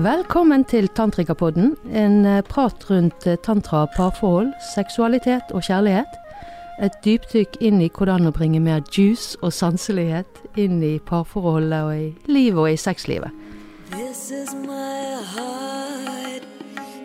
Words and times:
Velkommen 0.00 0.62
til 0.64 0.88
Tantrikapodden, 0.88 1.74
en 1.92 2.24
eh, 2.24 2.42
prat 2.42 2.90
rundt 2.90 3.26
eh, 3.26 3.36
tantra, 3.44 3.82
parforhold, 3.96 4.52
seksualitet 4.74 5.52
og 5.52 5.66
kjærlighet. 5.66 6.14
Et 6.80 6.96
dypdykk 7.04 7.58
inn 7.60 7.82
i 7.84 7.90
hvordan 7.92 8.30
å 8.30 8.32
bringe 8.32 8.62
mer 8.64 8.80
juice 8.96 9.36
og 9.44 9.52
sanselighet 9.52 10.40
inn 10.56 10.80
i 10.80 10.94
parforholdet 11.04 11.82
og 11.84 11.92
i 11.92 12.32
livet 12.32 12.62
og 12.62 12.70
i 12.72 12.80
sexlivet. 12.80 13.28
This 13.92 14.30
is 14.30 14.54
my 14.64 15.20
heart. 15.34 16.48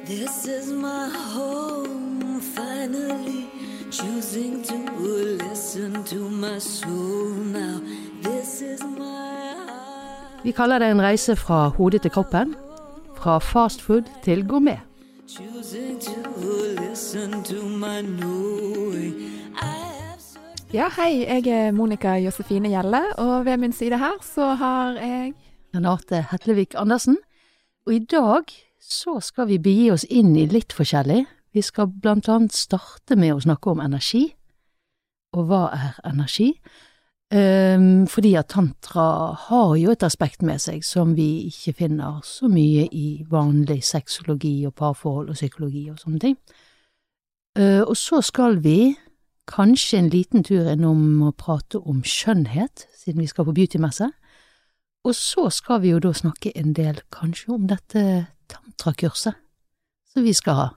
This 0.07 0.48
is 0.48 0.71
my 0.71 1.12
home. 1.35 2.39
Finally 2.55 3.49
choosing 3.91 4.63
to 4.63 4.77
listen 5.43 6.03
to 6.05 6.30
my 6.30 6.59
soul 6.59 7.27
now. 7.52 7.81
This 8.23 8.62
is 8.62 8.80
my 8.84 9.52
heart. 9.67 10.43
Vi 10.43 10.55
kaller 10.55 10.80
det 10.80 10.93
en 10.95 11.02
reise 11.02 11.35
fra 11.35 11.67
hodet 11.75 12.02
til 12.02 12.12
kroppen. 12.12 12.55
Fra 13.25 13.39
fast 13.41 13.81
food 13.81 14.05
til 14.21 14.43
gourmet. 14.45 14.77
Ja, 20.73 20.89
hei, 20.93 21.23
jeg 21.25 21.47
er 21.47 21.71
Monica 21.73 22.13
Josefine 22.21 22.69
Gjelle, 22.69 23.02
og 23.17 23.45
ved 23.45 23.57
min 23.57 23.73
side 23.73 23.97
her 23.97 24.21
så 24.21 24.52
har 24.61 24.99
jeg 25.02 25.33
Renate 25.73 26.21
Hetlevik 26.31 26.77
Andersen. 26.77 27.17
Og 27.88 27.95
i 27.95 27.99
dag 28.05 28.53
så 28.81 29.17
skal 29.19 29.49
vi 29.49 29.57
begi 29.57 29.89
oss 29.89 30.05
inn 30.05 30.35
i 30.38 30.45
litt 30.45 30.77
forskjellig. 30.77 31.23
Vi 31.53 31.66
skal 31.66 31.89
blant 31.89 32.30
annet 32.30 32.53
starte 32.53 33.17
med 33.17 33.33
å 33.33 33.41
snakke 33.41 33.73
om 33.73 33.81
energi. 33.81 34.27
Og 35.33 35.49
hva 35.49 35.71
er 35.73 35.97
energi? 36.13 36.52
Ehm, 37.35 38.05
fordi 38.08 38.36
at 38.39 38.47
tantra 38.53 39.33
har 39.47 39.73
jo 39.75 39.91
et 39.91 40.03
aspekt 40.08 40.41
med 40.45 40.61
seg 40.64 40.86
som 40.88 41.16
vi 41.17 41.47
ikke 41.50 41.73
finner 41.81 42.22
så 42.23 42.47
mye 42.47 42.86
i 42.95 43.25
vanlig 43.28 43.81
sexologi 43.83 44.61
og 44.69 44.75
parforhold 44.80 45.33
og 45.33 45.36
psykologi 45.36 45.89
og 45.91 46.00
sånne 46.00 46.22
ting. 46.23 46.38
Eh, 47.58 47.81
og 47.81 47.97
så 48.00 48.22
skal 48.23 48.61
vi 48.63 48.95
kanskje 49.52 50.00
en 50.00 50.09
liten 50.09 50.44
tur 50.47 50.69
innom 50.72 51.23
å 51.28 51.33
prate 51.36 51.81
om 51.81 52.02
skjønnhet, 52.08 52.88
siden 52.97 53.22
vi 53.22 53.28
skal 53.28 53.45
på 53.50 53.53
beautymesse. 53.58 54.08
Og 55.06 55.13
så 55.16 55.50
skal 55.53 55.81
vi 55.83 55.91
jo 55.91 56.00
da 56.00 56.13
snakke 56.16 56.53
en 56.58 56.73
del 56.73 57.02
kanskje 57.13 57.53
om 57.53 57.67
dette 57.67 58.28
tantrakurset 58.50 59.36
som 60.13 60.23
vi 60.23 60.33
skal 60.33 60.56
ha 60.56 60.69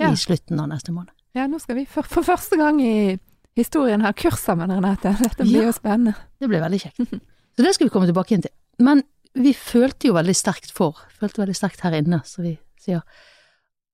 Ja. 0.00 0.12
i 0.12 0.16
slutten 0.16 0.60
av 0.60 0.68
neste 0.68 0.92
måned. 0.92 1.10
Ja, 1.34 1.46
nå 1.46 1.58
skal 1.58 1.74
vi 1.76 1.84
for, 1.84 2.02
for 2.02 2.22
første 2.22 2.56
gang 2.56 2.80
i 2.80 3.18
historien 3.58 4.00
har 4.06 4.14
kurs 4.16 4.40
sammen, 4.46 4.70
Renate. 4.72 5.12
Dette 5.24 5.44
blir 5.44 5.64
Ja. 5.64 5.68
jo 5.68 5.74
spennende. 5.76 6.14
Det 6.40 6.48
blir 6.50 6.62
veldig 6.62 6.80
kjekt. 6.84 7.02
Så 7.58 7.64
det 7.66 7.74
skal 7.74 7.88
vi 7.88 7.92
komme 7.94 8.06
tilbake 8.08 8.36
inn 8.36 8.44
til. 8.46 8.54
Men 8.78 9.02
vi 9.38 9.52
følte 9.54 10.08
jo 10.08 10.14
veldig 10.16 10.34
sterkt 10.38 10.70
for, 10.74 10.98
følte 11.18 11.42
veldig 11.42 11.56
sterkt 11.58 11.82
her 11.84 11.96
inne, 11.98 12.20
som 12.26 12.46
vi 12.46 12.54
sier, 12.80 13.02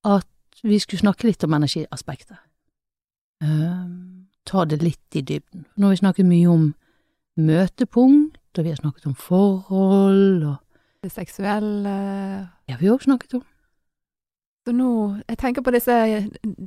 at 0.05 0.61
vi 0.65 0.79
skulle 0.81 1.01
snakke 1.03 1.27
litt 1.27 1.45
om 1.45 1.57
energiaspektet. 1.57 2.37
Um, 3.45 4.27
ta 4.49 4.65
det 4.69 4.79
litt 4.85 5.17
i 5.19 5.23
dybden. 5.27 5.65
Nå 5.77 5.89
har 5.89 5.97
vi 5.97 6.01
snakket 6.05 6.29
mye 6.29 6.49
om 6.53 6.67
møtepunkt, 7.41 8.39
og 8.59 8.65
vi 8.69 8.73
har 8.73 8.79
snakket 8.81 9.09
om 9.11 9.17
forhold, 9.19 10.45
og 10.53 10.61
Det 11.05 11.11
seksuelle 11.13 11.91
ja, 12.69 12.77
vi 12.81 12.87
har 12.87 12.95
også 12.95 13.11
snakket 13.11 13.35
om 13.41 13.43
Så 14.65 14.73
nå 14.73 14.91
Jeg 15.29 15.39
tenker 15.39 15.65
på 15.65 15.73
disse, 15.75 15.95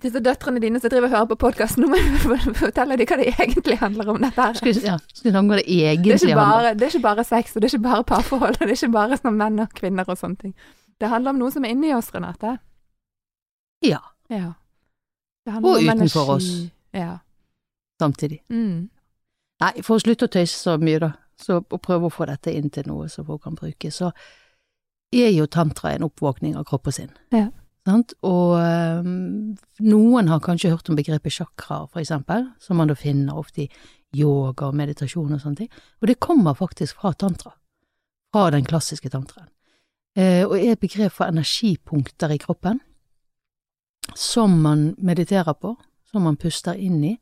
disse 0.03 0.19
døtrene 0.21 0.61
dine 0.61 0.79
som 0.79 0.91
driver 0.93 1.07
og 1.09 1.15
hører 1.15 1.29
på 1.31 1.37
podkasten. 1.47 1.81
Nå 1.81 1.89
må 1.89 1.97
jeg 1.97 2.55
fortelle 2.59 2.97
dem 2.99 3.09
hva 3.09 3.17
det 3.17 3.31
egentlig 3.33 3.77
handler 3.81 4.11
om, 4.13 4.19
dette 4.21 4.43
her. 4.43 4.59
Skal 4.59 4.73
vi, 4.73 4.83
ja, 4.85 4.97
snakke 5.17 5.41
om 5.41 5.49
hva 5.49 5.57
det 5.57 5.65
Det 5.65 5.79
egentlig 5.93 6.19
ikke 6.19 6.27
handler 6.27 6.43
om? 6.43 6.51
bare, 6.51 6.73
det 6.77 6.85
er 6.87 6.93
ikke 6.93 7.07
bare 7.07 7.25
sex, 7.25 7.55
og 7.55 7.61
det 7.63 7.71
er 7.71 7.75
ikke 7.75 7.87
bare 7.89 8.05
parforhold, 8.13 8.59
og 8.61 8.61
det 8.61 8.69
er 8.69 8.77
ikke 8.77 8.93
bare 8.93 9.17
sånn 9.17 9.39
menn 9.41 9.59
og 9.65 9.73
kvinner 9.81 10.13
og 10.13 10.21
sånne 10.21 10.43
ting. 10.43 10.53
Det 11.02 11.09
handler 11.09 11.33
om 11.33 11.41
noe 11.41 11.53
som 11.53 11.65
er 11.65 11.73
inni 11.73 11.93
oss, 11.97 12.13
Renate. 12.13 12.57
Ja, 13.86 14.02
Ja. 14.30 14.53
Det 15.47 15.61
Og 15.63 15.80
utenfor 15.80 16.33
oss. 16.36 16.47
Ja. 16.93 17.19
samtidig. 18.02 18.41
Mm. 18.49 18.89
Nei, 19.61 19.81
for 19.81 19.95
å 19.95 20.02
slutte 20.03 20.27
å 20.27 20.31
tøyse 20.33 20.53
så 20.53 20.77
mye, 20.77 20.99
da, 20.99 21.11
så 21.39 21.61
å 21.61 21.77
prøve 21.81 22.09
å 22.09 22.13
få 22.13 22.27
dette 22.27 22.52
inn 22.53 22.69
til 22.69 22.83
noe 22.86 23.07
som 23.09 23.25
folk 23.25 23.43
kan 23.43 23.55
bruke, 23.55 23.91
så 23.91 24.11
er 25.13 25.31
jo 25.31 25.47
tantra 25.47 25.93
en 25.95 26.03
oppvåkning 26.03 26.57
av 26.57 26.65
kropp 26.67 26.91
og 26.91 26.93
sinn. 26.93 27.09
Ja. 27.31 27.47
Sant? 27.87 28.17
Og 28.27 28.58
øhm, 28.59 29.53
noen 29.87 30.27
har 30.27 30.42
kanskje 30.43 30.73
hørt 30.73 30.89
om 30.92 30.98
begrepet 30.99 31.37
chakra, 31.37 31.86
for 31.87 32.02
eksempel, 32.02 32.49
som 32.59 32.81
man 32.81 32.92
da 32.92 32.98
finner 32.99 33.37
ofte 33.39 33.64
i 33.64 33.70
yoga 34.17 34.67
og 34.67 34.75
meditasjon 34.75 35.36
og 35.36 35.39
sånne 35.43 35.61
ting, 35.61 35.70
og 36.02 36.09
det 36.09 36.20
kommer 36.23 36.58
faktisk 36.58 36.99
fra 36.99 37.14
tantra, 37.14 37.53
fra 38.33 38.49
den 38.52 38.67
klassiske 38.67 39.11
tantraen, 39.14 39.48
eh, 40.17 40.43
og 40.48 40.58
er 40.58 40.73
et 40.73 40.83
begrep 40.83 41.15
for 41.15 41.31
energipunkter 41.31 42.36
i 42.36 42.39
kroppen, 42.43 42.81
som 44.15 44.59
man 44.64 44.89
mediterer 44.98 45.55
på, 45.55 45.75
som 46.11 46.27
man 46.27 46.39
puster 46.39 46.75
inn 46.75 47.02
i, 47.04 47.15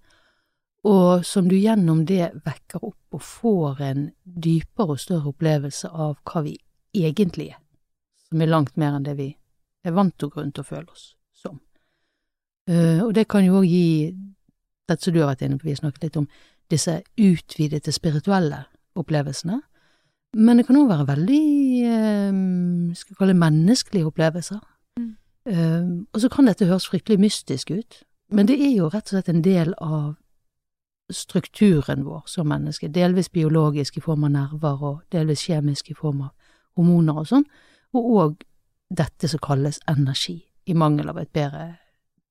og 0.85 1.25
som 1.25 1.49
du 1.49 1.57
gjennom 1.57 2.05
det 2.05 2.29
vekker 2.45 2.83
opp 2.85 3.17
og 3.17 3.21
får 3.25 3.81
en 3.81 4.03
dypere 4.23 4.93
og 4.93 5.01
større 5.01 5.33
opplevelse 5.33 5.89
av 5.89 6.19
hva 6.25 6.45
vi 6.45 6.53
egentlig 6.93 7.51
er, 7.53 7.57
som 8.29 8.41
er 8.41 8.53
langt 8.53 8.77
mer 8.77 8.97
enn 8.97 9.05
det 9.05 9.17
vi 9.17 9.31
er 9.85 9.95
vant 9.95 10.15
til 10.17 10.29
å 10.29 10.33
gå 10.33 10.41
rundt 10.41 10.61
føle 10.65 10.91
oss 10.91 11.13
som. 11.33 11.59
Eh, 12.69 13.01
og 13.03 13.13
det 13.15 13.27
kan 13.29 13.45
jo 13.45 13.59
òg 13.61 13.69
gi 13.69 14.15
dette 14.89 15.03
som 15.03 15.13
du 15.13 15.21
har 15.21 15.33
vært 15.33 15.45
inne 15.45 15.59
på, 15.59 15.67
vi 15.67 15.75
har 15.75 15.81
snakket 15.81 16.07
litt 16.07 16.19
om 16.21 16.27
disse 16.73 16.99
utvidede 17.21 17.93
spirituelle 17.93 18.65
opplevelsene, 18.97 19.61
men 20.35 20.59
det 20.59 20.65
kan 20.67 20.79
òg 20.79 20.89
være 20.89 21.07
veldig, 21.07 21.45
eh, 21.85 22.95
skal 22.97 23.13
vi 23.13 23.19
kalle 23.19 23.33
det 23.33 23.43
menneskelige 23.43 24.09
opplevelser. 24.09 24.59
Mm. 24.99 25.15
Eh, 25.45 26.05
og 26.13 26.21
så 26.21 26.29
kan 26.29 26.45
dette 26.45 26.65
høres 26.65 26.89
fryktelig 26.89 27.19
mystisk 27.19 27.71
ut, 27.71 28.03
men 28.29 28.47
det 28.47 28.59
er 28.59 28.75
jo 28.75 28.89
rett 28.89 29.05
og 29.05 29.15
slett 29.15 29.29
en 29.29 29.41
del 29.45 29.73
av 29.77 30.15
strukturen 31.11 32.03
vår 32.05 32.23
som 32.25 32.47
menneske, 32.49 32.89
delvis 32.89 33.29
biologisk 33.29 33.97
i 33.97 34.01
form 34.01 34.25
av 34.25 34.31
nerver 34.31 34.83
og 34.83 35.01
delvis 35.13 35.45
kjemisk 35.45 35.91
i 35.91 35.97
form 35.97 36.21
av 36.25 36.31
hormoner 36.75 37.21
og 37.21 37.27
sånn, 37.29 37.45
og 37.93 38.11
òg 38.15 38.45
dette 38.89 39.27
som 39.27 39.39
kalles 39.39 39.79
energi, 39.87 40.43
i 40.65 40.73
mangel 40.73 41.09
av 41.09 41.17
et 41.17 41.33
bedre 41.33 41.77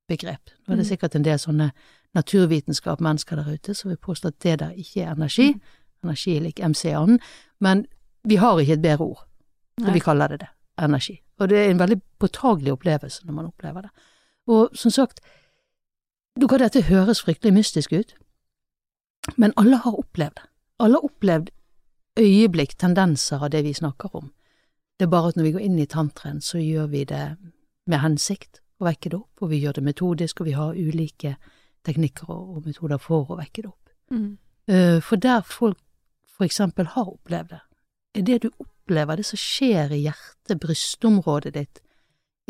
begrep. 0.09 0.51
Nå 0.67 0.73
er 0.73 0.77
det 0.77 0.87
Mm. 0.87 0.97
sikkert 0.97 1.15
en 1.15 1.23
del 1.23 1.39
sånne 1.39 1.73
naturvitenskap-mennesker 2.15 3.37
der 3.37 3.55
ute 3.55 3.75
som 3.75 3.89
vil 3.89 3.97
påstå 3.97 4.29
at 4.29 4.39
det 4.41 4.59
der 4.59 4.71
ikke 4.71 5.03
er 5.03 5.15
energi, 5.15 5.61
energi 6.05 6.37
er 6.37 6.41
lik 6.41 6.61
MC-anden, 6.61 7.21
men 7.61 7.87
vi 8.25 8.37
har 8.37 8.59
ikke 8.59 8.73
et 8.73 8.83
bedre 8.83 9.01
ord, 9.05 9.27
så 9.81 9.93
vi 9.93 10.01
kaller 10.01 10.29
det 10.29 10.41
det, 10.41 10.49
energi. 10.79 11.21
Og 11.39 11.49
det 11.49 11.59
er 11.59 11.71
en 11.71 11.79
veldig 11.79 12.01
påtagelig 12.19 12.73
opplevelse 12.73 13.25
når 13.25 13.33
man 13.33 13.47
opplever 13.47 13.83
det. 13.83 13.91
Og 14.47 14.71
som 14.75 14.91
sagt, 14.91 15.21
nå 16.37 16.47
kan 16.49 16.59
dette 16.59 16.83
høres 16.83 17.23
fryktelig 17.23 17.53
mystisk 17.55 17.93
ut, 17.93 18.15
men 19.37 19.53
alle 19.57 19.77
har 19.77 19.99
opplevd 19.99 20.35
det. 20.35 20.49
Alle 20.81 20.95
har 20.95 21.05
opplevd 21.05 21.51
øyeblikk, 22.19 22.77
tendenser 22.79 23.43
av 23.43 23.51
det 23.51 23.65
vi 23.65 23.73
snakker 23.73 24.15
om. 24.15 24.33
Det 24.99 25.07
er 25.07 25.11
bare 25.11 25.33
at 25.33 25.37
når 25.39 25.49
vi 25.49 25.53
går 25.57 25.65
inn 25.67 25.79
i 25.83 25.91
tantraen, 25.91 26.41
så 26.41 26.61
gjør 26.63 26.87
vi 26.93 27.05
det 27.11 27.25
med 27.91 28.01
hensikt 28.01 28.61
å 28.81 28.87
vekke 28.87 29.11
det 29.11 29.19
opp, 29.19 29.43
og 29.43 29.51
vi 29.51 29.61
gjør 29.63 29.79
det 29.79 29.85
metodisk, 29.87 30.41
og 30.41 30.49
vi 30.49 30.57
har 30.57 30.77
ulike 30.79 31.35
teknikker 31.85 32.31
og, 32.31 32.57
og 32.57 32.69
metoder 32.69 33.01
for 33.03 33.33
å 33.33 33.39
vekke 33.39 33.65
det 33.65 33.71
opp. 33.71 33.95
Mm. 34.15 34.29
Eh, 34.71 35.01
For 35.05 35.21
der 35.21 35.43
folk 35.47 35.81
for 36.35 36.47
eksempel 36.47 36.89
har 36.95 37.11
opplevd 37.11 37.55
det, 37.55 37.61
er 38.15 38.27
det 38.27 38.39
du 38.45 38.51
opplever, 38.63 39.19
det 39.19 39.27
som 39.27 39.41
skjer 39.41 39.93
i 39.95 40.05
hjertet, 40.05 40.61
brystområdet 40.63 41.55
ditt, 41.55 41.81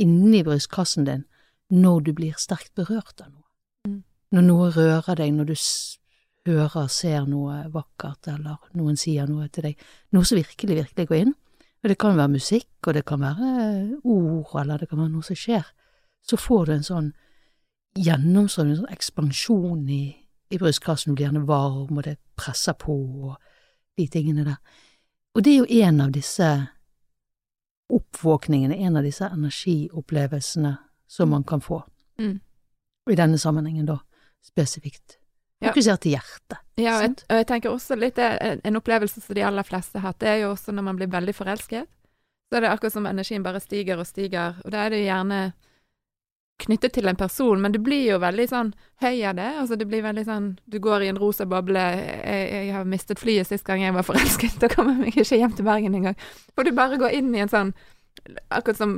inni 0.00 0.42
brystkassen 0.44 1.06
din, 1.08 1.24
når 1.72 2.00
du 2.04 2.12
blir 2.16 2.36
sterkt 2.40 2.74
berørt 2.76 3.20
av 3.24 3.30
noe. 3.30 3.46
Mm. 3.88 4.02
Når 4.34 4.46
noe 4.48 4.70
rører 4.74 5.20
deg, 5.20 5.32
når 5.32 5.50
du 5.52 5.54
hører, 6.50 6.88
ser 6.92 7.28
noe 7.28 7.62
vakkert, 7.72 8.28
eller 8.28 8.60
noen 8.76 8.98
sier 9.00 9.28
noe 9.30 9.48
til 9.48 9.70
deg, 9.70 9.86
noe 10.12 10.28
som 10.28 10.40
virkelig, 10.40 10.82
virkelig 10.82 11.08
går 11.08 11.22
inn. 11.22 11.34
Og 11.84 11.90
det 11.92 11.98
kan 12.00 12.16
være 12.16 12.32
musikk, 12.32 12.86
og 12.86 12.94
det 12.94 13.04
kan 13.04 13.20
være 13.20 14.00
ord, 14.04 14.60
eller 14.60 14.78
det 14.80 14.88
kan 14.88 14.98
være 14.98 15.12
noe 15.12 15.22
som 15.22 15.36
skjer. 15.36 15.66
Så 16.24 16.38
får 16.40 16.64
du 16.66 16.72
en 16.72 16.86
sånn 16.86 17.10
gjennomstrømning, 18.00 18.78
en 18.78 18.86
sånn 18.86 18.94
ekspansjon 18.94 19.82
i, 19.92 20.04
i 20.48 20.60
brystkassen, 20.60 21.12
du 21.12 21.18
blir 21.18 21.28
gjerne 21.28 21.44
varm, 21.46 21.92
og 21.92 22.06
det 22.06 22.16
presser 22.40 22.72
på, 22.80 22.96
og 23.28 23.36
de 24.00 24.08
tingene 24.08 24.46
der. 24.48 24.80
Og 25.36 25.44
det 25.44 25.52
er 25.52 25.60
jo 25.60 25.82
en 25.84 26.00
av 26.00 26.14
disse 26.14 26.48
oppvåkningene, 27.92 28.80
en 28.80 28.96
av 28.96 29.04
disse 29.04 29.28
energiopplevelsene 29.28 30.72
som 31.06 31.30
man 31.36 31.44
kan 31.44 31.60
få. 31.60 31.82
Mm. 32.18 32.38
Og 33.04 33.12
i 33.12 33.18
denne 33.20 33.38
sammenhengen 33.38 33.92
da 33.92 33.98
spesifikt. 34.44 35.18
Fokusert 35.70 36.04
til 36.04 36.16
hjertet. 36.16 36.60
Ja, 36.80 36.96
og 36.96 37.04
jeg, 37.04 37.16
og 37.28 37.40
jeg 37.40 37.48
tenker 37.50 37.72
også 37.72 37.98
litt 37.98 38.16
det, 38.18 38.30
en, 38.42 38.62
en 38.64 38.80
opplevelse 38.80 39.22
som 39.22 39.36
de 39.36 39.44
aller 39.46 39.66
fleste 39.66 40.00
har 40.00 40.10
hatt, 40.10 40.20
det 40.22 40.30
er 40.30 40.40
jo 40.44 40.54
også 40.54 40.74
når 40.74 40.88
man 40.88 40.98
blir 40.98 41.12
veldig 41.12 41.34
forelsket. 41.36 41.90
Så 42.50 42.58
er 42.58 42.64
det 42.64 42.72
akkurat 42.72 42.96
som 42.96 43.06
energien 43.06 43.44
bare 43.44 43.62
stiger 43.62 44.00
og 44.00 44.08
stiger, 44.08 44.58
og 44.64 44.74
da 44.74 44.84
er 44.84 44.94
det 44.94 45.04
gjerne 45.04 45.38
knyttet 46.64 46.92
til 46.94 47.08
en 47.10 47.18
person, 47.18 47.60
men 47.60 47.72
du 47.74 47.80
blir 47.82 48.04
jo 48.12 48.20
veldig 48.22 48.44
sånn 48.50 48.70
høy 49.02 49.24
av 49.26 49.38
det. 49.38 49.48
Altså 49.60 49.78
det 49.78 49.88
blir 49.90 50.04
veldig 50.04 50.24
sånn 50.28 50.52
Du 50.70 50.78
går 50.82 51.02
i 51.02 51.08
en 51.10 51.18
rosa 51.18 51.46
boble. 51.50 51.82
Jeg, 51.82 52.44
jeg 52.52 52.76
har 52.76 52.86
mistet 52.88 53.18
flyet 53.20 53.48
sist 53.48 53.66
gang 53.66 53.82
jeg 53.82 53.96
var 53.96 54.06
forelsket, 54.06 54.58
da 54.62 54.70
kommer 54.70 54.94
jeg 54.94 55.02
meg 55.02 55.18
ikke 55.18 55.40
hjem 55.40 55.56
til 55.58 55.66
Bergen 55.66 55.98
engang. 55.98 56.20
For 56.54 56.66
du 56.66 56.74
bare 56.76 57.00
går 57.00 57.18
inn 57.18 57.34
i 57.34 57.42
en 57.44 57.52
sånn 57.52 57.74
Akkurat 58.54 58.78
som 58.78 58.92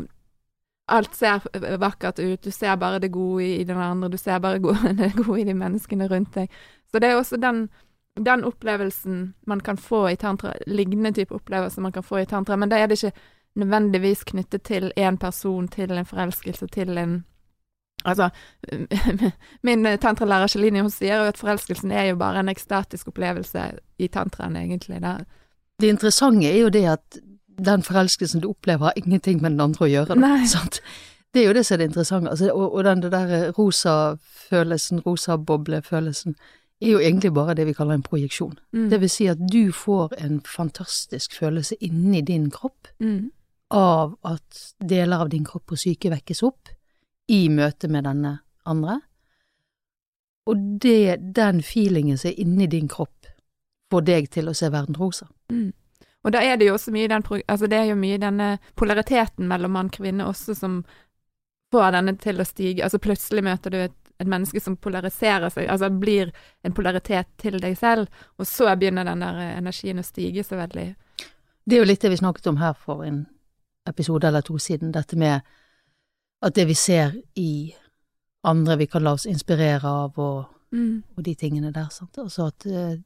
alt 0.87 1.15
ser 1.15 1.43
vakkert 1.79 2.19
ut, 2.19 2.43
du 2.43 2.51
ser 2.51 2.77
bare 2.77 2.99
det 3.03 3.09
gode 3.15 3.45
i 3.45 3.65
den 3.65 3.79
andre, 3.79 4.09
du 4.09 4.19
ser 4.19 4.39
bare 4.39 4.59
det 5.01 5.13
gode 5.17 5.41
i 5.41 5.45
de 5.49 5.55
menneskene 5.55 6.09
rundt 6.09 6.35
deg. 6.35 6.53
Så 6.91 7.03
det 7.03 7.11
er 7.11 7.19
også 7.19 7.39
den, 7.43 7.69
den 8.17 8.45
opplevelsen 8.47 9.35
man 9.47 9.61
kan 9.61 9.77
få 9.77 10.07
i 10.11 10.17
tantra, 10.17 10.55
lignende 10.67 11.13
type 11.13 11.35
opplevelser 11.35 11.83
man 11.83 11.93
kan 11.93 12.07
få 12.07 12.23
i 12.23 12.29
tantra, 12.31 12.57
men 12.57 12.71
da 12.71 12.79
er 12.79 12.87
det 12.87 13.03
ikke 13.03 13.19
nødvendigvis 13.57 14.25
knyttet 14.25 14.63
til 14.63 14.93
én 14.97 15.17
person, 15.19 15.69
til 15.69 15.91
en 15.91 16.07
forelskelse, 16.07 16.67
til 16.67 16.99
en 16.99 17.25
Altså, 18.05 18.29
min 19.67 19.85
tantralærer 19.99 20.47
Celine 20.47 20.83
hun 20.85 20.91
sier 20.93 21.17
jo 21.17 21.31
at 21.31 21.39
forelskelsen 21.41 21.91
er 21.91 22.11
jo 22.11 22.19
bare 22.21 22.39
en 22.41 22.53
ekstatisk 22.53 23.09
opplevelse 23.09 23.65
i 23.99 24.07
tantraen, 24.07 24.57
egentlig. 24.57 25.01
Da. 25.03 25.17
Det 25.81 25.89
interessante 25.89 26.47
er 26.47 26.61
jo 26.61 26.69
det 26.69 26.85
at 26.87 27.19
den 27.59 27.83
forelskelsen 27.83 28.41
du 28.43 28.49
opplever, 28.51 28.85
har 28.91 28.93
ingenting 28.97 29.43
med 29.43 29.53
den 29.57 29.61
andre 29.61 29.85
å 29.87 29.89
gjøre. 29.91 30.17
Nei. 30.21 30.47
Det 31.35 31.43
er 31.43 31.47
jo 31.51 31.53
det 31.57 31.67
som 31.67 31.75
er 31.75 31.79
det 31.83 31.89
interessante. 31.91 32.31
Altså, 32.31 32.51
og, 32.53 32.75
og 32.75 32.85
den 32.85 33.03
der 33.03 33.51
rosa 33.59 34.17
følelsen, 34.49 35.01
rosa-boble-følelsen, 35.05 36.37
er 36.81 36.91
jo 36.91 36.99
egentlig 37.01 37.33
bare 37.35 37.55
det 37.57 37.67
vi 37.67 37.73
kaller 37.73 37.95
en 37.97 38.03
projeksjon. 38.05 38.55
Mm. 38.73 38.89
Det 38.93 39.01
vil 39.01 39.11
si 39.11 39.27
at 39.33 39.41
du 39.53 39.73
får 39.73 40.15
en 40.21 40.41
fantastisk 40.45 41.33
følelse 41.39 41.77
inni 41.81 42.21
din 42.23 42.51
kropp 42.51 42.89
Mm. 43.01 43.31
av 43.71 44.15
at 44.25 44.75
deler 44.81 45.21
av 45.25 45.29
din 45.29 45.45
kropp 45.45 45.73
og 45.73 45.79
syke 45.79 46.11
vekkes 46.11 46.43
opp 46.47 46.69
i 47.29 47.49
møte 47.49 47.89
med 47.89 48.05
denne 48.05 48.39
andre. 48.65 49.01
Og 50.47 50.57
det, 50.83 51.19
den 51.35 51.63
feelingen 51.63 52.19
som 52.19 52.31
er 52.31 52.41
inni 52.41 52.67
din 52.71 52.89
kropp, 52.89 53.27
får 53.91 54.05
deg 54.07 54.31
til 54.31 54.49
å 54.49 54.55
se 54.55 54.71
verden 54.71 54.97
rosa. 54.99 55.27
Mm. 55.51 55.73
Og 56.27 56.35
da 56.35 56.43
er 56.43 56.59
det 56.59 56.67
jo 56.67 56.75
også 56.75 56.91
mye 56.95 57.09
den 57.09 57.23
Altså 57.47 57.69
det 57.71 57.79
er 57.79 57.91
jo 57.93 57.99
mye 57.99 58.19
denne 58.19 58.49
polariteten 58.75 59.47
mellom 59.49 59.77
mann 59.77 59.93
og 59.93 59.99
kvinne 59.99 60.27
også 60.27 60.57
som 60.59 60.81
får 61.73 61.93
denne 61.95 62.17
til 62.19 62.41
å 62.43 62.47
stige. 62.47 62.83
Altså 62.83 62.99
plutselig 63.03 63.45
møter 63.47 63.71
du 63.71 63.79
et, 63.79 63.95
et 64.19 64.27
menneske 64.27 64.61
som 64.63 64.77
polariserer 64.77 65.51
seg, 65.53 65.69
altså 65.71 65.91
blir 65.91 66.33
en 66.65 66.75
polaritet 66.75 67.31
til 67.39 67.59
deg 67.63 67.77
selv, 67.79 68.09
og 68.39 68.47
så 68.47 68.71
begynner 68.77 69.07
den 69.07 69.23
der 69.23 69.41
energien 69.59 70.03
å 70.03 70.07
stige 70.07 70.45
så 70.47 70.59
veldig. 70.59 70.87
Det 71.67 71.77
er 71.77 71.83
jo 71.83 71.89
litt 71.89 72.03
det 72.03 72.11
vi 72.15 72.21
snakket 72.23 72.47
om 72.51 72.61
her 72.63 72.75
for 72.79 73.05
en 73.05 73.25
episode 73.87 74.27
eller 74.29 74.43
to 74.47 74.59
siden, 74.59 74.93
dette 74.95 75.19
med 75.19 75.43
at 76.43 76.55
det 76.55 76.67
vi 76.67 76.75
ser 76.75 77.15
i 77.39 77.75
andre 78.47 78.77
vi 78.77 78.87
kan 78.87 79.03
la 79.03 79.15
oss 79.17 79.27
inspirere 79.27 79.87
av, 79.87 80.19
og, 80.19 80.53
Mm. 80.73 81.03
og 81.17 81.23
de 81.23 81.35
tingene 81.39 81.71
der. 81.73 81.87
Sant? 81.95 82.19
Altså 82.19 82.49
at 82.51 82.67
eh, 82.67 82.97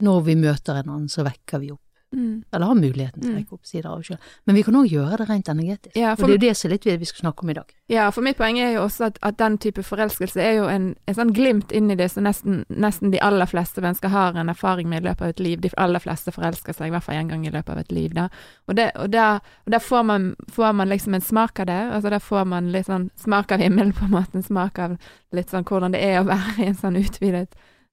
når 0.00 0.22
vi 0.24 0.34
møter 0.34 0.78
en 0.80 0.88
annen, 0.88 1.08
så 1.12 1.22
vekker 1.22 1.60
vi 1.60 1.70
opp, 1.70 1.82
Mm. 2.12 2.44
eller 2.52 2.66
har 2.66 2.74
muligheten 2.74 3.20
til 3.22 3.30
å 3.30 3.32
Mm. 3.32 3.38
vekke 3.44 3.52
opp 3.54 3.64
sider 3.66 3.88
av 3.88 3.98
oss 3.98 4.06
selv. 4.08 4.18
Men 4.46 4.54
vi 4.56 4.62
kan 4.62 4.74
òg 4.74 4.88
gjøre 4.90 5.16
det 5.18 5.28
rent 5.28 5.46
energetisk. 5.48 5.96
Ja, 5.96 6.12
og 6.12 6.18
for- 6.18 6.26
det 6.26 6.34
er 6.34 6.38
jo 6.38 6.48
det 6.50 6.56
som 6.56 6.68
er 6.68 6.72
litt 6.74 6.84
vi 7.00 7.04
skal 7.06 7.20
snakke 7.32 7.42
om 7.42 7.50
i 7.50 7.54
dag. 7.54 7.74
Ja, 7.88 8.10
for 8.10 8.20
mitt 8.22 8.36
poeng 8.36 8.58
er 8.58 8.72
jo 8.74 8.80
også 8.86 9.06
at, 9.06 9.18
at 9.22 9.36
den 9.38 9.58
type 9.58 9.82
forelskelse 9.82 10.36
er 10.40 10.54
jo 10.56 10.64
en, 10.68 10.94
en 11.08 11.14
sånn 11.14 11.32
glimt 11.32 11.72
inn 11.72 11.90
i 11.90 11.94
det 11.94 12.10
som 12.10 12.24
nesten, 12.24 12.64
nesten 12.68 13.10
de 13.10 13.18
aller 13.20 13.46
fleste 13.46 13.80
mennesker 13.80 14.08
har 14.08 14.34
en 14.36 14.48
erfaring 14.48 14.88
med 14.88 15.02
i 15.04 15.08
løpet 15.08 15.22
av 15.22 15.28
et 15.28 15.40
liv. 15.40 15.60
De 15.60 15.70
aller 15.78 15.98
fleste 16.00 16.30
forelsker 16.32 16.72
seg 16.74 16.86
i 16.86 16.90
hvert 16.90 17.02
fall 17.02 17.14
én 17.16 17.28
gang 17.28 17.46
i 17.46 17.50
løpet 17.50 17.70
av 17.70 17.78
et 17.78 17.92
liv. 17.92 18.12
Da. 18.14 18.28
Og, 18.68 18.74
det, 18.76 18.92
og, 18.96 19.10
der, 19.10 19.40
og 19.66 19.70
der 19.72 19.78
får 19.78 20.04
man, 20.04 20.36
får 20.50 20.72
man 20.74 20.88
liksom 20.88 21.14
en 21.14 21.20
smak 21.20 21.60
av 21.60 21.66
det. 21.66 21.92
Altså 21.92 22.10
Der 22.10 22.18
får 22.20 22.46
man 22.46 22.72
litt 22.72 22.86
sånn 22.86 23.10
smak 23.16 23.52
av 23.52 23.58
himmelen, 23.60 23.92
på 23.92 24.04
en 24.04 24.10
måte. 24.10 24.34
En 24.34 24.42
smak 24.42 24.78
av 24.78 24.98
litt 25.32 25.48
sånn 25.50 25.64
hvordan 25.64 25.92
det 25.92 26.02
er 26.02 26.20
å 26.20 26.26
være 26.26 26.58
i 26.58 26.66
en 26.66 26.74
sånn 26.74 26.96
utvidet 26.96 27.48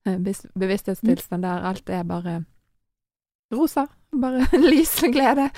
eh, 0.06 0.18
bevissthetstilstand 0.58 1.44
der 1.44 1.64
alt 1.64 1.90
er 1.90 2.04
bare 2.04 2.46
rosa. 3.54 3.88
Bare 4.12 4.48
lys 4.72 4.98
og 5.04 5.14
glede. 5.14 5.50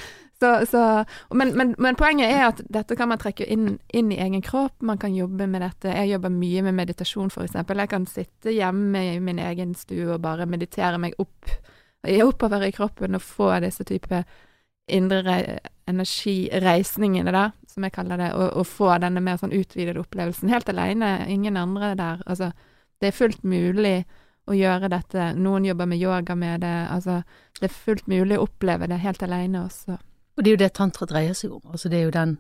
Så, 0.41 0.65
så, 0.65 1.05
men, 1.37 1.57
men, 1.57 1.75
men 1.77 1.95
poenget 1.95 2.31
er 2.33 2.47
at 2.47 2.61
dette 2.73 2.95
kan 2.97 3.11
man 3.11 3.19
trekke 3.21 3.45
inn, 3.45 3.75
inn 3.93 4.09
i 4.09 4.17
egen 4.23 4.41
kropp. 4.41 4.79
Man 4.81 4.97
kan 4.97 5.13
jobbe 5.13 5.45
med 5.47 5.61
dette. 5.61 5.91
Jeg 5.93 6.15
jobber 6.15 6.33
mye 6.33 6.63
med 6.65 6.79
meditasjon, 6.79 7.29
eksempel. 7.43 7.83
Jeg 7.83 7.91
kan 7.91 8.07
sitte 8.09 8.55
hjemme 8.55 9.03
i 9.11 9.19
min 9.21 9.39
egen 9.39 9.75
stue 9.77 10.15
og 10.15 10.23
bare 10.23 10.49
meditere 10.49 10.97
meg 10.97 11.13
opp, 11.21 11.51
oppover 12.25 12.65
i 12.65 12.71
kroppen 12.73 13.19
og 13.19 13.21
få 13.21 13.51
disse 13.61 13.85
type 13.85 14.23
indre 14.91 15.37
energireisningene, 15.91 17.31
da, 17.31 17.43
som 17.69 17.85
jeg 17.85 17.93
kaller 17.93 18.17
det, 18.17 18.31
og, 18.33 18.47
og 18.63 18.65
få 18.67 18.89
denne 19.03 19.21
mer 19.23 19.37
sånn 19.37 19.53
utvidede 19.53 20.01
opplevelsen. 20.01 20.49
Helt 20.49 20.73
alene, 20.73 21.19
ingen 21.29 21.59
andre 21.59 21.93
der. 21.99 22.25
Altså, 22.25 22.49
det 22.97 23.11
er 23.11 23.17
fullt 23.17 23.45
mulig 23.45 23.99
å 24.51 24.57
gjøre 24.57 24.89
dette. 24.91 25.31
Noen 25.39 25.65
jobber 25.65 25.87
med 25.89 25.99
yoga 26.01 26.35
med 26.35 26.61
det. 26.65 26.75
Altså, 26.91 27.23
det 27.59 27.69
er 27.69 27.73
fullt 27.75 28.07
mulig 28.11 28.37
å 28.37 28.45
oppleve 28.47 28.87
det 28.91 28.99
helt 29.03 29.23
alene 29.23 29.65
også. 29.65 29.97
Og 30.37 30.43
det 30.43 30.47
er 30.51 30.55
jo 30.55 30.61
det 30.65 30.73
tantra 30.77 31.07
dreier 31.09 31.33
seg 31.37 31.51
om. 31.57 31.61
Altså 31.71 31.89
det 31.91 31.99
er 31.99 32.03
jo 32.07 32.11
den 32.15 32.37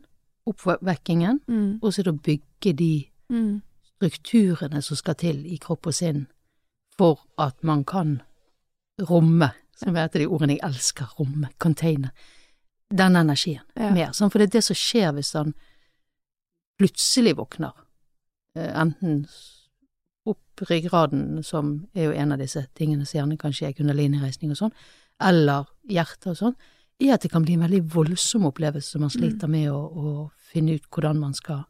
oppvekkingen, 0.49 1.41
Mm. 1.47 1.79
og 1.83 1.93
så 1.93 1.99
er 2.01 2.03
det 2.03 2.13
å 2.13 2.21
bygge 2.23 2.75
de 2.75 3.07
Mm. 3.29 3.61
strukturene 3.95 4.81
som 4.81 4.97
skal 4.97 5.15
til 5.15 5.45
i 5.45 5.57
kropp 5.57 5.87
og 5.87 5.93
sinn 5.93 6.27
for 6.97 7.19
at 7.37 7.63
man 7.63 7.83
kan 7.85 8.21
romme, 8.99 9.51
som 9.75 9.95
er 9.95 10.05
et 10.05 10.15
av 10.15 10.19
de 10.21 10.27
ordene 10.27 10.57
jeg 10.57 10.63
elsker, 10.63 11.05
romme, 11.19 11.49
container, 11.59 12.09
den 12.89 13.15
energien 13.15 13.61
Ja. 13.77 13.91
mer. 13.91 14.07
Sånn, 14.13 14.31
for 14.31 14.39
det 14.39 14.49
er 14.49 14.57
det 14.59 14.63
som 14.63 14.75
skjer 14.75 15.13
hvis 15.13 15.33
han 15.33 15.53
plutselig 16.79 17.35
våkner, 17.37 17.71
eh, 18.55 18.71
enten 18.81 19.27
opp 20.31 20.65
ryggraden, 20.69 21.41
som 21.43 21.73
er 21.95 22.09
jo 22.09 22.17
en 22.17 22.35
av 22.35 22.41
disse 22.41 22.63
tingene 22.77 23.05
som 23.05 23.19
gjerne 23.19 23.39
kanskje 23.41 23.67
er 23.67 23.73
i 23.73 23.79
kundalinireisning 23.79 24.53
og 24.53 24.59
sånn, 24.59 24.75
eller 25.21 25.69
hjerte 25.89 26.33
og 26.33 26.39
sånn, 26.39 26.55
er 27.01 27.15
at 27.15 27.25
det 27.25 27.31
kan 27.33 27.45
bli 27.45 27.55
en 27.57 27.65
veldig 27.65 27.81
voldsom 27.93 28.45
opplevelse 28.49 28.93
som 28.93 29.05
man 29.05 29.13
sliter 29.13 29.49
med 29.49 29.71
å, 29.73 29.79
å 29.81 30.11
finne 30.51 30.77
ut 30.77 30.89
hvordan 30.91 31.21
man 31.21 31.33
skal 31.37 31.63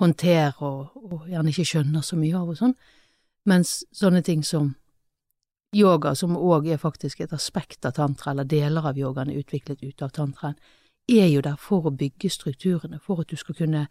håndtere 0.00 0.54
og, 0.64 0.96
og 0.96 1.28
gjerne 1.28 1.52
ikke 1.52 1.68
skjønner 1.72 2.04
så 2.06 2.18
mye 2.18 2.36
av 2.38 2.52
og 2.52 2.58
sånn. 2.60 2.76
Mens 3.50 3.80
sånne 3.96 4.22
ting 4.24 4.44
som 4.46 4.74
yoga, 5.76 6.14
som 6.14 6.36
òg 6.36 6.68
er 6.70 6.80
faktisk 6.82 7.20
et 7.20 7.32
aspekt 7.32 7.86
av 7.86 7.96
tantra, 7.98 8.32
eller 8.32 8.48
deler 8.48 8.86
av 8.90 8.98
yogaen 8.98 9.30
er 9.30 9.40
utviklet 9.42 9.82
ut 9.82 10.02
av 10.02 10.14
tantraen, 10.16 10.58
er 11.10 11.26
jo 11.30 11.42
der 11.42 11.58
for 11.58 11.88
å 11.88 11.94
bygge 11.94 12.30
strukturene, 12.30 13.00
for 13.02 13.22
at 13.22 13.30
du 13.30 13.36
skal 13.38 13.56
kunne 13.58 13.86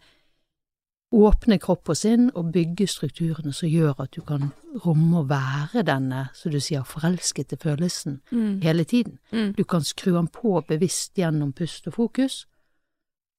åpne 1.12 1.58
kropp 1.58 1.88
og 1.90 1.96
sinn 1.98 2.28
og 2.38 2.52
bygge 2.54 2.86
strukturene 2.86 3.52
som 3.52 3.68
gjør 3.68 3.98
at 4.04 4.12
du 4.14 4.20
kan 4.22 4.52
romme 4.84 5.18
og 5.18 5.28
være 5.32 5.82
denne, 5.82 6.28
som 6.34 6.52
du 6.52 6.60
sier, 6.62 6.84
forelskede 6.86 7.56
følelsen 7.58 8.20
Mm. 8.30 8.60
hele 8.62 8.84
tiden. 8.84 9.18
Mm. 9.32 9.54
Du 9.56 9.64
kan 9.64 9.80
skru 9.82 10.12
den 10.14 10.28
på 10.28 10.60
bevisst 10.68 11.14
gjennom 11.18 11.52
pust 11.52 11.86
og 11.88 11.94
fokus, 11.94 12.46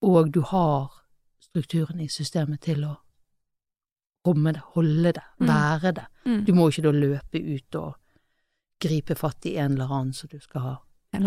og 0.02 0.32
du 0.34 0.42
har 0.42 0.90
strukturene 1.40 2.04
i 2.04 2.08
systemet 2.08 2.60
til 2.62 2.84
å 2.84 2.96
romme 4.28 4.52
det, 4.54 4.62
holde 4.76 5.14
det, 5.14 5.24
Mm. 5.40 5.48
være 5.48 5.92
det. 5.94 6.06
Mm. 6.26 6.46
Du 6.46 6.54
må 6.54 6.68
ikke 6.70 6.82
da 6.84 6.92
løpe 6.92 7.40
ut 7.56 7.76
og 7.76 7.96
gripe 8.82 9.16
fatt 9.16 9.46
i 9.46 9.56
en 9.58 9.72
eller 9.72 9.88
annen 9.88 10.14
som 10.14 10.28
du 10.32 10.40
skal 10.40 10.62
ha 10.62 10.76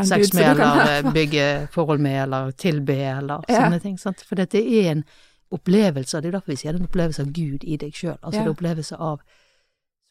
sex 0.05 0.35
med, 0.35 0.59
eller 0.61 1.11
bygge 1.13 1.69
forhold 1.71 2.01
med, 2.01 2.23
eller 2.23 2.51
tilbe, 2.53 2.97
eller 3.19 3.45
Ja. 3.49 3.55
sånne 3.71 3.81
ting. 3.83 3.99
Sant? 3.99 4.21
For 4.21 4.35
dette 4.35 4.57
er 4.59 4.91
en 4.91 5.05
opplevelse, 5.53 6.21
det 6.21 6.29
er 6.29 6.39
derfor 6.39 6.53
vi 6.53 6.57
sier 6.57 6.73
det 6.73 6.81
er 6.81 6.85
en 6.85 6.89
opplevelse 6.89 7.23
av 7.23 7.33
Gud 7.33 7.65
i 7.65 7.77
deg 7.77 7.93
sjøl. 7.95 8.19
Altså 8.23 8.39
Ja. 8.41 8.45
det 8.45 8.47
er 8.49 8.55
opplevelse 8.57 8.97
av 9.01 9.21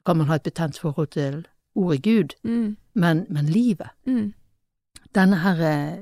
Så 0.03 0.05
kan 0.05 0.17
man 0.17 0.27
ha 0.27 0.35
et 0.35 0.43
betent 0.43 0.77
forhold 0.79 1.07
til 1.11 1.45
ordet 1.75 2.01
Gud, 2.03 2.33
Mm. 2.43 2.75
men, 2.93 3.25
men 3.29 3.45
livet 3.45 3.89
Mm. 4.05 4.33
denne 5.15 5.35
her 5.39 5.61
eh, 5.61 5.99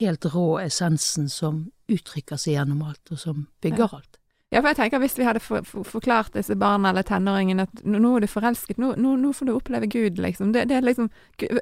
helt 0.00 0.24
rå 0.24 0.58
essensen 0.60 1.28
som 1.30 1.70
uttrykker 1.88 2.36
seg 2.36 2.54
gjennom 2.54 2.82
alt, 2.82 3.10
og 3.10 3.18
som 3.18 3.46
bygger 3.62 3.94
alt. 3.94 4.18
Ja, 4.52 4.60
for 4.60 4.68
jeg 4.68 4.76
tenker 4.76 4.98
hvis 5.02 5.16
vi 5.18 5.24
hadde 5.24 5.40
for, 5.40 5.62
for, 5.66 5.82
forklart 5.82 6.32
disse 6.36 6.54
barna 6.54 6.90
eller 6.90 7.02
tenåringene 7.02 7.62
at 7.62 7.80
nå, 7.84 7.98
nå 7.98 8.16
er 8.16 8.20
du 8.20 8.26
forelsket, 8.26 8.76
nå, 8.78 8.92
nå, 8.96 9.16
nå 9.18 9.32
får 9.34 9.46
du 9.46 9.54
oppleve 9.56 9.88
Gud, 9.90 10.18
liksom. 10.22 10.52
Det, 10.52 10.68
det 10.68 10.76
er 10.76 10.82
liksom 10.86 11.08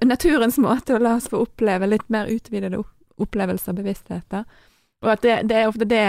naturens 0.05 0.59
måte 0.59 0.97
å 0.97 1.01
la 1.01 1.15
oss 1.17 1.29
få 1.29 1.41
oppleve 1.47 1.89
litt 1.89 2.09
mer 2.11 2.27
utvidede 2.27 2.83
opplevelser 3.19 3.73
og 3.73 3.77
bevissthet. 3.77 4.45
Og 5.03 5.13
at 5.13 5.23
det, 5.25 5.39
det 5.51 5.59
er 5.59 5.71
ofte 5.71 5.89
det 5.89 6.07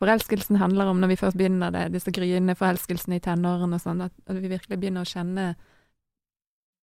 forelskelsen 0.00 0.58
handler 0.60 0.90
om 0.90 1.00
når 1.00 1.14
vi 1.14 1.20
først 1.20 1.38
begynner 1.38 1.72
det, 1.72 1.86
disse 1.94 2.12
gryende 2.12 2.56
forelskelsene 2.58 3.16
i 3.16 3.22
tenårene 3.24 3.78
og 3.78 3.82
sånn, 3.82 4.02
at, 4.04 4.12
at 4.28 4.36
vi 4.42 4.50
virkelig 4.52 4.76
begynner 4.76 5.06
å 5.06 5.08
kjenne 5.08 5.54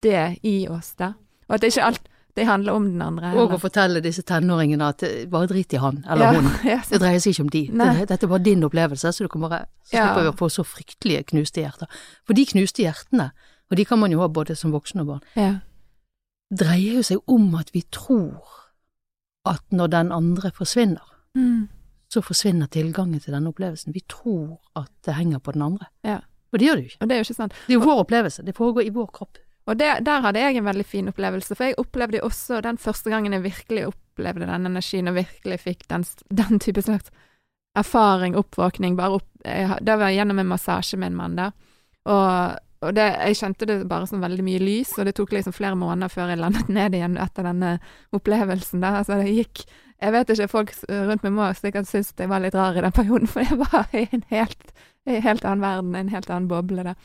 det 0.03 0.24
i 0.50 0.63
oss, 0.72 0.95
da. 1.00 1.13
Og 1.48 1.55
at 1.57 1.63
det 1.63 1.74
ikke 1.74 1.91
alt 1.91 2.10
det 2.33 2.48
handler 2.50 2.74
om 2.74 2.88
den 2.89 3.01
andre. 3.05 3.29
Og 3.38 3.51
å 3.53 3.60
fortelle 3.62 4.01
disse 4.01 4.24
tenåringene 4.25 4.88
at 4.89 5.03
eh, 5.05 5.25
bare 5.29 5.45
drit 5.51 5.75
i 5.77 5.81
han 5.81 6.00
eller 6.10 6.25
ja, 6.25 6.39
hun. 6.39 6.48
Ja, 6.72 6.79
Det 6.89 6.98
dreier 7.03 7.22
seg 7.22 7.36
ikke 7.36 7.45
om 7.45 7.51
de. 7.53 7.62
Nei. 7.77 7.91
Dette 8.10 8.25
er 8.25 8.31
bare 8.31 8.45
din 8.48 8.65
opplevelse, 8.65 9.12
så 9.13 9.27
du 9.27 9.29
kan 9.29 9.45
bare 9.45 9.60
slippe 9.86 10.24
Ja. 10.25 10.31
å 10.31 10.33
få 10.39 10.50
så 10.50 10.65
fryktelige 10.65 11.27
knuste 11.29 11.62
hjerter. 11.62 12.01
For 12.25 12.33
de 12.33 12.48
knuste 12.50 12.81
hjertene, 12.81 13.29
og 13.69 13.77
de 13.77 13.86
kan 13.86 14.01
man 14.01 14.13
jo 14.13 14.24
ha 14.24 14.31
både 14.33 14.57
som 14.57 14.74
voksen 14.74 15.03
og 15.05 15.12
barn, 15.12 15.24
ja. 15.38 15.51
dreier 16.50 16.98
jo 16.98 17.05
seg 17.05 17.22
om 17.29 17.53
at 17.62 17.69
vi 17.75 17.86
tror 17.93 18.41
at 19.45 19.62
når 19.69 19.93
den 19.93 20.12
andre 20.15 20.50
forsvinner, 20.57 21.12
Mm. 21.38 21.68
så 22.13 22.22
forsvinner 22.22 22.70
tilgangen 22.70 23.20
til 23.20 23.34
denne 23.34 23.50
opplevelsen. 23.50 23.94
Vi 23.94 24.04
tror 24.06 24.60
at 24.78 24.92
det 25.06 25.16
henger 25.18 25.40
på 25.42 25.56
den 25.56 25.63
andre. 25.66 25.88
Ja. 26.06 26.20
Og 26.54 26.60
det 26.60 26.68
gjør 26.68 26.75
det 26.78 26.84
jo 26.84 26.92
ikke. 26.92 27.00
Og 27.02 27.10
det 27.10 27.16
er 27.16 27.20
jo 27.20 27.25
ikke 27.25 27.40
sant. 27.40 27.56
Det 27.66 27.74
er 27.74 27.80
jo 27.80 27.88
vår 27.88 28.02
opplevelse. 28.04 28.46
Det 28.46 28.54
foregår 28.58 28.86
i 28.86 28.94
vår 28.94 29.08
kropp. 29.16 29.40
Og 29.66 29.80
det, 29.80 29.90
der 30.06 30.22
hadde 30.22 30.42
jeg 30.44 30.60
en 30.60 30.68
veldig 30.68 30.86
fin 30.86 31.10
opplevelse, 31.10 31.56
for 31.56 31.70
jeg 31.70 31.80
opplevde 31.80 32.20
jo 32.20 32.28
også 32.28 32.60
den 32.62 32.78
første 32.78 33.10
gangen 33.10 33.34
jeg 33.34 33.46
virkelig 33.46 33.86
opplevde 33.88 34.50
den 34.50 34.68
energien, 34.70 35.08
og 35.08 35.16
virkelig 35.16 35.60
fikk 35.63 35.88
den, 35.90 36.04
den 36.30 36.60
type 36.62 36.84
slags 36.84 37.10
erfaring, 37.80 38.36
oppvåkning, 38.38 38.98
bare 39.00 39.18
opp 39.18 39.30
jeg, 39.44 39.80
Det 39.82 39.96
var 40.00 40.13
gjennom 40.13 40.40
en 40.40 40.52
massasje 40.52 41.00
med 41.00 41.12
en 41.12 41.18
mann, 41.18 41.40
der. 41.40 41.56
Og, 42.12 42.60
og 42.84 42.94
det, 42.94 43.08
jeg 43.30 43.40
kjente 43.40 43.70
det 43.70 43.80
bare 43.90 44.08
som 44.08 44.22
veldig 44.22 44.46
mye 44.46 44.62
lys, 44.62 44.94
og 45.00 45.08
det 45.08 45.16
tok 45.18 45.34
liksom 45.34 45.56
flere 45.56 45.80
måneder 45.80 46.12
før 46.12 46.34
jeg 46.34 46.44
landet 46.44 46.70
ned 46.70 47.00
igjen 47.00 47.18
etter 47.18 47.48
denne 47.48 47.78
opplevelsen. 48.13 48.84
da. 48.84 49.00
Altså, 49.00 49.18
det 49.24 49.34
gikk 49.34 49.63
Jeg 50.03 50.12
vet 50.12 50.31
ikke, 50.33 50.50
folk 50.51 50.72
rundt 50.89 51.24
meg 51.24 51.36
må 51.36 51.50
sikkert 51.55 51.88
synes 51.88 52.12
jeg 52.19 52.27
var 52.27 52.43
litt 52.43 52.57
rar 52.57 52.75
i 52.75 52.83
den 52.83 52.95
perioden, 53.00 53.29
for 53.31 53.45
jeg 53.45 53.60
var 53.62 53.88
i 53.95 54.07
en 54.12 54.25
helt, 54.33 54.74
i 55.07 55.17
en 55.17 55.24
helt 55.24 55.45
annen 55.48 55.63
verden, 55.63 55.95
en 55.95 56.12
helt 56.12 56.29
annen 56.29 56.50
boble, 56.51 56.83
der. 56.89 56.98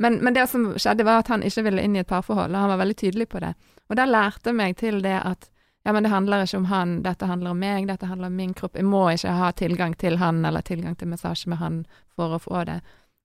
Men, 0.00 0.16
men 0.24 0.32
det 0.32 0.46
som 0.48 0.70
skjedde, 0.80 1.04
var 1.04 1.20
at 1.20 1.28
han 1.28 1.44
ikke 1.44 1.66
ville 1.66 1.82
inn 1.84 1.98
i 1.98 2.00
et 2.00 2.08
parforhold, 2.08 2.54
og 2.54 2.64
han 2.64 2.72
var 2.72 2.80
veldig 2.80 2.96
tydelig 2.96 3.28
på 3.28 3.42
det. 3.44 3.52
Og 3.90 3.98
da 3.98 4.06
lærte 4.08 4.48
jeg 4.48 4.56
meg 4.56 4.78
til 4.80 5.02
det 5.04 5.18
at 5.18 5.50
ja, 5.84 5.92
men 5.92 6.04
det 6.04 6.12
handler 6.12 6.44
ikke 6.44 6.58
om 6.60 6.68
han, 6.68 6.96
dette 7.04 7.28
handler 7.28 7.54
om 7.54 7.60
meg, 7.60 7.86
dette 7.88 8.08
handler 8.08 8.28
om 8.28 8.36
min 8.36 8.52
kropp. 8.56 8.76
Jeg 8.76 8.88
må 8.88 9.06
ikke 9.12 9.32
ha 9.36 9.52
tilgang 9.56 9.94
til 10.00 10.18
han 10.20 10.42
eller 10.44 10.64
tilgang 10.64 10.96
til 10.96 11.08
massasje 11.08 11.48
med 11.52 11.60
han 11.60 11.78
for 12.16 12.36
å 12.36 12.40
få 12.40 12.64
det, 12.68 12.80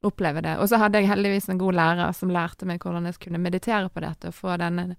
oppleve 0.08 0.44
det. 0.46 0.56
Og 0.60 0.70
så 0.72 0.80
hadde 0.80 1.02
jeg 1.02 1.10
heldigvis 1.12 1.50
en 1.52 1.60
god 1.60 1.76
lærer 1.76 2.16
som 2.16 2.32
lærte 2.32 2.68
meg 2.68 2.84
hvordan 2.84 3.10
jeg 3.10 3.20
kunne 3.24 3.44
meditere 3.44 3.92
på 3.92 4.04
dette 4.04 4.32
og 4.32 4.38
få 4.38 4.56
denne 4.62 4.96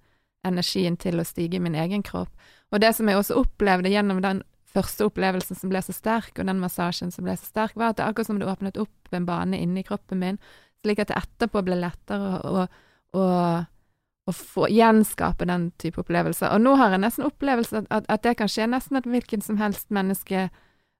energien 0.47 0.97
til 0.99 1.19
å 1.19 1.25
stige 1.27 1.59
i 1.59 1.63
min 1.63 1.77
egen 1.77 2.03
kropp. 2.05 2.31
Og 2.71 2.81
det 2.83 2.93
som 2.97 3.07
jeg 3.07 3.19
også 3.19 3.39
opplevde 3.39 3.91
gjennom 3.91 4.21
den 4.23 4.43
første 4.73 5.07
opplevelsen 5.07 5.57
som 5.57 5.71
ble 5.71 5.81
så 5.81 5.95
sterk, 5.95 6.33
og 6.37 6.49
den 6.49 6.61
massasjen 6.61 7.13
som 7.13 7.25
ble 7.27 7.37
så 7.39 7.47
sterk, 7.47 7.77
var 7.79 7.93
at 7.93 8.01
det 8.01 8.07
akkurat 8.07 8.29
som 8.29 8.41
det 8.41 8.49
åpnet 8.49 8.79
opp 8.81 9.15
en 9.15 9.25
bane 9.27 9.59
inni 9.61 9.85
kroppen 9.87 10.21
min, 10.21 10.41
slik 10.83 11.01
at 11.01 11.11
det 11.11 11.17
etterpå 11.21 11.63
ble 11.65 11.79
lettere 11.79 12.41
å, 12.43 12.67
å, 12.67 12.67
å, 13.17 13.25
å 14.27 14.35
få 14.35 14.67
gjenskape 14.71 15.47
den 15.49 15.71
type 15.81 16.03
opplevelser. 16.03 16.51
Og 16.53 16.63
nå 16.63 16.75
har 16.77 16.93
jeg 16.93 17.05
nesten 17.05 17.27
opplevelse 17.27 17.83
at, 17.83 17.89
at, 17.89 18.09
at 18.11 18.27
det 18.27 18.37
kan 18.41 18.51
skje 18.51 18.69
nesten 18.69 18.99
at 18.99 19.07
hvilken 19.09 19.43
som 19.43 19.59
helst 19.61 19.89
menneske 19.95 20.49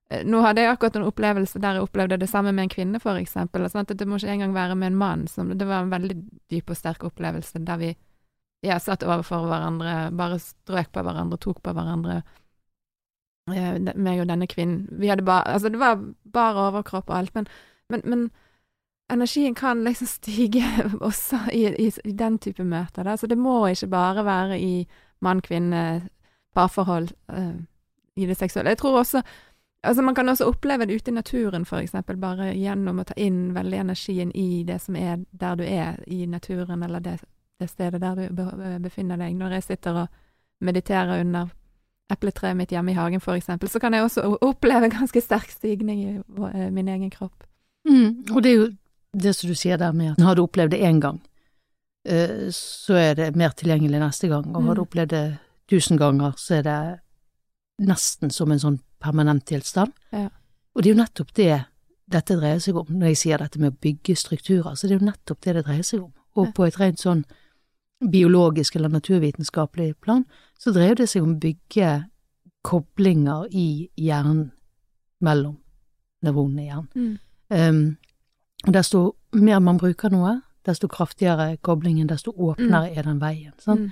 Eh, 0.10 0.24
Nå 0.26 0.42
hadde 0.44 0.64
jeg 0.64 0.72
akkurat 0.72 0.96
en 0.96 1.08
opplevelse 1.08 1.60
der 1.60 1.78
jeg 1.78 1.88
opplevde 1.88 2.20
det 2.22 2.30
samme 2.32 2.54
med 2.56 2.68
en 2.68 2.74
kvinne, 2.74 3.02
for 3.04 3.20
eksempel. 3.20 3.68
Sånn 3.70 3.88
det 3.90 4.08
må 4.08 4.20
ikke 4.20 4.36
engang 4.38 4.56
være 4.56 4.76
med 4.80 4.94
en 4.94 5.00
mann. 5.00 5.26
Det 5.28 5.68
var 5.68 5.84
en 5.84 5.92
veldig 5.94 6.18
dyp 6.52 6.72
og 6.72 6.80
sterk 6.80 7.04
opplevelse 7.08 7.64
der 7.68 7.82
vi 7.82 7.96
ja, 8.66 8.80
satt 8.80 9.06
overfor 9.06 9.46
hverandre, 9.48 10.10
bare 10.18 10.40
strøk 10.42 10.92
på 10.94 11.04
hverandre, 11.06 11.38
tok 11.42 11.62
på 11.64 11.74
hverandre. 11.78 12.22
Eh, 13.54 13.78
meg 13.96 14.22
og 14.22 14.28
denne 14.28 14.48
kvinnen. 14.50 14.88
Vi 15.00 15.08
hadde 15.08 15.26
bare 15.26 15.54
Altså, 15.54 15.70
det 15.70 15.80
var 15.80 16.02
bare 16.34 16.68
overkropp 16.68 17.10
og 17.10 17.18
alt, 17.18 17.36
men, 17.36 17.48
men, 17.90 18.02
men 18.04 18.30
energien 19.12 19.56
kan 19.56 19.84
liksom 19.84 20.08
stige 20.08 20.66
også 21.00 21.40
i, 21.54 21.68
i, 21.88 21.92
i 22.04 22.12
den 22.12 22.40
type 22.40 22.64
møter. 22.64 23.04
Da. 23.04 23.16
Så 23.16 23.28
det 23.28 23.38
må 23.38 23.68
ikke 23.68 23.88
bare 23.88 24.26
være 24.26 24.60
i 24.60 24.88
mann-kvinne, 25.22 26.10
parforhold, 26.56 27.08
eh, 27.34 27.56
i 28.16 28.26
det 28.26 28.38
seksuelle. 28.38 28.70
Jeg 28.70 28.78
tror 28.78 29.00
også 29.00 29.22
Altså, 29.84 30.02
man 30.02 30.16
kan 30.16 30.30
også 30.30 30.46
oppleve 30.46 30.86
det 30.86 30.96
ute 30.96 31.12
i 31.12 31.14
naturen, 31.14 31.66
for 31.66 31.78
eksempel, 31.78 32.18
bare 32.18 32.50
gjennom 32.58 33.00
å 33.00 33.04
ta 33.08 33.14
inn 33.16 33.54
veldig 33.56 33.78
energien 33.78 34.32
i 34.36 34.64
det 34.68 34.82
som 34.82 34.96
er 34.96 35.22
der 35.32 35.56
du 35.56 35.64
er, 35.64 36.00
i 36.08 36.26
naturen, 36.26 36.84
eller 36.84 37.00
det, 37.00 37.20
det 37.60 37.70
stedet 37.70 38.02
der 38.02 38.16
du 38.16 38.80
befinner 38.84 39.18
deg. 39.18 39.36
Når 39.36 39.52
jeg 39.58 39.64
sitter 39.64 40.02
og 40.04 40.08
mediterer 40.62 41.22
under 41.22 41.48
epletreet 42.12 42.56
mitt 42.58 42.70
hjemme 42.72 42.92
i 42.92 42.96
hagen, 42.98 43.20
for 43.20 43.34
eksempel, 43.36 43.70
så 43.70 43.80
kan 43.80 43.94
jeg 43.94 44.04
også 44.04 44.22
oppleve 44.24 44.38
oppleve 44.48 44.90
ganske 44.94 45.22
sterk 45.22 45.50
stigning 45.52 46.00
i 46.04 46.12
eh, 46.54 46.70
min 46.72 46.88
egen 46.88 47.10
kropp. 47.12 47.44
Mm, 47.88 48.26
og 48.36 48.44
det 48.44 48.52
er 48.52 48.56
jo 48.56 48.68
det 49.18 49.34
som 49.36 49.50
du 49.50 49.56
sier 49.56 49.78
der 49.78 49.92
med 49.92 50.12
at 50.14 50.22
har 50.24 50.36
du 50.36 50.44
opplevd 50.44 50.72
det 50.72 50.80
én 50.84 51.00
gang, 51.02 51.20
eh, 52.08 52.48
så 52.54 52.94
er 52.96 53.14
det 53.16 53.36
mer 53.36 53.50
tilgjengelig 53.58 54.00
neste 54.00 54.28
gang, 54.32 54.56
og 54.56 54.64
har 54.64 54.76
du 54.76 54.82
Mm. 54.82 54.88
opplevd 54.88 55.10
det 55.10 55.38
tusen 55.70 55.98
ganger, 55.98 56.32
så 56.38 56.56
er 56.60 56.62
det 56.64 57.00
nesten 57.88 58.32
som 58.32 58.52
en 58.52 58.60
sånn 58.60 58.80
permanent 59.04 59.46
tilstand. 59.46 59.92
Ja. 60.14 60.30
Og 60.76 60.84
det 60.84 60.90
er 60.92 60.96
jo 60.96 61.02
nettopp 61.04 61.34
det 61.34 61.66
dette 62.10 62.38
dreier 62.40 62.60
seg 62.64 62.78
om, 62.80 62.86
når 62.90 63.08
jeg 63.12 63.18
sier 63.18 63.38
dette 63.38 63.60
med 63.60 63.74
å 63.74 63.80
bygge 63.84 64.16
strukturer, 64.16 64.76
så 64.76 64.88
det 64.88 64.96
er 64.96 65.00
jo 65.02 65.10
nettopp 65.12 65.42
det 65.44 65.56
det 65.58 65.66
dreier 65.66 65.84
seg 65.84 66.04
om. 66.06 66.14
Og 66.38 66.54
på 66.56 66.68
et 66.68 66.78
rent 66.80 67.00
sånn 67.02 67.26
biologisk 68.12 68.76
eller 68.76 68.90
naturvitenskapelig 68.90 69.96
plan, 70.02 70.26
så 70.60 70.72
dreier 70.72 70.96
det 70.96 71.10
seg 71.10 71.24
om 71.26 71.36
å 71.36 71.42
bygge 71.42 71.92
koblinger 72.68 73.48
i 73.52 73.88
hjernen 73.98 74.52
mellom 75.24 75.58
nevronene 76.26 76.62
i 76.62 76.68
hjernen. 76.68 77.16
Um, 77.50 77.98
og 78.68 78.74
desto 78.74 79.02
mer 79.38 79.62
man 79.64 79.80
bruker 79.80 80.12
noe, 80.12 80.42
desto 80.68 80.90
kraftigere 80.92 81.58
koblingen, 81.64 82.10
desto 82.10 82.34
åpnere 82.36 82.92
er 82.92 83.08
den 83.08 83.22
veien. 83.22 83.54
Sånn? 83.64 83.88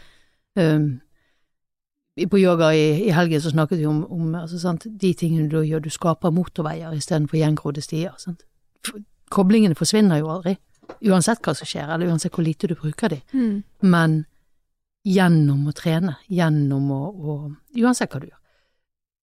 Mm. 0.55 0.61
Um, 0.65 2.27
på 2.31 2.39
yoga 2.39 2.71
i, 2.75 3.07
i 3.07 3.11
helgen 3.11 3.41
så 3.43 3.51
snakket 3.51 3.79
vi 3.81 3.87
om, 3.89 4.03
om 4.11 4.35
altså, 4.39 4.75
de 4.85 5.13
tingene 5.13 5.49
du 5.51 5.59
gjør, 5.61 5.83
du 5.83 5.91
skaper 5.91 6.31
motorveier 6.31 6.93
istedenfor 6.95 7.39
gjengrodde 7.39 7.83
stier. 7.83 8.13
Sant? 8.21 8.45
Koblingene 9.33 9.75
forsvinner 9.75 10.21
jo 10.21 10.29
aldri, 10.31 10.55
uansett 11.01 11.41
hva 11.45 11.53
som 11.55 11.67
skjer, 11.67 11.89
eller 11.89 12.07
uansett 12.11 12.33
hvor 12.33 12.45
lite 12.45 12.67
du 12.67 12.75
bruker 12.75 13.09
de. 13.09 13.21
Mm. 13.33 13.63
Men 13.79 14.23
gjennom 15.05 15.67
å 15.69 15.73
trene, 15.75 16.17
gjennom 16.27 16.89
å, 16.91 17.03
å 17.11 17.35
Uansett 17.75 18.13
hva 18.13 18.21
du 18.23 18.29
gjør. 18.29 18.39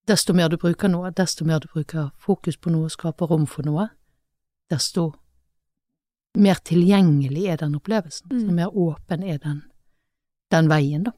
Desto 0.06 0.34
mer 0.34 0.50
du 0.50 0.58
bruker 0.58 0.90
noe, 0.90 1.10
desto 1.14 1.46
mer 1.46 1.62
du 1.62 1.68
bruker 1.72 2.10
fokus 2.18 2.58
på 2.58 2.70
noe, 2.74 2.90
skaper 2.90 3.30
rom 3.30 3.46
for 3.46 3.66
noe, 3.66 3.88
desto 4.70 5.12
mer 6.38 6.58
tilgjengelig 6.64 7.46
er 7.52 7.60
den 7.60 7.76
opplevelsen. 7.78 8.30
Mm. 8.32 8.40
Så 8.40 8.54
mer 8.56 8.76
åpen 8.76 9.22
er 9.22 9.38
den, 9.42 9.62
den 10.50 10.70
veien, 10.70 11.06
da. 11.08 11.14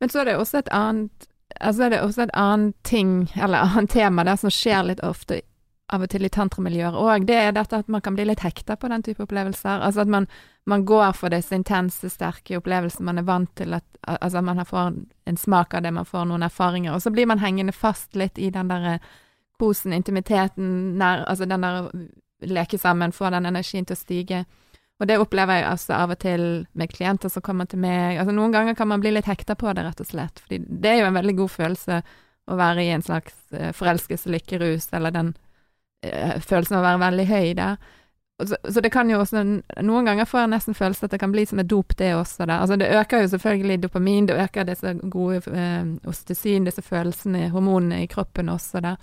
Men 0.00 0.12
så 0.12 0.22
er 0.22 0.30
det 0.30 0.38
også 0.38 0.64
et 0.64 0.72
annet 0.74 1.28
Altså 1.64 1.86
er 1.86 1.90
det 1.90 1.98
også 2.04 2.22
et 2.26 2.34
annet 2.36 2.74
ting, 2.84 3.12
eller 3.34 3.64
annet 3.64 3.90
tema 3.90 4.22
der 4.28 4.36
som 4.36 4.52
skjer 4.52 4.82
litt 4.84 5.00
ofte 5.02 5.40
av 5.88 6.04
og 6.04 6.10
til 6.12 6.26
i 6.26 6.30
tantramiljøer 6.32 6.96
òg, 7.00 7.24
det 7.28 7.36
er 7.40 7.54
dette 7.56 7.80
at 7.80 7.88
man 7.88 8.02
kan 8.04 8.16
bli 8.16 8.26
litt 8.28 8.42
hekta 8.44 8.76
på 8.76 8.90
den 8.92 9.04
type 9.04 9.24
opplevelser. 9.24 9.80
Altså 9.84 10.04
at 10.04 10.12
man, 10.12 10.26
man 10.68 10.84
går 10.88 11.14
for 11.16 11.32
disse 11.32 11.56
intense, 11.56 12.10
sterke 12.12 12.58
opplevelsene. 12.60 13.06
Man 13.08 13.22
er 13.22 13.28
vant 13.28 13.54
til 13.58 13.78
at 13.78 13.84
Altså 14.08 14.40
man 14.40 14.64
får 14.64 14.94
en 15.26 15.36
smak 15.36 15.74
av 15.74 15.82
det, 15.82 15.90
man 15.92 16.06
får 16.06 16.24
noen 16.30 16.46
erfaringer, 16.46 16.94
og 16.94 17.02
så 17.02 17.10
blir 17.12 17.26
man 17.26 17.42
hengende 17.42 17.74
fast 17.76 18.16
litt 18.16 18.38
i 18.38 18.46
den 18.54 18.70
derre 18.70 18.94
kosen, 19.60 19.92
intimiteten, 19.92 20.94
nær, 20.96 21.26
altså 21.28 21.44
den 21.44 21.66
der 21.66 21.90
leke 22.40 22.78
sammen, 22.78 23.12
få 23.12 23.28
den 23.34 23.50
energien 23.50 23.84
til 23.84 23.98
å 23.98 24.00
stige. 24.00 24.44
Og 24.98 25.10
det 25.10 25.18
opplever 25.20 25.60
jeg 25.60 25.66
altså 25.68 25.98
av 25.98 26.14
og 26.14 26.20
til 26.22 26.46
med 26.78 26.94
klienter 26.94 27.28
som 27.28 27.44
kommer 27.44 27.68
til 27.70 27.82
meg. 27.82 28.16
Altså 28.18 28.32
Noen 28.34 28.54
ganger 28.54 28.78
kan 28.78 28.88
man 28.88 29.02
bli 29.02 29.12
litt 29.14 29.28
hekta 29.28 29.58
på 29.58 29.74
det, 29.74 29.84
rett 29.84 30.00
og 30.02 30.08
slett. 30.08 30.40
Fordi 30.46 30.62
det 30.66 30.94
er 30.94 31.02
jo 31.02 31.10
en 31.10 31.18
veldig 31.18 31.36
god 31.42 31.52
følelse 31.54 32.00
å 32.48 32.56
være 32.58 32.86
i 32.86 32.94
en 32.94 33.04
slags 33.04 33.36
uh, 33.52 33.70
forelskelse, 33.76 34.30
lykkerus, 34.32 34.88
eller 34.96 35.14
den 35.14 35.34
eh, 35.34 35.47
følelsen 36.02 36.78
av 36.78 36.82
å 36.82 36.86
være 36.86 37.02
veldig 37.04 37.26
høy 37.28 37.54
der. 37.58 37.78
Så, 38.38 38.56
så 38.70 38.80
det 38.80 38.92
kan 38.94 39.08
jo 39.10 39.18
også 39.18 39.40
Noen 39.82 40.06
ganger 40.06 40.26
får 40.28 40.44
jeg 40.44 40.50
nesten 40.52 40.76
følelse 40.78 41.08
at 41.08 41.14
det 41.16 41.18
kan 41.18 41.32
bli 41.34 41.42
som 41.46 41.58
et 41.58 41.66
dop, 41.70 41.96
det 41.98 42.12
også. 42.14 42.46
Da. 42.46 42.60
Altså 42.62 42.76
Det 42.78 42.90
øker 43.00 43.24
jo 43.24 43.30
selvfølgelig 43.32 43.80
dopamin, 43.82 44.28
det 44.28 44.38
øker 44.38 44.68
disse 44.68 44.94
gode 45.02 45.42
eh, 45.50 45.88
ostesin, 46.06 46.68
disse 46.68 46.84
følelsene, 46.86 47.48
hormonene 47.50 48.04
i 48.04 48.10
kroppen 48.10 48.52
også, 48.52 48.82
da. 48.84 48.94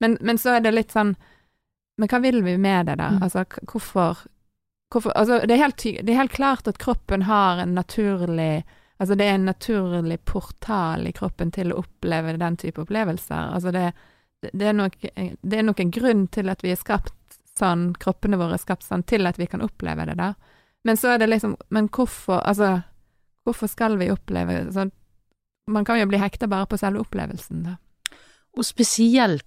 Men, 0.00 0.16
men 0.20 0.40
så 0.40 0.56
er 0.56 0.64
det 0.64 0.72
litt 0.72 0.94
sånn 0.96 1.14
Men 2.00 2.08
hva 2.08 2.22
vil 2.24 2.40
vi 2.40 2.56
med 2.56 2.86
det, 2.88 2.96
da? 2.96 3.10
Mm. 3.12 3.24
Altså 3.26 3.44
hvorfor 3.68 4.26
Hvorfor, 4.90 5.12
altså, 5.14 5.36
det, 5.46 5.54
er 5.54 5.68
helt, 5.68 5.82
det 6.02 6.10
er 6.10 6.18
helt 6.18 6.32
klart 6.34 6.66
at 6.66 6.80
kroppen 6.82 7.22
har 7.28 7.60
en 7.62 7.76
naturlig 7.76 8.64
Altså, 9.00 9.14
det 9.14 9.24
er 9.24 9.34
en 9.38 9.46
naturlig 9.48 10.18
portal 10.28 11.06
i 11.08 11.12
kroppen 11.16 11.52
til 11.54 11.70
å 11.72 11.78
oppleve 11.80 12.34
den 12.36 12.56
type 12.60 12.82
opplevelser. 12.82 13.54
Altså, 13.54 13.70
det, 13.72 13.92
det, 14.19 14.19
det, 14.42 14.66
er 14.66 14.76
nok, 14.76 14.96
det 15.00 15.58
er 15.58 15.66
nok 15.66 15.80
en 15.80 15.92
grunn 15.94 16.26
til 16.32 16.48
at 16.52 16.62
vi 16.64 16.72
er 16.72 16.80
skapt 16.80 17.14
sånn, 17.58 17.90
kroppene 18.00 18.38
våre 18.40 18.56
er 18.56 18.62
skapt 18.62 18.86
sånn, 18.86 19.04
til 19.04 19.28
at 19.28 19.38
vi 19.40 19.48
kan 19.50 19.64
oppleve 19.64 20.06
det, 20.08 20.16
der. 20.20 20.36
Men 20.86 20.96
så 20.96 21.12
er 21.12 21.20
det 21.20 21.26
liksom 21.28 21.58
Men 21.76 21.90
hvorfor 21.92 22.40
Altså, 22.40 22.80
hvorfor 23.44 23.68
skal 23.68 23.98
vi 24.00 24.06
oppleve 24.08 24.62
sånn 24.72 24.94
Man 25.68 25.84
kan 25.84 25.98
jo 26.00 26.06
bli 26.08 26.16
hekta 26.22 26.48
bare 26.48 26.64
på 26.70 26.78
selve 26.80 27.02
opplevelsen, 27.04 27.66
da. 27.66 27.76
Og 28.56 28.64
spesielt 28.64 29.44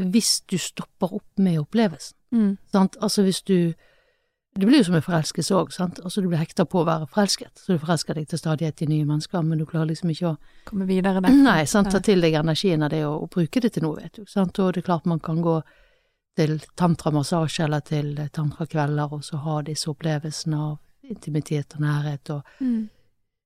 hvis 0.00 0.40
du 0.48 0.56
stopper 0.58 1.12
opp 1.18 1.38
med 1.38 1.58
opplevelsen. 1.60 2.16
Mm. 2.32 2.52
Sant? 2.72 2.96
Altså 3.02 3.22
hvis 3.26 3.42
du 3.42 3.74
Det 4.58 4.66
blir 4.66 4.80
jo 4.80 4.84
som 4.88 4.96
en 4.98 5.04
forelskelse 5.04 5.54
òg, 5.54 5.68
sant. 5.72 6.00
Altså 6.02 6.20
du 6.20 6.26
blir 6.26 6.40
hekta 6.40 6.64
på 6.66 6.80
å 6.80 6.86
være 6.88 7.06
forelsket, 7.12 7.52
så 7.54 7.76
du 7.76 7.78
forelsker 7.78 8.18
deg 8.18 8.26
til 8.28 8.40
stadighet 8.40 8.82
i 8.82 8.88
nye 8.90 9.06
mennesker, 9.06 9.44
men 9.46 9.60
du 9.60 9.66
klarer 9.66 9.92
liksom 9.92 10.10
ikke 10.10 10.32
å 10.32 10.36
Komme 10.66 10.88
videre 10.88 11.22
der. 11.22 11.36
Nei, 11.48 11.62
sant, 11.70 11.92
ta 11.94 12.00
til 12.02 12.20
deg 12.20 12.34
energien 12.34 12.82
av 12.82 12.90
det 12.90 13.04
og, 13.06 13.22
og 13.22 13.30
bruke 13.36 13.62
det 13.62 13.72
til 13.76 13.86
noe, 13.86 14.00
vet 14.02 14.18
du. 14.18 14.24
Sant? 14.26 14.58
Og 14.58 14.72
det 14.74 14.82
er 14.82 14.88
klart 14.90 15.06
man 15.06 15.22
kan 15.22 15.38
gå 15.44 15.60
til 16.38 16.58
tantramassasje 16.78 17.64
eller 17.66 17.80
til 17.86 18.14
tantrakvelder 18.32 19.14
og 19.14 19.22
så 19.26 19.38
ha 19.44 19.60
disse 19.66 19.90
opplevelsene 19.90 20.58
av 20.58 20.78
intimitet 21.10 21.74
og 21.78 21.86
nærhet 21.86 22.30
og 22.30 22.42
Mm. 22.60 22.88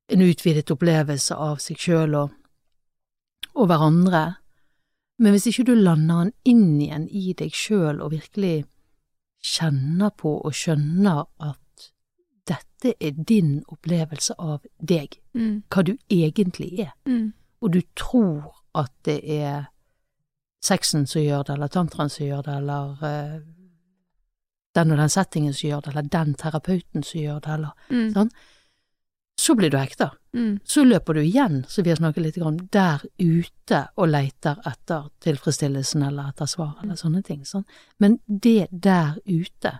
en 0.08 0.20
utvidet 0.20 0.70
opplevelse 0.70 1.34
av 1.36 1.58
seg 1.64 1.78
sjøl 1.80 2.14
og, 2.14 2.30
og 3.54 3.68
hverandre. 3.70 4.36
Men 5.18 5.32
hvis 5.32 5.46
ikke 5.48 5.64
du 5.70 5.74
lander 5.74 6.24
den 6.24 6.32
inn 6.44 6.80
igjen 6.80 7.08
i 7.08 7.32
deg 7.32 7.52
sjøl 7.56 8.00
og 8.02 8.10
virkelig 8.12 8.64
kjenner 9.44 10.10
på 10.16 10.30
og 10.44 10.54
skjønner 10.56 11.24
at 11.44 11.90
dette 12.48 12.94
er 13.00 13.12
din 13.28 13.58
opplevelse 13.72 14.34
av 14.38 14.64
deg, 14.80 15.18
Mm. 15.34 15.62
hva 15.68 15.82
du 15.84 15.96
egentlig 16.10 16.78
er. 16.80 16.92
Mm. 17.06 17.32
Og 17.62 17.72
du 17.72 17.80
tror 17.96 18.52
at 18.74 18.92
det 19.04 19.20
er 19.24 19.64
sexen 20.64 21.06
som 21.06 21.22
gjør 21.22 21.42
det, 21.44 21.54
eller 21.54 21.68
tantraen 21.68 22.10
som 22.10 22.26
gjør 22.26 22.42
det, 22.44 22.54
eller 22.56 22.90
uh, 23.02 23.40
den 24.74 24.90
og 24.90 24.98
den 24.98 25.08
settingen 25.12 25.52
som 25.54 25.68
gjør 25.70 25.80
det, 25.84 25.88
eller 25.94 26.08
den 26.12 26.34
terapeuten 26.34 27.02
som 27.04 27.20
gjør 27.20 27.40
det, 27.40 27.52
eller 27.54 27.72
Mm. 27.90 28.12
sånn, 28.14 28.30
Så 29.38 29.54
blir 29.56 29.70
du 29.70 29.76
hekta. 29.76 30.12
Mm. 30.34 30.58
Så 30.64 30.82
løper 30.84 31.14
du 31.14 31.20
igjen, 31.20 31.60
som 31.68 31.84
vi 31.84 31.90
har 31.90 31.96
snakket 32.00 32.22
litt 32.24 32.38
om, 32.42 32.56
der 32.74 33.00
ute 33.22 33.88
og 33.96 34.08
leiter 34.08 34.56
etter 34.66 35.08
tilfredsstillelsen 35.22 36.02
eller 36.02 36.32
etter 36.32 36.46
svar 36.50 36.72
eller 36.82 36.94
sånne 36.98 37.22
ting. 37.24 37.44
Sånn. 37.46 37.64
Men 38.02 38.18
det 38.26 38.66
der 38.72 39.14
ute, 39.26 39.78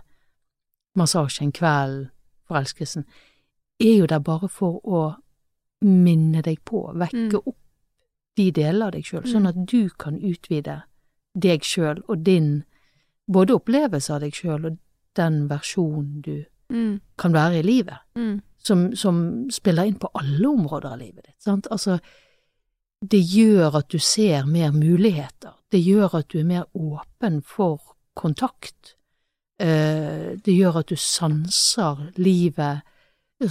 massasjen, 0.95 1.51
kvelden, 1.51 2.09
forelskelsen, 2.47 3.05
er 3.79 3.97
jo 3.99 4.05
der 4.07 4.19
bare 4.23 4.47
for 4.49 4.79
å 4.87 5.03
minne 5.85 6.41
deg 6.41 6.61
på, 6.65 6.85
vekke 6.95 7.31
Mm. 7.33 7.41
opp 7.47 7.57
de 8.37 8.51
deler 8.51 8.85
av 8.87 8.91
deg 8.91 9.03
sjøl, 9.03 9.23
sånn 9.23 9.47
at 9.47 9.65
du 9.65 9.89
kan 9.89 10.17
utvide 10.19 10.83
deg 11.37 11.61
sjøl 11.61 12.01
og 12.07 12.23
din 12.23 12.63
både 13.29 13.53
opplevelse 13.59 14.09
av 14.13 14.21
deg 14.21 14.33
sjøl 14.33 14.65
og 14.65 14.77
den 15.15 15.47
versjonen 15.49 16.21
du 16.21 16.45
Mm. 16.69 17.01
kan 17.17 17.31
være 17.33 17.59
i 17.59 17.61
livet 17.63 17.97
Mm. 18.15 18.41
Som, 18.65 18.87
som 18.97 19.17
spiller 19.53 19.85
inn 19.85 19.99
på 20.01 20.09
alle 20.13 20.47
områder 20.47 20.95
av 20.95 21.01
livet 21.01 21.27
ditt. 21.27 21.39
Sant? 21.43 21.67
Altså, 21.71 21.99
det 23.05 23.21
gjør 23.21 23.79
at 23.81 23.89
du 23.93 23.99
ser 24.01 24.47
mer 24.49 24.73
muligheter. 24.73 25.53
Det 25.71 25.81
gjør 25.83 26.19
at 26.21 26.29
du 26.33 26.39
er 26.39 26.49
mer 26.49 26.65
åpen 26.73 27.41
for 27.45 27.95
kontakt. 28.17 28.95
Eh, 29.59 30.35
det 30.41 30.55
gjør 30.55 30.81
at 30.81 30.89
du 30.89 30.97
sanser 30.99 32.07
livet 32.17 32.81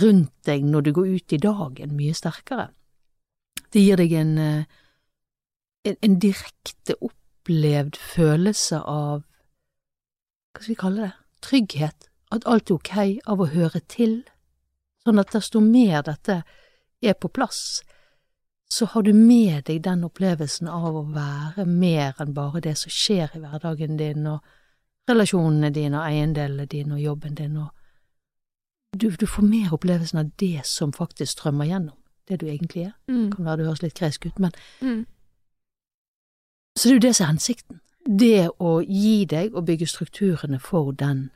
rundt 0.00 0.32
deg 0.48 0.64
når 0.64 0.86
du 0.86 0.92
går 0.96 1.12
ut 1.18 1.36
i 1.36 1.42
dagen 1.42 1.94
mye 1.96 2.16
sterkere. 2.16 2.70
Det 3.72 3.82
gir 3.82 4.00
deg 4.00 4.12
en, 4.18 4.38
eh, 4.38 4.64
en, 5.84 5.96
en 6.00 6.18
direkte 6.18 6.96
opplevd 7.00 7.98
følelse 8.00 8.80
av 8.80 9.22
hva 10.54 10.62
skal 10.62 10.70
vi 10.70 10.78
kalle 10.78 11.06
det, 11.08 11.14
trygghet, 11.42 12.06
at 12.34 12.46
alt 12.46 12.70
er 12.70 12.76
ok, 12.78 12.94
av 13.26 13.42
å 13.42 13.50
høre 13.50 13.80
til. 13.90 14.22
Sånn 15.04 15.20
at 15.20 15.32
desto 15.34 15.60
mer 15.60 16.02
dette 16.02 16.42
er 17.04 17.14
på 17.20 17.28
plass, 17.28 17.82
så 18.70 18.86
har 18.86 19.02
du 19.02 19.12
med 19.12 19.66
deg 19.68 19.82
den 19.84 20.04
opplevelsen 20.06 20.68
av 20.68 20.96
å 20.96 21.04
være 21.12 21.66
mer 21.68 22.16
enn 22.22 22.32
bare 22.34 22.62
det 22.64 22.76
som 22.80 22.90
skjer 22.90 23.36
i 23.36 23.42
hverdagen 23.42 23.98
din, 24.00 24.26
og 24.26 24.40
relasjonene 25.08 25.70
dine, 25.70 26.00
og 26.00 26.08
eiendelene 26.08 26.66
dine, 26.66 26.96
og 26.96 27.04
jobben 27.04 27.36
din, 27.36 27.58
og 27.60 27.68
du, 28.96 29.10
du 29.10 29.26
får 29.26 29.44
mer 29.44 29.74
opplevelsen 29.74 30.22
av 30.22 30.32
det 30.40 30.64
som 30.70 30.92
faktisk 30.94 31.36
strømmer 31.36 31.68
gjennom, 31.68 31.96
det 32.28 32.40
du 32.40 32.46
egentlig 32.46 32.86
er. 32.88 32.96
Mm. 33.10 33.28
Kan 33.34 33.44
være 33.44 33.60
det 33.60 33.68
høres 33.68 33.82
litt 33.82 33.98
gresk 33.98 34.26
ut, 34.26 34.38
men 34.38 34.52
Mm. 34.80 35.04
så 36.78 36.88
det 36.88 36.90
er 36.90 36.94
jo 36.94 37.06
det 37.06 37.14
som 37.16 37.24
er 37.24 37.32
hensikten. 37.34 37.80
Det 38.06 38.50
å 38.60 38.80
gi 38.80 39.24
deg 39.24 39.54
og 39.54 39.66
bygge 39.66 39.86
strukturene 39.86 40.60
for 40.60 40.92
den 40.92 41.30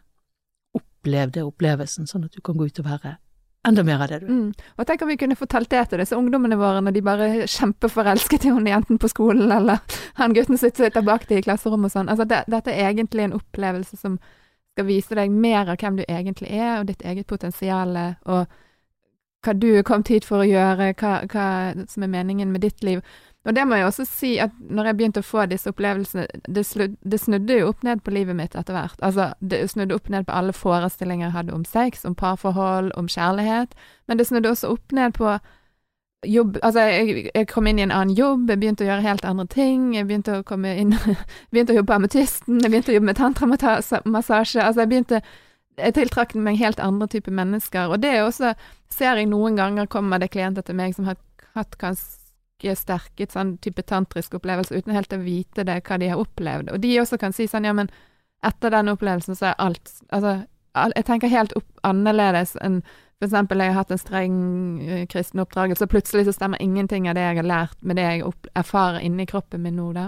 opplevde 0.75 1.45
opplevelsen, 1.45 2.07
sånn 2.07 2.25
at 2.25 2.33
du 2.33 2.41
kan 2.41 2.57
gå 2.57 2.67
ut 2.67 2.79
og 2.79 2.85
være 2.85 3.17
enda 3.69 3.85
mer 3.85 4.03
av 4.05 4.11
det 4.11 4.21
du. 4.25 4.27
Mm. 4.33 4.49
Og 4.77 4.89
tenk 4.89 5.03
om 5.05 5.13
vi 5.13 5.19
kunne 5.21 5.39
fortalt 5.39 5.71
det 5.73 5.85
til 5.91 6.03
disse 6.03 6.17
ungdommene 6.17 6.59
våre 6.61 6.83
når 6.85 6.97
de 6.97 7.05
bare 7.07 7.29
kjempeforelsket 7.45 8.49
i 8.49 8.53
hun 8.55 8.69
jenten 8.69 9.01
på 9.01 9.11
skolen, 9.13 9.51
eller 9.53 9.81
han 10.21 10.37
gutten 10.37 10.59
som 10.59 10.73
sitter 10.73 11.05
bak 11.05 11.29
dem 11.29 11.43
i 11.43 11.47
klasserommet 11.47 11.93
og 11.93 11.97
sånn. 11.97 12.13
Altså, 12.13 12.29
det, 12.29 12.45
dette 12.51 12.75
er 12.75 12.91
egentlig 12.91 13.29
en 13.29 13.37
opplevelse 13.39 14.01
som 14.01 14.19
skal 14.75 14.89
vise 14.89 15.19
deg 15.19 15.35
mer 15.35 15.73
av 15.73 15.81
hvem 15.81 15.99
du 15.99 16.05
egentlig 16.07 16.53
er, 16.55 16.81
og 16.81 16.89
ditt 16.91 17.03
eget 17.03 17.27
potensial, 17.27 17.97
og 18.31 18.47
hva 19.45 19.55
du 19.55 19.69
er 19.79 19.87
kommet 19.87 20.11
hit 20.13 20.27
for 20.27 20.43
å 20.43 20.49
gjøre, 20.49 20.93
hva, 20.99 21.13
hva 21.31 21.49
som 21.91 22.05
er 22.05 22.13
meningen 22.13 22.53
med 22.55 22.63
ditt 22.67 22.83
liv. 22.87 23.03
Og 23.49 23.55
det 23.57 23.65
må 23.65 23.79
jeg 23.79 23.89
også 23.89 24.05
si 24.05 24.31
at 24.45 24.53
når 24.61 24.91
jeg 24.91 24.97
begynte 24.99 25.21
å 25.23 25.27
få 25.27 25.47
disse 25.49 25.71
opplevelsene, 25.73 26.27
det, 26.45 26.65
det 27.01 27.21
snudde 27.23 27.57
jo 27.57 27.71
opp 27.71 27.85
ned 27.87 28.03
på 28.05 28.13
livet 28.13 28.37
mitt 28.37 28.57
etter 28.59 28.77
hvert. 28.77 28.99
Altså, 29.01 29.31
det 29.41 29.63
snudde 29.73 29.97
opp 29.97 30.11
ned 30.13 30.27
på 30.29 30.35
alle 30.37 30.53
forestillinger 30.53 31.31
jeg 31.31 31.37
hadde 31.39 31.55
om 31.57 31.65
sex, 31.65 32.05
om 32.05 32.17
parforhold, 32.19 32.93
om 33.01 33.09
kjærlighet. 33.09 33.73
Men 34.05 34.21
det 34.21 34.29
snudde 34.29 34.53
også 34.53 34.75
opp 34.77 34.93
ned 34.93 35.17
på 35.17 35.39
jobb 36.27 36.59
Altså, 36.67 36.83
jeg, 36.91 37.31
jeg 37.31 37.49
kom 37.49 37.71
inn 37.71 37.79
i 37.79 37.87
en 37.87 37.95
annen 37.95 38.17
jobb, 38.19 38.51
jeg 38.51 38.61
begynte 38.61 38.85
å 38.85 38.91
gjøre 38.91 39.07
helt 39.07 39.25
andre 39.25 39.47
ting. 39.55 39.89
Jeg 39.97 40.09
begynte 40.11 40.41
å 40.41 40.45
komme 40.45 40.75
inn 40.77 40.93
Begynte 41.55 41.73
å 41.73 41.79
jobbe 41.79 41.93
på 41.93 41.99
Ametysten, 42.03 42.61
jeg 42.61 42.75
begynte 42.75 42.93
å 42.93 42.99
jobbe 42.99 43.11
med 43.13 43.21
tantramassasje. 43.23 44.61
Altså, 44.67 44.83
jeg 44.83 44.93
begynte 44.93 45.23
Jeg 45.79 45.95
tiltrakk 45.95 46.35
meg 46.35 46.61
helt 46.61 46.85
andre 46.85 47.09
typer 47.09 47.33
mennesker. 47.33 47.95
Og 47.95 48.03
det 48.05 48.13
er 48.13 48.27
også 48.27 48.53
Ser 48.93 49.21
jeg 49.21 49.33
noen 49.33 49.57
ganger 49.57 49.89
kommer 49.89 50.21
det 50.21 50.33
klienter 50.35 50.67
til 50.67 50.77
meg 50.77 50.97
som 50.97 51.09
har 51.09 51.17
hatt 51.55 51.81
ganske 51.81 52.18
sterke 52.79 53.27
sånn 53.31 53.57
type 53.63 53.85
tantrisk 53.87 54.35
opplevelse 54.35 54.75
uten 54.75 54.95
helt 54.95 55.13
å 55.15 55.21
vite 55.23 55.65
det, 55.65 55.81
hva 55.87 55.99
de 55.99 56.09
har 56.11 56.23
opplevd. 56.23 56.73
Og 56.75 56.81
de 56.83 56.97
også 57.01 57.19
kan 57.21 57.35
si 57.35 57.47
sånn, 57.47 57.69
ja, 57.69 57.75
men 57.77 57.91
etter 58.47 58.75
den 58.75 58.91
opplevelsen 58.93 59.39
så 59.39 59.53
er 59.53 59.61
alt 59.63 59.93
Altså, 60.15 60.41
jeg 60.95 61.07
tenker 61.09 61.31
helt 61.33 61.55
opp, 61.59 61.69
annerledes 61.87 62.57
enn 62.63 62.83
for 63.19 63.27
eksempel, 63.27 63.59
jeg 63.59 63.73
har 63.73 63.81
hatt 63.81 63.91
en 63.91 63.99
streng 63.99 64.35
uh, 64.79 65.05
kristen 65.11 65.43
oppdragelse, 65.43 65.83
og 65.83 65.91
plutselig 65.91 66.29
så 66.29 66.37
stemmer 66.37 66.61
ingenting 66.63 67.09
av 67.11 67.17
det 67.19 67.25
jeg 67.25 67.41
har 67.41 67.49
lært 67.51 67.81
med 67.83 67.99
det 67.99 68.05
jeg 68.05 68.27
opp, 68.29 68.47
erfarer 68.55 69.03
inni 69.03 69.27
kroppen 69.27 69.65
min 69.65 69.75
nå, 69.75 69.89
da. 69.97 70.05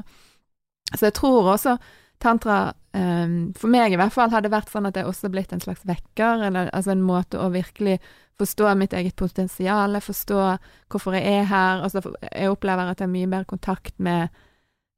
Så 0.94 1.08
jeg 1.08 1.16
tror 1.18 1.48
også 1.56 1.74
tantra, 2.22 2.60
um, 2.94 3.50
for 3.58 3.72
meg 3.72 3.96
i 3.96 3.98
hvert 3.98 4.14
fall, 4.14 4.30
hadde 4.30 4.52
vært 4.52 4.70
sånn 4.70 4.86
at 4.86 4.94
det 4.94 5.08
også 5.08 5.30
blitt 5.32 5.50
en 5.56 5.62
slags 5.64 5.82
vekker, 5.90 6.46
eller 6.50 6.70
altså 6.70 6.94
en 6.94 7.02
måte 7.02 7.40
å 7.42 7.50
virkelig 7.50 7.98
forstå 8.40 8.74
mitt 8.80 8.94
eget 8.96 9.16
potensial, 9.16 9.98
forstå 10.02 10.40
hvorfor 10.90 11.16
jeg 11.16 11.40
er 11.40 11.44
her. 11.50 11.84
Altså, 11.84 12.02
jeg 12.30 12.50
opplever 12.50 12.90
at 12.90 13.00
jeg 13.00 13.08
har 13.08 13.12
mye 13.12 13.28
mer 13.30 13.44
kontakt 13.48 13.94
med, 13.98 14.28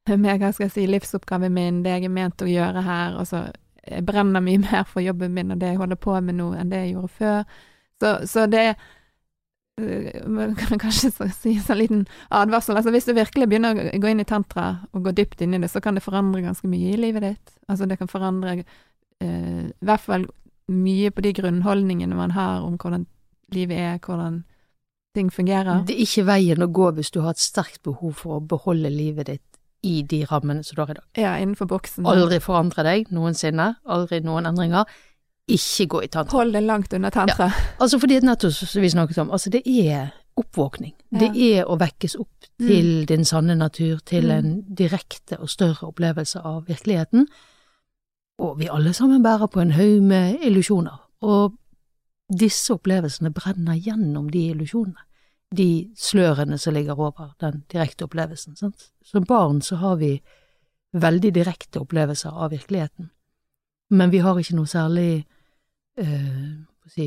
med 0.08 0.38
hva 0.38 0.52
skal 0.52 0.68
jeg 0.68 0.76
si, 0.76 0.86
livsoppgaven 0.90 1.52
min, 1.54 1.82
det 1.84 1.96
jeg 1.96 2.08
er 2.08 2.14
ment 2.14 2.42
å 2.42 2.50
gjøre 2.50 2.86
her. 2.86 3.18
Altså, 3.20 3.44
jeg 3.82 4.06
brenner 4.06 4.44
mye 4.44 4.62
mer 4.68 4.88
for 4.88 5.04
jobben 5.04 5.34
min 5.34 5.54
og 5.54 5.60
det 5.60 5.74
jeg 5.74 5.82
holder 5.82 6.00
på 6.00 6.16
med 6.20 6.38
nå, 6.40 6.52
enn 6.56 6.72
det 6.72 6.84
jeg 6.84 6.96
gjorde 6.96 7.14
før. 7.20 7.54
Så, 8.02 8.12
så 8.26 8.46
det 8.50 8.66
øh, 9.80 10.26
man 10.26 10.54
kan 10.60 10.82
kanskje 10.82 11.12
si 11.30 11.56
en 11.56 11.66
sånn 11.66 11.80
liten 11.80 12.04
advarsel. 12.30 12.76
Altså, 12.78 12.94
hvis 12.94 13.08
du 13.08 13.14
virkelig 13.18 13.48
begynner 13.50 13.78
å 13.78 14.02
gå 14.02 14.12
inn 14.12 14.22
i 14.22 14.28
tantra 14.28 14.72
og 14.92 15.06
gå 15.06 15.14
dypt 15.18 15.42
inn 15.42 15.56
i 15.56 15.62
det, 15.62 15.70
så 15.70 15.82
kan 15.82 15.98
det 15.98 16.04
forandre 16.06 16.44
ganske 16.44 16.70
mye 16.70 16.94
i 16.94 17.00
livet 17.00 17.26
ditt. 17.26 17.58
Altså, 17.68 17.88
det 17.90 17.98
kan 18.00 18.10
forandre 18.10 18.60
eh, 18.60 19.66
i 19.70 19.90
hvert 19.90 20.06
fall 20.06 20.28
mye 20.72 21.10
på 21.10 21.24
de 21.24 21.32
grunnholdningene 21.36 22.16
man 22.16 22.34
har 22.36 22.62
om 22.66 22.78
hvordan 22.80 23.06
livet 23.54 23.78
er, 23.78 23.98
hvordan 23.98 24.44
ting 25.14 25.32
fungerer. 25.32 25.84
Det 25.86 25.96
er 25.96 26.04
ikke 26.06 26.26
veien 26.26 26.62
å 26.62 26.70
gå 26.72 26.90
hvis 26.96 27.10
du 27.12 27.20
har 27.20 27.30
et 27.36 27.42
sterkt 27.42 27.82
behov 27.82 28.14
for 28.22 28.38
å 28.38 28.40
beholde 28.40 28.90
livet 28.90 29.26
ditt 29.26 29.48
i 29.82 30.02
de 30.06 30.22
rammene 30.30 30.62
som 30.64 30.76
du 30.76 30.82
har 30.84 30.90
i 30.90 30.94
dag. 30.94 31.04
Ja, 31.18 31.32
innenfor 31.42 31.66
boksen. 31.66 32.06
Aldri 32.06 32.38
forandre 32.40 32.84
deg 32.86 33.10
noensinne, 33.10 33.74
aldri 33.84 34.20
noen 34.22 34.46
endringer. 34.46 34.86
Ikke 35.50 35.86
gå 35.90 36.02
i 36.04 36.08
tantra. 36.08 36.38
Hold 36.38 36.54
det 36.54 36.62
langt 36.62 36.92
unna 36.94 37.10
tantra. 37.10 37.50
Altså 37.82 37.98
fordi 37.98 38.20
nettopp 38.22 38.54
som 38.54 38.82
vi 38.82 38.90
snakket 38.92 39.18
om, 39.18 39.32
altså 39.34 39.50
det 39.50 39.64
er 39.66 40.12
oppvåkning. 40.38 40.94
Det 41.10 41.32
er 41.36 41.66
å 41.68 41.74
vekkes 41.76 42.14
opp 42.16 42.46
til 42.62 43.04
din 43.10 43.24
sanne 43.24 43.56
natur, 43.58 43.98
til 44.06 44.30
Mm. 44.30 44.38
en 44.38 44.62
direkte 44.74 45.36
og 45.40 45.50
større 45.50 45.90
opplevelse 45.90 46.40
av 46.40 46.64
virkeligheten. 46.68 47.26
Og 48.38 48.58
vi 48.58 48.68
alle 48.72 48.92
sammen 48.92 49.22
bærer 49.22 49.46
på 49.46 49.60
en 49.60 49.70
haug 49.72 50.02
med 50.02 50.38
illusjoner, 50.42 51.02
og 51.22 51.52
disse 52.32 52.72
opplevelsene 52.74 53.32
brenner 53.34 53.76
gjennom 53.76 54.30
de 54.32 54.46
illusjonene. 54.52 55.08
De 55.52 55.92
slørene 55.98 56.56
som 56.58 56.72
ligger 56.72 56.96
over 56.96 57.34
den 57.42 57.62
direkte 57.72 58.06
opplevelsen. 58.06 58.56
Sant? 58.56 58.88
Som 59.04 59.26
barn 59.28 59.60
så 59.62 59.76
har 59.82 59.98
vi 60.00 60.14
veldig 60.96 61.32
direkte 61.34 61.82
opplevelser 61.82 62.32
av 62.32 62.52
virkeligheten, 62.52 63.10
men 63.92 64.10
vi 64.12 64.20
har 64.24 64.38
ikke 64.40 64.56
noe 64.56 64.68
særlig 64.68 65.24
jeg 65.96 66.92
si, 66.92 67.06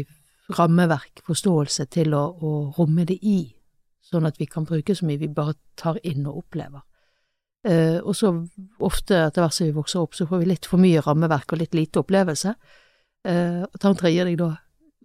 rammeverk, 0.53 1.23
forståelse 1.25 1.88
til 1.93 2.13
å, 2.13 2.23
å 2.38 2.51
romme 2.77 3.05
det 3.09 3.17
i, 3.25 3.39
sånn 4.05 4.27
at 4.29 4.38
vi 4.39 4.47
kan 4.49 4.65
bruke 4.67 4.95
så 4.95 5.07
mye 5.07 5.21
vi 5.21 5.29
bare 5.33 5.55
tar 5.79 5.97
inn 6.05 6.27
og 6.29 6.43
opplever. 6.43 6.83
Uh, 7.65 7.97
og 8.05 8.13
så 8.13 8.29
ofte 8.85 9.17
etter 9.23 9.41
hvert 9.41 9.55
som 9.55 9.65
vi 9.65 9.73
vokser 9.73 10.03
opp, 10.03 10.13
så 10.13 10.27
får 10.29 10.43
vi 10.43 10.51
litt 10.51 10.67
for 10.69 10.81
mye 10.81 11.01
rammeverk 11.01 11.55
og 11.55 11.63
litt 11.63 11.73
lite 11.73 12.03
opplevelse. 12.03 12.53
Uh, 13.25 13.65
og 13.65 13.79
tantra 13.81 14.11
gir 14.13 14.29
deg 14.29 14.38
da 14.38 14.51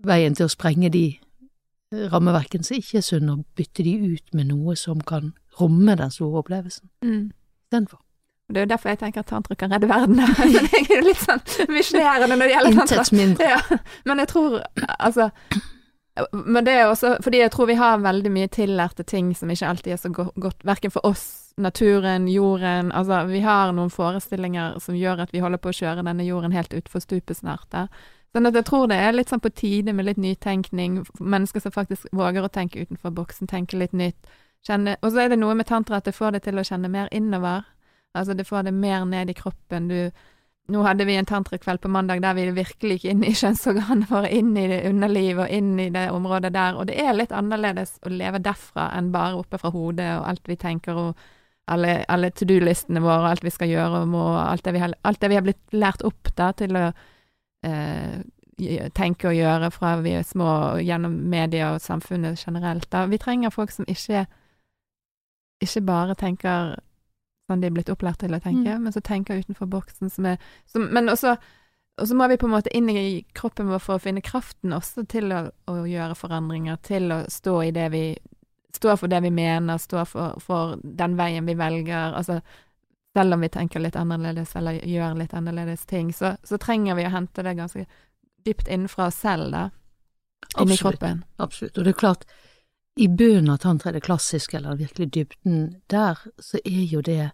veien 0.07 0.35
til 0.35 0.47
å 0.47 0.53
sprenge 0.53 0.91
de 0.91 1.19
rammeverkene 2.13 2.65
som 2.65 2.77
ikke 2.79 3.01
er 3.01 3.03
sunne, 3.07 3.33
og 3.33 3.45
bytte 3.59 3.83
de 3.85 3.97
ut 4.15 4.35
med 4.35 4.47
noe 4.53 4.77
som 4.79 5.01
kan 5.01 5.33
romme 5.61 5.97
den 5.99 6.11
store 6.15 6.39
opplevelsen 6.45 6.89
Mm. 7.03 7.33
istedenfor. 7.67 7.99
Og 8.49 8.55
Det 8.55 8.57
er 8.57 8.65
jo 8.67 8.69
derfor 8.75 8.89
jeg 8.89 8.99
tenker 8.99 9.21
at 9.21 9.27
tantra 9.27 9.55
kan 9.55 9.71
redde 9.73 9.89
verden. 9.89 10.17
Jeg 10.71 10.87
er 10.91 10.97
jo 10.97 11.03
litt 11.07 11.21
sånn 11.23 11.43
misjonerende 11.71 12.37
når 12.37 12.47
det 12.49 12.55
gjelder 12.55 12.79
tantra. 12.81 13.05
Mindre. 13.17 13.51
Ja, 13.51 13.79
men 14.07 14.19
jeg 14.19 14.29
tror 14.29 14.57
altså 14.99 15.31
Men 16.33 16.65
det 16.67 16.73
er 16.75 16.89
også 16.91 17.13
fordi 17.23 17.39
jeg 17.39 17.51
tror 17.55 17.67
vi 17.71 17.77
har 17.79 17.99
veldig 18.03 18.31
mye 18.35 18.49
tillærte 18.51 19.05
ting 19.07 19.31
som 19.39 19.49
ikke 19.51 19.69
alltid 19.69 19.93
er 19.93 19.97
så 20.03 20.11
godt, 20.13 20.65
verken 20.67 20.91
for 20.91 21.07
oss, 21.07 21.53
naturen, 21.57 22.27
jorden 22.29 22.91
Altså, 22.93 23.25
vi 23.31 23.41
har 23.41 23.71
noen 23.73 23.91
forestillinger 23.91 24.81
som 24.81 24.95
gjør 24.99 25.23
at 25.23 25.33
vi 25.33 25.39
holder 25.41 25.59
på 25.63 25.71
å 25.71 25.79
kjøre 25.79 26.05
denne 26.05 26.27
jorden 26.27 26.53
helt 26.53 26.75
utfor 26.75 27.01
stupet 27.01 27.37
snart. 27.39 27.71
Der. 27.71 27.87
Sånn 28.31 28.47
at 28.47 28.55
jeg 28.55 28.67
tror 28.69 28.87
det 28.91 28.99
er 29.03 29.17
litt 29.17 29.31
sånn 29.33 29.43
på 29.43 29.51
tide 29.51 29.93
med 29.97 30.07
litt 30.07 30.21
nytenkning, 30.23 31.01
mennesker 31.19 31.63
som 31.65 31.75
faktisk 31.75 32.07
våger 32.15 32.47
å 32.47 32.53
tenke 32.53 32.85
utenfor 32.85 33.15
boksen, 33.15 33.51
tenke 33.51 33.79
litt 33.81 33.97
nytt. 33.97 34.19
Kjenne, 34.67 34.95
og 35.01 35.11
så 35.11 35.25
er 35.25 35.33
det 35.33 35.41
noe 35.41 35.57
med 35.59 35.67
tantra 35.67 35.99
at 35.99 36.07
det 36.07 36.15
får 36.15 36.37
det 36.37 36.45
til 36.45 36.61
å 36.61 36.65
kjenne 36.67 36.91
mer 36.93 37.09
innover. 37.17 37.65
Altså 38.15 38.37
det 38.37 38.47
får 38.47 38.69
det 38.69 38.75
mer 38.77 39.07
ned 39.09 39.33
i 39.33 39.39
kroppen. 39.39 39.89
Du 39.91 40.29
Nå 40.71 40.85
hadde 40.87 41.03
vi 41.03 41.17
en 41.19 41.27
tantrakveld 41.27 41.81
på 41.83 41.91
mandag 41.91 42.21
der 42.23 42.37
vi 42.37 42.45
virkelig 42.55 43.01
gikk 43.01 43.07
inn 43.11 43.25
i 43.27 43.33
kjønnsorganene 43.41 44.07
våre, 44.07 44.31
inn 44.31 44.53
i 44.55 44.69
det 44.71 44.85
underlivet 44.87 45.49
og 45.49 45.55
inn 45.57 45.73
i 45.83 45.89
det 45.91 46.05
området 46.15 46.53
der, 46.55 46.79
og 46.79 46.87
det 46.87 47.01
er 47.03 47.17
litt 47.17 47.35
annerledes 47.35 47.97
å 48.07 48.13
leve 48.15 48.39
derfra 48.45 48.93
enn 48.95 49.11
bare 49.11 49.41
oppe 49.41 49.59
fra 49.59 49.73
hodet 49.75 50.13
og 50.21 50.29
alt 50.31 50.47
vi 50.47 50.59
tenker 50.61 51.01
og 51.01 51.25
alle, 51.71 52.05
alle 52.07 52.31
to 52.35 52.47
do-listene 52.47 53.03
våre 53.03 53.25
og 53.25 53.33
alt 53.33 53.47
vi 53.47 53.55
skal 53.55 53.73
gjøre 53.73 54.05
og 54.05 54.13
må, 54.13 54.23
alt 54.39 54.63
det 54.67 54.77
vi 54.77 54.85
har, 54.85 54.95
alt 55.03 55.21
det 55.23 55.33
vi 55.33 55.41
har 55.41 55.49
blitt 55.49 55.75
lært 55.75 56.07
opp 56.07 56.31
da 56.39 56.53
til 56.55 56.79
å 56.79 56.87
eh, 57.63 58.21
gj- 58.61 58.91
tenke 58.97 59.29
og 59.31 59.35
gjøre 59.37 59.71
fra 59.71 59.95
vi 60.05 60.11
er 60.19 60.23
små 60.27 60.79
gjennom 60.85 61.13
media 61.33 61.73
og 61.75 61.81
samfunnet 61.81 62.39
generelt. 62.47 62.89
Da. 62.93 63.07
Vi 63.07 63.19
trenger 63.19 63.51
folk 63.51 63.71
som 63.71 63.85
ikke 63.89 64.27
ikke 65.61 65.83
bare 65.85 66.15
tenker 66.17 66.79
sånn 67.51 67.61
de 67.61 67.67
er 67.69 67.75
blitt 67.75 67.91
opplært 67.93 68.21
til 68.23 68.33
å 68.33 68.41
tenke, 68.41 68.79
men 68.81 68.93
som 68.95 69.03
tenker 69.03 69.41
utenfor 69.43 69.67
boksen, 69.69 70.09
som 70.11 70.27
er 70.27 70.39
som, 70.67 70.87
Men 70.93 71.09
også 71.09 71.37
og 72.01 72.07
så 72.09 72.15
må 72.17 72.29
vi 72.31 72.37
på 72.41 72.47
en 72.47 72.53
måte 72.55 72.71
inn 72.73 72.89
i 72.89 73.25
kroppen 73.35 73.69
vår 73.69 73.79
for 73.83 73.99
å 73.99 74.01
finne 74.01 74.23
kraften 74.25 74.73
også 74.73 75.03
til 75.11 75.33
å, 75.37 75.51
å 75.69 75.75
gjøre 75.85 76.15
forandringer, 76.17 76.79
til 76.83 77.11
å 77.13 77.25
stå 77.29 77.63
i 77.67 77.71
det 77.77 77.91
vi 77.93 78.05
Stå 78.73 78.95
for 78.97 79.09
det 79.11 79.19
vi 79.25 79.31
mener, 79.35 79.79
stå 79.83 80.05
for, 80.07 80.37
for 80.39 80.77
den 80.85 81.17
veien 81.19 81.45
vi 81.45 81.57
velger. 81.59 82.13
Altså, 82.15 82.37
selv 83.17 83.35
om 83.35 83.41
vi 83.41 83.49
tenker 83.49 83.81
litt 83.83 83.97
annerledes 83.97 84.53
eller 84.57 84.73
gjør 84.87 85.17
litt 85.19 85.33
annerledes 85.35 85.87
ting, 85.87 86.13
så, 86.15 86.37
så 86.45 86.59
trenger 86.59 86.95
vi 86.95 87.07
å 87.07 87.11
hente 87.11 87.43
det 87.43 87.57
ganske 87.59 87.87
dypt 88.47 88.69
innenfra 88.69 89.07
oss 89.11 89.19
selv, 89.21 89.51
da. 89.53 89.71
Inni 90.61 90.77
kroppen. 90.77 91.25
Absolutt. 91.39 91.77
Og 91.79 91.85
det 91.85 91.91
er 91.95 91.99
klart, 92.01 92.25
i 92.97 93.09
bunnen 93.09 93.51
av 93.51 93.59
tantra, 93.59 93.93
det 93.93 94.01
klassiske, 94.03 94.57
eller 94.57 94.77
virkelig 94.79 95.11
dybden, 95.15 95.81
der 95.93 96.19
så 96.39 96.59
er 96.65 96.87
jo 96.91 97.01
det 97.03 97.31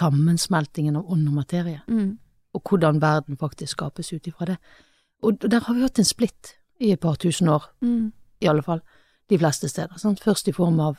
sammensmeltingen 0.00 0.96
av 0.96 1.10
ånd 1.10 1.28
og 1.28 1.34
materie, 1.34 1.82
Mm. 1.88 2.18
og 2.54 2.62
hvordan 2.62 3.00
verden 3.00 3.36
faktisk 3.36 3.70
skapes 3.76 4.12
ut 4.12 4.26
ifra 4.26 4.46
det. 4.46 4.56
Og 5.22 5.38
der 5.38 5.60
har 5.60 5.74
vi 5.74 5.82
hatt 5.82 5.98
en 5.98 6.04
splitt 6.04 6.54
i 6.80 6.92
et 6.92 7.00
par 7.00 7.14
tusen 7.16 7.48
år, 7.48 7.62
Mm. 7.82 8.12
i 8.40 8.46
alle 8.46 8.62
fall, 8.62 8.80
de 9.28 9.38
fleste 9.38 9.68
steder. 9.68 9.98
Sant? 9.98 10.20
Først 10.20 10.48
i 10.48 10.52
form 10.52 10.80
av 10.80 10.96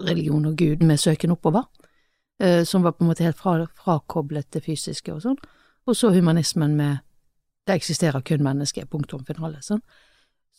religion 0.00 0.44
og 0.46 0.56
Gud 0.56 0.82
med 0.82 0.98
søken 0.98 1.30
oppover, 1.32 1.64
som 2.38 2.84
var 2.84 2.92
på 2.94 3.02
en 3.02 3.08
måte 3.10 3.24
helt 3.26 3.38
fra, 3.40 3.64
frakoblet 3.74 4.46
det 4.54 4.60
fysiske 4.62 5.10
og 5.10 5.24
sånn, 5.24 5.38
og 5.90 5.96
så 5.98 6.12
humanismen 6.14 6.76
med 6.78 7.00
det 7.66 7.74
eksisterer 7.74 8.22
kun 8.22 8.44
menneske, 8.44 8.84
punktum 8.86 9.24
finale. 9.26 9.58
Sånn. 9.64 9.82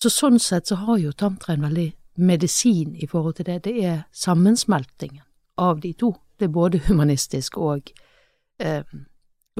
Så 0.01 0.11
sånn 0.13 0.39
sett 0.43 0.69
så 0.69 0.77
har 0.83 0.99
jo 1.01 1.13
tantra 1.15 1.55
en 1.55 1.65
veldig 1.65 1.87
medisin 2.19 2.95
i 2.95 3.07
forhold 3.07 3.39
til 3.39 3.47
det. 3.47 3.61
Det 3.65 3.75
er 3.85 4.01
sammensmeltingen 4.11 5.23
av 5.57 5.79
de 5.83 5.93
to. 5.93 6.13
Det 6.37 6.47
er 6.49 6.55
både 6.55 6.81
humanistisk 6.87 7.57
og 7.57 7.91
eh, 8.59 8.83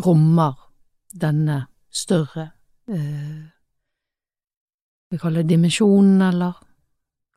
rommer 0.05 0.59
denne 1.09 1.63
større 1.89 2.51
eh, 2.91 3.47
vi 5.09 5.17
kaller 5.17 5.41
det 5.41 5.55
dimensjonen, 5.55 6.21
eller 6.21 6.59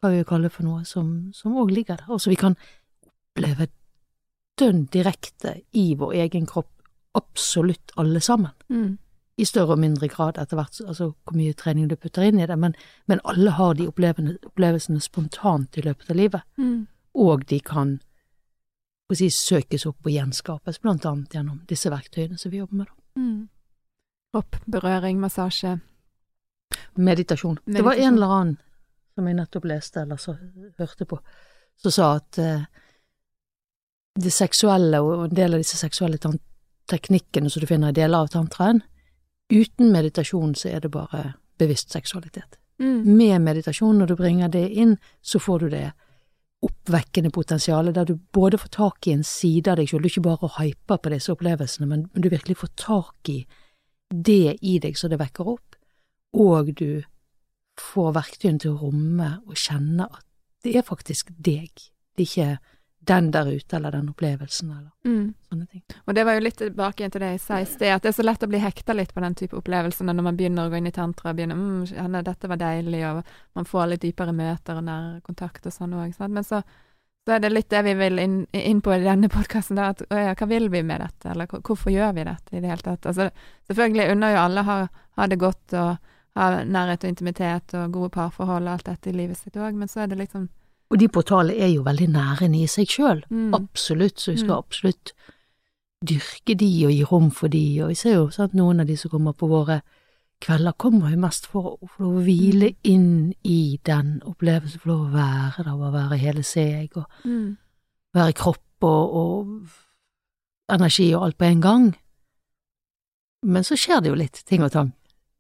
hva 0.03 0.11
vi 0.13 0.25
kaller 0.29 0.51
det 0.51 0.57
for 0.57 0.67
noe, 0.67 0.83
som 0.85 1.55
òg 1.57 1.71
ligger 1.73 2.03
der, 2.03 2.19
som 2.21 2.29
vi 2.29 2.37
kan 2.37 2.57
oppleve 3.09 3.71
dønn 4.63 4.85
direkte 4.95 5.57
i 5.77 5.93
vår 5.99 6.15
egen 6.27 6.47
kropp, 6.47 6.71
absolutt 7.19 7.93
alle 8.01 8.21
sammen 8.25 8.53
Mm. 8.71 8.99
i 9.39 9.45
større 9.45 9.73
og 9.75 9.79
mindre 9.83 10.09
grad 10.09 10.39
etter 10.39 10.57
hvert, 10.57 10.79
altså 10.87 11.11
hvor 11.25 11.37
mye 11.37 11.53
trening 11.55 11.89
du 11.89 11.97
putter 11.97 12.23
inn 12.29 12.39
i 12.41 12.47
det, 12.47 12.57
men, 12.59 12.75
men 13.09 13.21
alle 13.25 13.51
har 13.59 13.75
de 13.75 13.89
opplevelsene 13.89 15.01
spontant 15.01 15.77
i 15.79 15.83
løpet 15.83 16.11
av 16.11 16.17
livet, 16.17 16.43
Mm. 16.59 16.87
og 17.15 17.47
de 17.47 17.61
kan 17.61 18.01
si, 19.13 19.29
søkes 19.29 19.85
opp 19.87 20.07
og 20.07 20.13
gjenskapes, 20.13 20.79
blant 20.81 21.05
annet 21.05 21.35
gjennom 21.35 21.59
disse 21.69 21.91
verktøyene 21.93 22.39
som 22.41 22.51
vi 22.51 22.59
jobber 22.63 22.75
med. 22.81 22.87
da. 22.87 23.21
Mm. 23.21 23.49
Kropp, 24.33 24.57
berøring, 24.71 25.21
massasje. 25.21 25.81
Meditasjon. 26.97 27.59
Det 27.67 27.85
var 27.85 27.93
en 28.01 28.15
eller 28.15 28.33
annen 28.33 28.59
som 29.15 29.27
jeg 29.29 29.37
nettopp 29.37 29.65
leste, 29.69 30.01
eller 30.01 30.17
så 30.17 30.33
hørte 30.79 31.05
på, 31.09 31.19
som 31.77 31.93
sa 31.93 32.07
at 32.17 32.39
eh, 32.41 32.65
det 34.19 34.33
seksuelle 34.35 35.01
og 35.01 35.27
en 35.27 35.37
del 35.37 35.55
av 35.55 35.63
disse 35.63 35.79
seksuelle 35.81 36.19
teknikkene 36.91 37.51
som 37.51 37.63
du 37.63 37.69
finner 37.69 37.93
i 37.93 37.97
deler 37.97 38.25
av 38.25 38.33
tantraen, 38.33 38.83
uten 39.53 39.93
meditasjon 39.93 40.55
så 40.59 40.73
er 40.73 40.85
det 40.85 40.93
bare 40.93 41.35
bevisst 41.61 41.93
seksualitet. 41.95 42.59
Mm. 42.83 43.17
Med 43.17 43.41
meditasjon, 43.45 43.99
når 43.99 44.13
du 44.13 44.17
bringer 44.17 44.49
det 44.53 44.67
inn, 44.69 44.97
så 45.23 45.41
får 45.41 45.65
du 45.65 45.69
det 45.77 45.87
oppvekkende 46.63 47.31
potensialet, 47.35 47.95
der 47.95 48.07
du 48.07 48.15
både 48.35 48.59
får 48.59 48.71
tak 48.77 49.07
i 49.07 49.15
en 49.17 49.25
side 49.27 49.71
av 49.71 49.81
deg 49.81 49.91
selv, 49.91 50.05
du 50.05 50.13
ikke 50.13 50.25
bare 50.29 50.51
hyper 50.61 51.01
på 51.03 51.13
disse 51.13 51.33
opplevelsene, 51.35 51.89
men, 51.91 52.05
men 52.13 52.23
du 52.23 52.29
virkelig 52.31 52.61
får 52.61 52.73
tak 52.79 53.31
i 53.33 53.41
det 54.13 54.59
i 54.63 54.77
deg 54.83 54.99
som 54.99 55.11
det 55.11 55.19
vekker 55.23 55.49
opp, 55.55 55.79
og 56.39 56.71
du 56.79 57.03
får 57.81 58.15
verktøyene 58.15 58.63
til 58.63 58.75
å 58.75 58.83
romme 58.85 59.31
og 59.49 59.59
kjenne 59.59 60.07
at 60.07 60.25
det 60.63 60.77
er 60.79 60.87
faktisk 60.87 61.33
deg, 61.35 61.73
det 62.15 62.23
er 62.23 62.29
ikke 62.29 62.51
den 63.05 63.31
der 63.35 63.49
ute 63.51 63.77
eller 63.77 63.91
den 63.91 64.09
opplevelsen 64.13 64.71
eller 64.71 64.91
Mm. 65.05 65.35
sånne 65.51 65.67
ting. 65.69 65.83
Og 66.07 66.15
det 66.15 66.25
var 66.25 66.35
jo 66.37 66.45
litt 66.45 66.57
tilbake 66.57 67.09
til 67.11 67.21
det 67.21 67.31
jeg 67.33 67.41
sa 67.41 67.57
i 67.59 67.65
sted, 67.67 67.91
at 67.91 68.03
det 68.05 68.13
er 68.13 68.23
så 68.23 68.23
lett 68.23 68.43
å 68.47 68.49
bli 68.49 68.61
hekta 68.63 68.95
litt 68.95 69.11
på 69.15 69.21
den 69.21 69.35
type 69.35 69.57
opplevelser 69.59 70.07
når 70.07 70.23
man 70.23 70.37
begynner 70.39 70.69
å 70.69 70.71
gå 70.71 70.79
inn 70.79 70.87
i 70.87 70.95
tantra, 70.95 71.33
begynner 71.35 71.59
mm, 71.59 72.23
dette 72.23 72.49
var 72.49 72.61
deilig, 72.61 73.03
og 73.11 73.25
man 73.59 73.65
får 73.67 73.89
litt 73.91 74.05
dypere 74.07 74.33
møter 74.33 74.79
og 74.79 74.85
nærere 74.87 75.21
kontakt 75.27 75.67
og 75.67 75.75
sånn 75.75 75.99
òg, 75.99 76.15
men 76.31 76.45
så, 76.47 76.63
så 77.27 77.35
er 77.35 77.43
det 77.43 77.53
litt 77.53 77.71
det 77.71 77.83
vi 77.83 77.95
vil 77.95 78.19
inn, 78.23 78.47
inn 78.53 78.81
på 78.81 78.95
i 78.95 79.03
denne 79.03 79.29
podkasten, 79.29 79.79
at 79.83 80.07
å 80.07 80.23
ja, 80.23 80.35
hva 80.39 80.47
vil 80.55 80.71
vi 80.71 80.83
med 80.87 81.01
dette, 81.03 81.31
eller 81.35 81.47
hvorfor 81.51 81.91
gjør 81.91 82.15
vi 82.15 82.25
dette 82.31 82.57
i 82.57 82.61
det 82.63 82.71
hele 82.71 82.87
tatt? 82.87 83.07
Altså, 83.11 83.31
selvfølgelig 83.67 84.11
unner 84.15 84.37
jo 84.37 84.43
alle 84.47 84.63
ha, 84.71 84.81
ha 85.19 85.27
det 85.27 85.39
godt 85.43 85.75
og 85.75 85.97
ha 86.39 86.65
nærhet 86.65 87.03
og 87.05 87.09
intimitet 87.11 87.75
og 87.75 87.93
gode 87.93 88.15
parforhold 88.15 88.63
og 88.63 88.73
alt 88.79 88.87
dette 88.87 89.11
i 89.11 89.13
livet 89.13 89.37
sitt 89.43 89.59
òg, 89.59 89.75
men 89.75 89.89
så 89.91 90.05
er 90.05 90.07
det 90.15 90.23
liksom 90.23 90.49
Og 90.93 90.99
de 91.01 91.09
portalene 91.09 91.57
er 91.57 91.71
jo 91.73 91.85
veldig 91.87 92.09
nærende 92.13 92.61
i 92.61 92.69
seg 92.69 92.91
sjøl, 92.93 93.23
mm, 93.31 93.55
absolutt, 93.57 94.21
så 94.21 94.35
vi 94.35 94.43
skal 94.43 94.59
Mm. 94.59 94.59
absolutt 94.59 95.13
dyrke 96.05 96.55
de 96.59 96.69
og 96.87 96.93
gi 96.93 97.05
rom 97.05 97.31
for 97.31 97.49
de, 97.49 97.83
og 97.83 97.89
vi 97.89 97.95
ser 97.95 98.15
jo 98.19 98.31
at 98.45 98.55
noen 98.55 98.81
av 98.81 98.87
de 98.87 98.97
som 98.97 99.11
kommer 99.11 99.33
på 99.33 99.49
våre 99.49 99.81
kvelder, 100.43 100.75
kommer 100.77 101.11
jo 101.11 101.17
mest 101.23 101.47
for 101.47 101.79
å 101.79 101.89
få 101.89 102.03
lov 102.03 102.17
å 102.19 102.25
hvile 102.27 102.75
inn 102.85 103.33
i 103.45 103.79
den 103.87 104.21
opplevelsen, 104.27 104.81
få 104.83 104.91
lov 104.91 105.05
å 105.07 105.13
være 105.15 105.65
der, 105.65 105.73
og 105.73 105.93
være 105.95 106.19
hele 106.19 106.43
seg, 106.43 106.97
og 106.97 107.05
mm, 107.25 107.57
være 108.15 108.33
kropp 108.33 108.83
og, 108.83 109.15
og 109.15 109.69
energi 110.75 111.15
og 111.15 111.25
alt 111.25 111.39
på 111.39 111.45
en 111.45 111.61
gang. 111.61 111.95
Men 113.43 113.65
så 113.65 113.79
skjer 113.79 114.03
det 114.03 114.11
jo 114.11 114.19
litt 114.19 114.43
ting 114.47 114.63
og 114.63 114.73
tang 114.75 114.93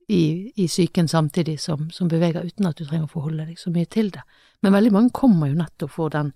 i, 0.08 0.52
i 0.56 0.66
psyken 0.66 1.08
samtidig 1.08 1.58
som, 1.60 1.90
som 1.90 2.08
beveger, 2.08 2.46
uten 2.46 2.66
at 2.66 2.78
du 2.78 2.84
trenger 2.86 3.06
å 3.06 3.12
forholde 3.12 3.46
deg 3.46 3.58
så 3.58 3.70
mye 3.74 3.86
til 3.90 4.10
det. 4.14 4.22
Men 4.62 4.72
veldig 4.76 4.92
mange 4.94 5.10
kommer 5.10 5.48
jo 5.50 5.58
nettopp 5.58 5.90
for 5.90 6.08
den 6.14 6.32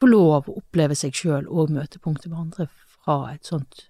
få 0.00 0.08
lov 0.10 0.48
å 0.50 0.58
oppleve 0.58 0.96
seg 0.98 1.14
sjøl 1.16 1.46
og 1.48 1.70
møtepunktet 1.70 2.30
med 2.32 2.38
andre 2.40 2.66
fra 2.72 3.18
et 3.34 3.44
sånt 3.46 3.86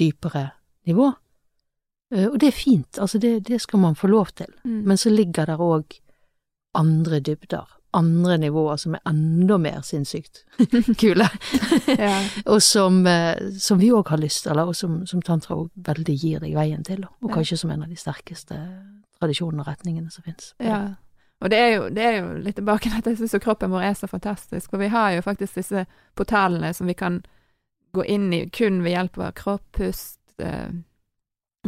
dypere 0.00 0.50
nivå. 0.88 1.10
Eh, 2.14 2.26
Og 2.28 2.38
det 2.40 2.48
er 2.48 2.56
fint, 2.56 2.98
altså 2.98 3.18
det, 3.20 3.44
det 3.48 3.60
skal 3.60 3.80
man 3.80 3.94
få 3.94 4.08
lov 4.08 4.32
til. 4.34 4.48
mm. 4.64 4.82
Men 4.88 4.96
så 4.96 5.10
ligger 5.10 5.46
der 5.46 5.60
òg 5.60 5.98
andre 6.74 7.20
dybder, 7.20 7.66
andre 7.96 8.36
nivåer 8.38 8.76
som 8.76 8.94
er 8.94 9.00
enda 9.08 9.56
mer 9.58 9.80
sinnssykt 9.82 10.44
kule, 11.00 11.28
ja. 11.98 12.18
og 12.52 12.60
som, 12.62 13.06
eh, 13.06 13.40
som 13.58 13.78
vi 13.80 13.88
òg 13.92 14.08
har 14.12 14.18
lyst 14.20 14.44
til, 14.44 14.58
og 14.60 14.74
som, 14.76 15.00
som 15.06 15.22
tantra 15.24 15.56
òg 15.56 15.70
veldig 15.74 16.16
gir 16.20 16.40
deg 16.44 16.54
veien 16.56 16.84
til, 16.84 17.04
og 17.22 17.32
kanskje 17.32 17.56
som 17.58 17.70
en 17.72 17.82
av 17.86 17.88
de 17.88 17.96
sterkeste 17.96 18.58
tradisjonene 19.18 19.64
og 19.64 19.68
retningene 19.70 20.10
som 20.12 20.24
fins. 20.24 20.52
Ja. 20.62 20.94
Og 21.38 21.50
det 21.50 21.58
er, 21.58 21.68
jo, 21.76 21.88
det 21.94 22.02
er 22.02 22.16
jo 22.18 22.30
litt 22.42 22.56
tilbake 22.58 22.90
til 22.90 22.98
at 22.98 23.06
jeg 23.06 23.18
syns 23.20 23.36
kroppen 23.42 23.70
vår 23.70 23.84
er 23.90 23.94
så 23.94 24.08
fantastisk. 24.10 24.72
For 24.72 24.82
vi 24.82 24.90
har 24.90 25.12
jo 25.14 25.22
faktisk 25.22 25.60
disse 25.60 25.84
portalene 26.18 26.72
som 26.74 26.90
vi 26.90 26.96
kan 26.98 27.20
gå 27.94 28.04
inn 28.04 28.32
i 28.34 28.42
kun 28.50 28.82
ved 28.82 28.96
hjelp 28.96 29.20
av 29.22 29.36
kropp, 29.38 29.64
pust, 29.78 30.18
eh, 30.42 30.68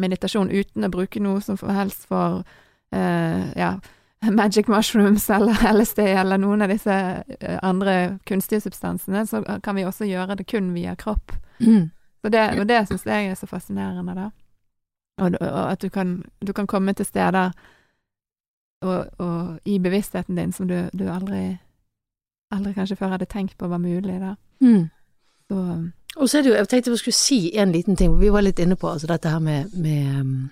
meditasjon 0.01 0.51
uten 0.51 0.87
å 0.87 0.91
bruke 0.93 1.23
noe 1.23 1.41
som 1.45 1.59
helst 1.71 2.09
for 2.11 2.43
eh, 2.93 3.47
ja, 3.57 3.71
magic 4.41 4.69
mushrooms 4.69 5.31
eller 5.31 5.63
LSD 5.77 6.03
eller 6.09 6.43
noen 6.43 6.67
av 6.67 6.75
disse 6.75 6.99
eh, 7.23 7.59
andre 7.63 8.19
kunstige 8.27 8.67
substansene, 8.67 9.23
så 9.27 9.45
kan 9.63 9.79
vi 9.79 9.87
også 9.87 10.11
gjøre 10.11 10.41
det 10.41 10.51
kun 10.51 10.75
via 10.75 10.97
kropp. 10.99 11.37
Mm. 11.63 11.91
Så 12.21 12.29
det, 12.29 12.47
og 12.61 12.67
det 12.69 12.85
syns 12.89 13.07
jeg 13.07 13.31
er 13.31 13.39
så 13.39 13.47
fascinerende, 13.49 14.15
da. 14.19 14.31
Og, 15.21 15.37
og 15.41 15.65
at 15.71 15.83
du 15.83 15.89
kan, 15.93 16.23
du 16.43 16.53
kan 16.57 16.67
komme 16.67 16.93
til 16.97 17.07
steder 17.07 17.55
og, 18.81 19.07
og 19.19 19.59
i 19.69 19.79
bevisstheten 19.79 20.39
din 20.39 20.53
som 20.53 20.69
du, 20.69 20.77
du 20.97 21.07
aldri, 21.13 21.59
aldri 22.55 22.75
kanskje 22.77 22.97
før 22.97 23.15
hadde 23.15 23.29
tenkt 23.31 23.59
på 23.59 23.69
var 23.69 23.83
mulig, 23.83 24.21
da. 24.21 24.35
Mm. 24.61 24.89
Så 25.51 25.65
Og 26.17 26.29
så 26.29 26.39
er 26.39 26.43
det 26.43 26.51
jo, 26.51 26.57
jeg 26.57 26.69
tenkte 26.69 26.91
jeg 26.91 26.99
skulle 26.99 27.15
si 27.15 27.41
en 27.59 27.73
liten 27.73 27.97
ting, 27.97 28.19
vi 28.19 28.33
var 28.33 28.43
litt 28.43 28.59
inne 28.59 28.77
på 28.77 28.89
altså 28.91 29.07
dette 29.07 29.31
her 29.31 29.39
med, 29.39 29.75
med 29.79 30.21
um, 30.21 30.51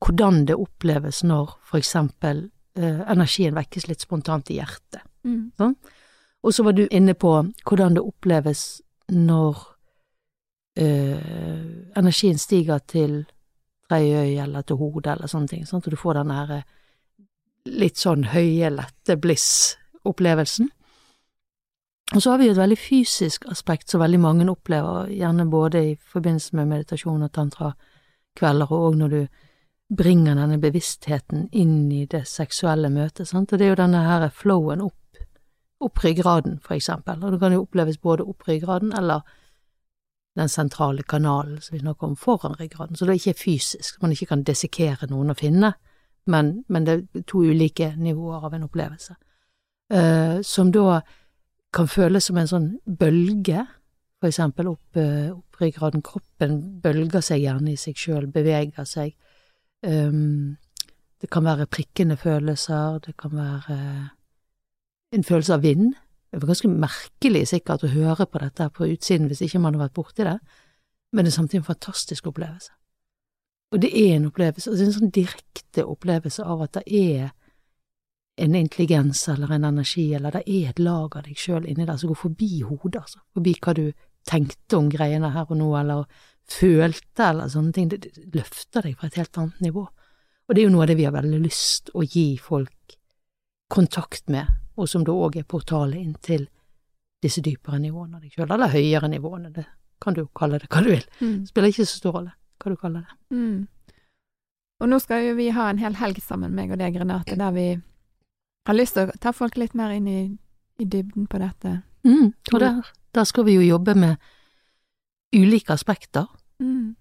hvordan 0.00 0.46
det 0.48 0.56
oppleves 0.56 1.22
når 1.24 1.58
for 1.62 1.78
eksempel 1.78 2.46
eh, 2.76 3.02
energien 3.12 3.54
vekkes 3.54 3.86
litt 3.88 4.00
spontant 4.00 4.50
i 4.50 4.56
hjertet. 4.56 5.04
Mm. 5.24 5.76
Og 6.42 6.54
så 6.54 6.64
var 6.64 6.72
du 6.72 6.86
inne 6.90 7.14
på 7.14 7.34
hvordan 7.68 7.98
det 7.98 8.02
oppleves 8.02 8.80
når 9.12 9.60
uh, 10.80 11.98
energien 12.00 12.38
stiger 12.38 12.78
til 12.78 13.24
tredje 13.88 14.22
øye 14.24 14.42
eller 14.42 14.62
til 14.62 14.80
hodet 14.80 15.12
eller 15.12 15.28
sånne 15.28 15.48
ting, 15.48 15.66
sånn 15.66 15.82
og 15.84 15.90
du 15.92 16.00
får 16.00 16.22
den 16.22 16.32
her 16.32 16.56
eh, 16.56 16.68
litt 17.68 18.00
sånn 18.00 18.26
høye, 18.32 18.70
lette 18.74 19.16
bliss-opplevelsen. 19.20 20.70
Og 22.12 22.20
så 22.20 22.32
har 22.32 22.40
vi 22.40 22.48
jo 22.48 22.52
et 22.52 22.60
veldig 22.60 22.76
fysisk 22.76 23.46
aspekt 23.48 23.90
som 23.90 24.02
veldig 24.02 24.20
mange 24.20 24.48
opplever, 24.50 25.08
gjerne 25.08 25.46
både 25.48 25.84
i 25.92 25.92
forbindelse 25.96 26.58
med 26.58 26.68
meditasjon 26.68 27.24
og 27.24 27.32
tantra-kvelder, 27.32 28.72
og 28.72 28.88
òg 28.88 28.98
når 29.00 29.14
du 29.14 29.22
bringer 29.96 30.36
denne 30.36 30.58
bevisstheten 30.60 31.46
inn 31.52 31.92
i 31.92 32.04
det 32.08 32.24
seksuelle 32.28 32.90
møtet, 32.92 33.28
sant, 33.28 33.52
og 33.52 33.60
det 33.60 33.66
er 33.66 33.72
jo 33.72 33.80
denne 33.80 34.02
her 34.04 34.26
flowen 34.34 34.84
opp, 34.84 35.22
opp 35.82 36.02
ryggraden, 36.04 36.58
for 36.64 36.76
eksempel, 36.76 37.22
og 37.22 37.32
det 37.32 37.40
kan 37.40 37.56
jo 37.56 37.62
oppleves 37.64 38.00
både 38.00 38.26
opp 38.28 38.44
ryggraden 38.48 38.92
eller 38.98 39.24
den 40.36 40.48
sentrale 40.48 41.04
kanalen 41.04 41.60
som 41.60 41.76
vi 41.76 41.82
snakker 41.82 42.08
om 42.08 42.16
foran 42.16 42.56
ryggraden, 42.60 42.96
så 42.96 43.04
det 43.04 43.14
er 43.14 43.22
ikke 43.22 43.40
fysisk, 43.40 44.00
man 44.02 44.12
ikke 44.12 44.30
kan 44.32 44.44
dissekere 44.48 45.08
noen 45.10 45.32
å 45.32 45.38
finne, 45.38 45.74
men, 46.30 46.64
men 46.68 46.86
det 46.86 46.94
er 46.94 47.24
to 47.26 47.42
ulike 47.42 47.92
nivåer 47.98 48.46
av 48.46 48.54
en 48.56 48.68
opplevelse, 48.68 49.18
Uh, 49.92 50.40
som 50.40 50.70
da 50.72 51.02
kan 51.74 51.88
føles 51.90 52.24
som 52.24 52.38
en 52.40 52.48
sånn 52.48 52.68
bølge, 52.86 53.60
for 54.22 54.30
eksempel 54.30 54.70
opp, 54.70 54.96
uh, 54.96 55.34
opp 55.34 55.58
ryggraden, 55.60 56.00
kroppen 56.06 56.54
bølger 56.80 57.20
seg 57.20 57.42
gjerne 57.42 57.74
i 57.74 57.76
seg 57.76 58.00
sjøl, 58.00 58.30
beveger 58.32 58.86
seg, 58.88 59.12
um, 59.84 60.54
det 61.20 61.28
kan 61.28 61.44
være 61.44 61.68
prikkende 61.68 62.16
følelser, 62.16 63.02
det 63.04 63.12
kan 63.20 63.36
være 63.36 63.76
en 65.12 65.28
følelse 65.28 65.58
av 65.58 65.66
vind, 65.66 65.92
det 66.32 66.40
var 66.40 66.54
ganske 66.54 66.72
merkelig 66.72 67.42
sikkert 67.50 67.84
å 67.84 67.92
høre 67.92 68.24
på 68.24 68.40
dette 68.40 68.70
på 68.72 68.88
utsiden 68.94 69.28
hvis 69.28 69.44
ikke 69.44 69.60
man 69.60 69.76
har 69.76 69.90
vært 69.90 69.98
borti 69.98 70.24
det, 70.24 70.38
men 71.12 71.26
det 71.26 71.34
er 71.34 71.36
samtidig 71.36 71.60
en 71.60 71.68
fantastisk 71.68 72.32
opplevelse. 72.32 72.72
Og 73.72 73.80
det 73.80 73.88
er 73.96 74.16
en 74.16 74.28
opplevelse, 74.28 74.70
altså 74.70 74.84
en 74.84 74.96
sånn 74.98 75.12
direkte 75.16 75.86
opplevelse 75.88 76.44
av 76.44 76.66
at 76.66 76.76
det 76.76 76.82
er 76.92 77.30
en 78.42 78.56
intelligens 78.56 79.22
eller 79.32 79.54
en 79.54 79.64
energi, 79.64 80.10
eller 80.16 80.36
det 80.36 80.42
er 80.44 80.70
et 80.70 80.80
lag 80.80 81.16
av 81.16 81.24
deg 81.24 81.38
sjøl 81.40 81.68
inni 81.68 81.86
der 81.88 81.96
som 82.00 82.12
går 82.12 82.20
forbi 82.20 82.50
hodet, 82.64 83.00
altså, 83.00 83.22
forbi 83.32 83.54
hva 83.64 83.74
du 83.76 83.86
tenkte 84.28 84.78
om 84.78 84.90
greiene 84.92 85.32
her 85.32 85.48
og 85.48 85.58
nå, 85.60 85.70
eller 85.78 86.04
følte, 86.52 87.28
eller 87.30 87.48
sånne 87.52 87.72
ting, 87.76 87.88
det, 87.92 88.12
løfter 88.34 88.88
deg 88.88 88.98
fra 88.98 89.08
et 89.08 89.18
helt 89.20 89.40
annet 89.40 89.64
nivå. 89.64 89.86
Og 90.48 90.54
det 90.54 90.62
er 90.62 90.68
jo 90.68 90.74
noe 90.74 90.84
av 90.84 90.92
det 90.92 90.98
vi 90.98 91.08
har 91.08 91.16
veldig 91.16 91.40
lyst 91.40 91.92
å 91.96 92.04
gi 92.04 92.26
folk 92.40 92.96
kontakt 93.72 94.28
med, 94.32 94.52
og 94.76 94.88
som 94.88 95.04
da 95.06 95.16
òg 95.16 95.40
er 95.40 95.48
portalet 95.48 96.00
inn 96.00 96.16
til 96.20 96.44
disse 97.22 97.40
dypere 97.44 97.80
nivåene 97.80 98.18
av 98.18 98.24
deg 98.24 98.36
sjøl, 98.36 98.50
eller 98.50 98.72
høyere 98.72 99.08
nivåene, 99.08 99.52
det 99.54 99.64
kan 100.02 100.16
du 100.16 100.26
kalle 100.36 100.60
det 100.60 100.68
hva 100.68 100.84
du 100.84 100.92
vil. 100.92 101.04
Mm. 101.22 101.36
Spiller 101.48 101.72
ikke 101.72 101.88
så 101.88 102.00
stor 102.02 102.18
rolle 102.18 102.36
hva 102.62 102.72
du 102.72 102.80
kaller 102.80 103.06
det. 103.06 103.18
Mm. 103.36 104.02
Og 104.82 104.90
nå 104.90 104.98
skal 105.02 105.28
jo 105.28 105.34
vi 105.38 105.50
ha 105.54 105.68
en 105.70 105.80
hel 105.82 105.96
helg 106.00 106.18
sammen, 106.22 106.54
meg 106.56 106.72
og 106.74 106.80
deg, 106.80 106.96
Renate, 106.98 107.36
der 107.38 107.52
vi 107.54 107.66
har 108.66 108.78
lyst 108.78 108.96
til 108.96 109.10
å 109.10 109.18
ta 109.22 109.34
folk 109.34 109.58
litt 109.60 109.76
mer 109.78 109.94
inn 109.94 110.08
i, 110.10 110.22
i 110.82 110.86
dybden 110.86 111.28
på 111.30 111.38
dette. 111.42 111.80
Mm, 112.06 112.32
og 112.52 112.58
der, 112.58 112.80
der 113.14 113.28
skal 113.28 113.46
vi 113.46 113.54
jo 113.58 113.62
jobbe 113.62 113.94
med 113.98 114.16
ulike 115.34 115.74
aspekter. 115.74 116.26
Mm. 116.62 116.96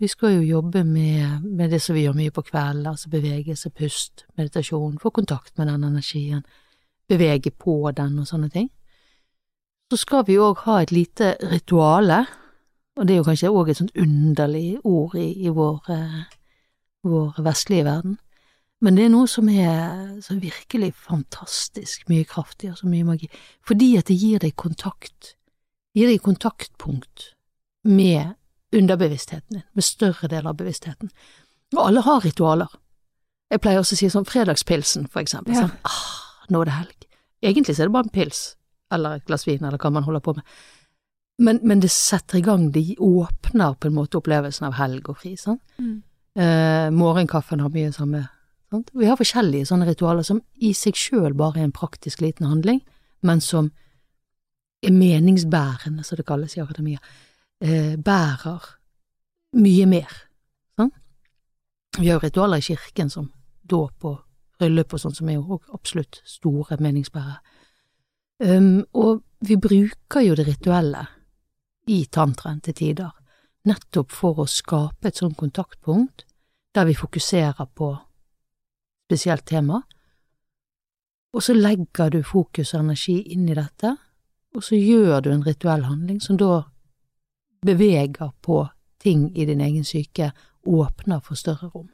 Vi 0.00 0.08
skal 0.10 0.34
jo 0.34 0.42
jobbe 0.42 0.82
med, 0.84 1.44
med 1.44 1.70
det 1.70 1.78
som 1.82 1.94
vi 1.94 2.02
gjør 2.02 2.16
mye 2.18 2.32
på 2.34 2.42
kvelden, 2.42 2.88
altså 2.90 3.10
bevegelse, 3.12 3.70
pust, 3.70 4.24
meditasjon, 4.36 4.98
få 4.98 5.12
kontakt 5.14 5.58
med 5.58 5.68
den 5.70 5.84
energien, 5.84 6.42
bevege 7.08 7.52
på 7.54 7.92
den 7.96 8.18
og 8.18 8.26
sånne 8.26 8.50
ting. 8.50 8.70
Så 9.90 10.00
skal 10.02 10.24
vi 10.26 10.38
òg 10.38 10.64
ha 10.66 10.80
et 10.82 10.92
lite 10.94 11.36
rituale, 11.52 12.24
og 13.00 13.08
det 13.08 13.14
er 13.14 13.22
jo 13.22 13.28
kanskje 13.30 13.50
òg 13.50 13.70
et 13.72 13.78
sånt 13.80 13.96
underlig 13.96 14.78
ord 14.84 15.14
i, 15.16 15.30
i 15.46 15.52
vår, 15.56 15.78
eh, 15.94 16.18
vår 17.08 17.40
vestlige 17.46 17.86
verden, 17.88 18.18
men 18.80 18.96
det 18.96 19.06
er 19.06 19.12
noe 19.12 19.28
som 19.28 19.48
er 19.52 20.20
så 20.24 20.36
virkelig 20.40 20.94
fantastisk 20.96 22.06
mye 22.12 22.24
kraftig 22.28 22.70
og 22.72 22.78
så 22.80 22.88
mye 22.88 23.04
magi, 23.08 23.28
fordi 23.66 23.94
at 24.00 24.08
det 24.08 24.16
gir 24.20 24.40
deg 24.40 24.54
kontakt, 24.60 25.34
gir 25.96 26.08
deg 26.08 26.22
kontaktpunkt 26.24 27.34
med 27.88 28.36
underbevisstheten 28.76 29.58
din, 29.58 29.66
med 29.76 29.84
større 29.84 30.28
deler 30.28 30.52
av 30.52 30.60
bevisstheten. 30.60 31.10
Og 31.76 31.82
alle 31.86 32.04
har 32.06 32.24
ritualer. 32.24 32.72
Jeg 33.50 33.62
pleier 33.62 33.82
også 33.82 33.96
å 33.96 34.00
si 34.00 34.08
sånn 34.12 34.28
fredagspilsen, 34.28 35.08
for 35.10 35.24
eksempel. 35.24 35.56
Ja. 35.56 35.66
Sånn, 35.66 35.76
ah, 35.88 36.44
nå 36.52 36.62
er 36.62 36.70
det 36.70 36.76
helg. 36.78 37.08
Egentlig 37.42 37.76
så 37.76 37.84
er 37.84 37.90
det 37.90 37.96
bare 37.96 38.08
en 38.08 38.14
pils, 38.14 38.42
eller 38.94 39.18
et 39.18 39.26
glass 39.28 39.46
vin, 39.48 39.64
eller 39.64 39.80
hva 39.80 39.92
man 39.92 40.06
holder 40.06 40.24
på 40.24 40.36
med. 40.38 40.56
Men, 41.40 41.60
men 41.64 41.80
det 41.80 41.90
setter 41.92 42.38
i 42.38 42.44
gang, 42.44 42.68
det 42.72 42.98
åpner 43.00 43.74
på 43.80 43.88
en 43.88 43.96
måte 43.96 44.18
opplevelsen 44.20 44.66
av 44.68 44.76
helg 44.76 45.08
og 45.08 45.20
fri. 45.22 45.36
sant? 45.40 45.62
Mm. 45.80 46.02
Eh, 46.36 46.88
morgenkaffen 46.92 47.62
har 47.64 47.72
mye 47.72 47.92
samme 47.96 48.26
sant? 48.70 48.90
Vi 48.92 49.08
har 49.08 49.18
forskjellige 49.18 49.70
sånne 49.70 49.88
ritualer 49.88 50.26
som 50.26 50.42
i 50.60 50.74
seg 50.76 50.98
sjøl 50.98 51.34
bare 51.36 51.62
er 51.62 51.68
en 51.68 51.76
praktisk 51.76 52.20
liten 52.20 52.46
handling, 52.46 52.82
men 53.26 53.40
som 53.40 53.70
er 54.84 54.92
meningsbærende, 54.92 56.04
som 56.04 56.20
det 56.20 56.26
kalles 56.28 56.56
i 56.56 56.62
akademia, 56.62 57.00
eh, 57.60 57.96
bærer 57.96 58.68
mye 59.56 59.86
mer. 59.86 60.12
Sant? 60.76 60.94
Vi 61.98 62.08
har 62.08 62.20
jo 62.20 62.26
ritualer 62.26 62.60
i 62.60 62.68
kirken 62.68 63.10
som 63.10 63.30
dåp 63.64 64.04
og 64.04 64.18
bryllup 64.60 64.92
og 64.94 65.00
sånn, 65.00 65.16
som 65.16 65.28
er 65.28 65.38
jo 65.38 65.60
absolutt 65.72 66.20
store 66.28 66.76
meningsbærere. 66.80 67.40
Um, 68.40 68.86
og 68.96 69.20
vi 69.44 69.56
bruker 69.60 70.24
jo 70.24 70.36
det 70.36 70.46
rituelle 70.46 71.06
i 71.90 72.04
tantraen 72.12 72.60
til 72.64 72.76
tider, 72.76 73.10
nettopp 73.66 74.12
for 74.14 74.42
å 74.42 74.48
skape 74.48 75.10
et 75.10 75.18
sånt 75.20 75.36
kontaktpunkt 75.40 76.24
der 76.74 76.86
vi 76.86 76.94
fokuserer 76.94 77.66
på 77.74 77.90
spesielt 79.10 79.44
tema, 79.46 79.80
og 81.34 81.42
så 81.42 81.54
legger 81.54 82.10
du 82.10 82.22
fokus 82.26 82.74
og 82.74 82.84
energi 82.84 83.16
inn 83.34 83.48
i 83.50 83.56
dette, 83.58 83.94
og 84.54 84.64
så 84.66 84.78
gjør 84.78 85.22
du 85.22 85.30
en 85.32 85.46
rituell 85.46 85.84
handling 85.86 86.20
som 86.22 86.38
da 86.38 86.62
beveger 87.66 88.30
på 88.42 88.64
ting 89.02 89.28
i 89.36 89.46
din 89.46 89.60
egen 89.60 89.84
syke, 89.84 90.32
åpner 90.66 91.20
for 91.24 91.38
større 91.38 91.70
rom. 91.74 91.88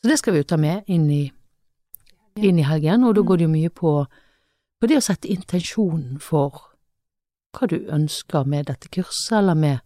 Så 0.00 0.08
det 0.08 0.18
skal 0.18 0.34
vi 0.34 0.42
jo 0.42 0.48
ta 0.48 0.56
med 0.56 0.86
inn 0.86 1.08
i, 1.10 1.24
inn 2.38 2.58
i 2.58 2.66
helgen, 2.66 3.04
og 3.04 3.16
da 3.16 3.22
går 3.26 3.40
det 3.40 3.48
jo 3.48 3.54
mye 3.54 3.70
på, 3.74 3.92
på 4.78 4.90
det 4.90 4.98
å 4.98 5.04
sette 5.04 5.30
intensjonen 5.30 6.18
for 6.22 6.62
hva 7.58 7.68
du 7.70 7.78
ønsker 7.94 8.46
med 8.46 8.66
dette 8.70 8.88
kurset, 8.94 9.38
eller 9.40 9.54
med, 9.58 9.80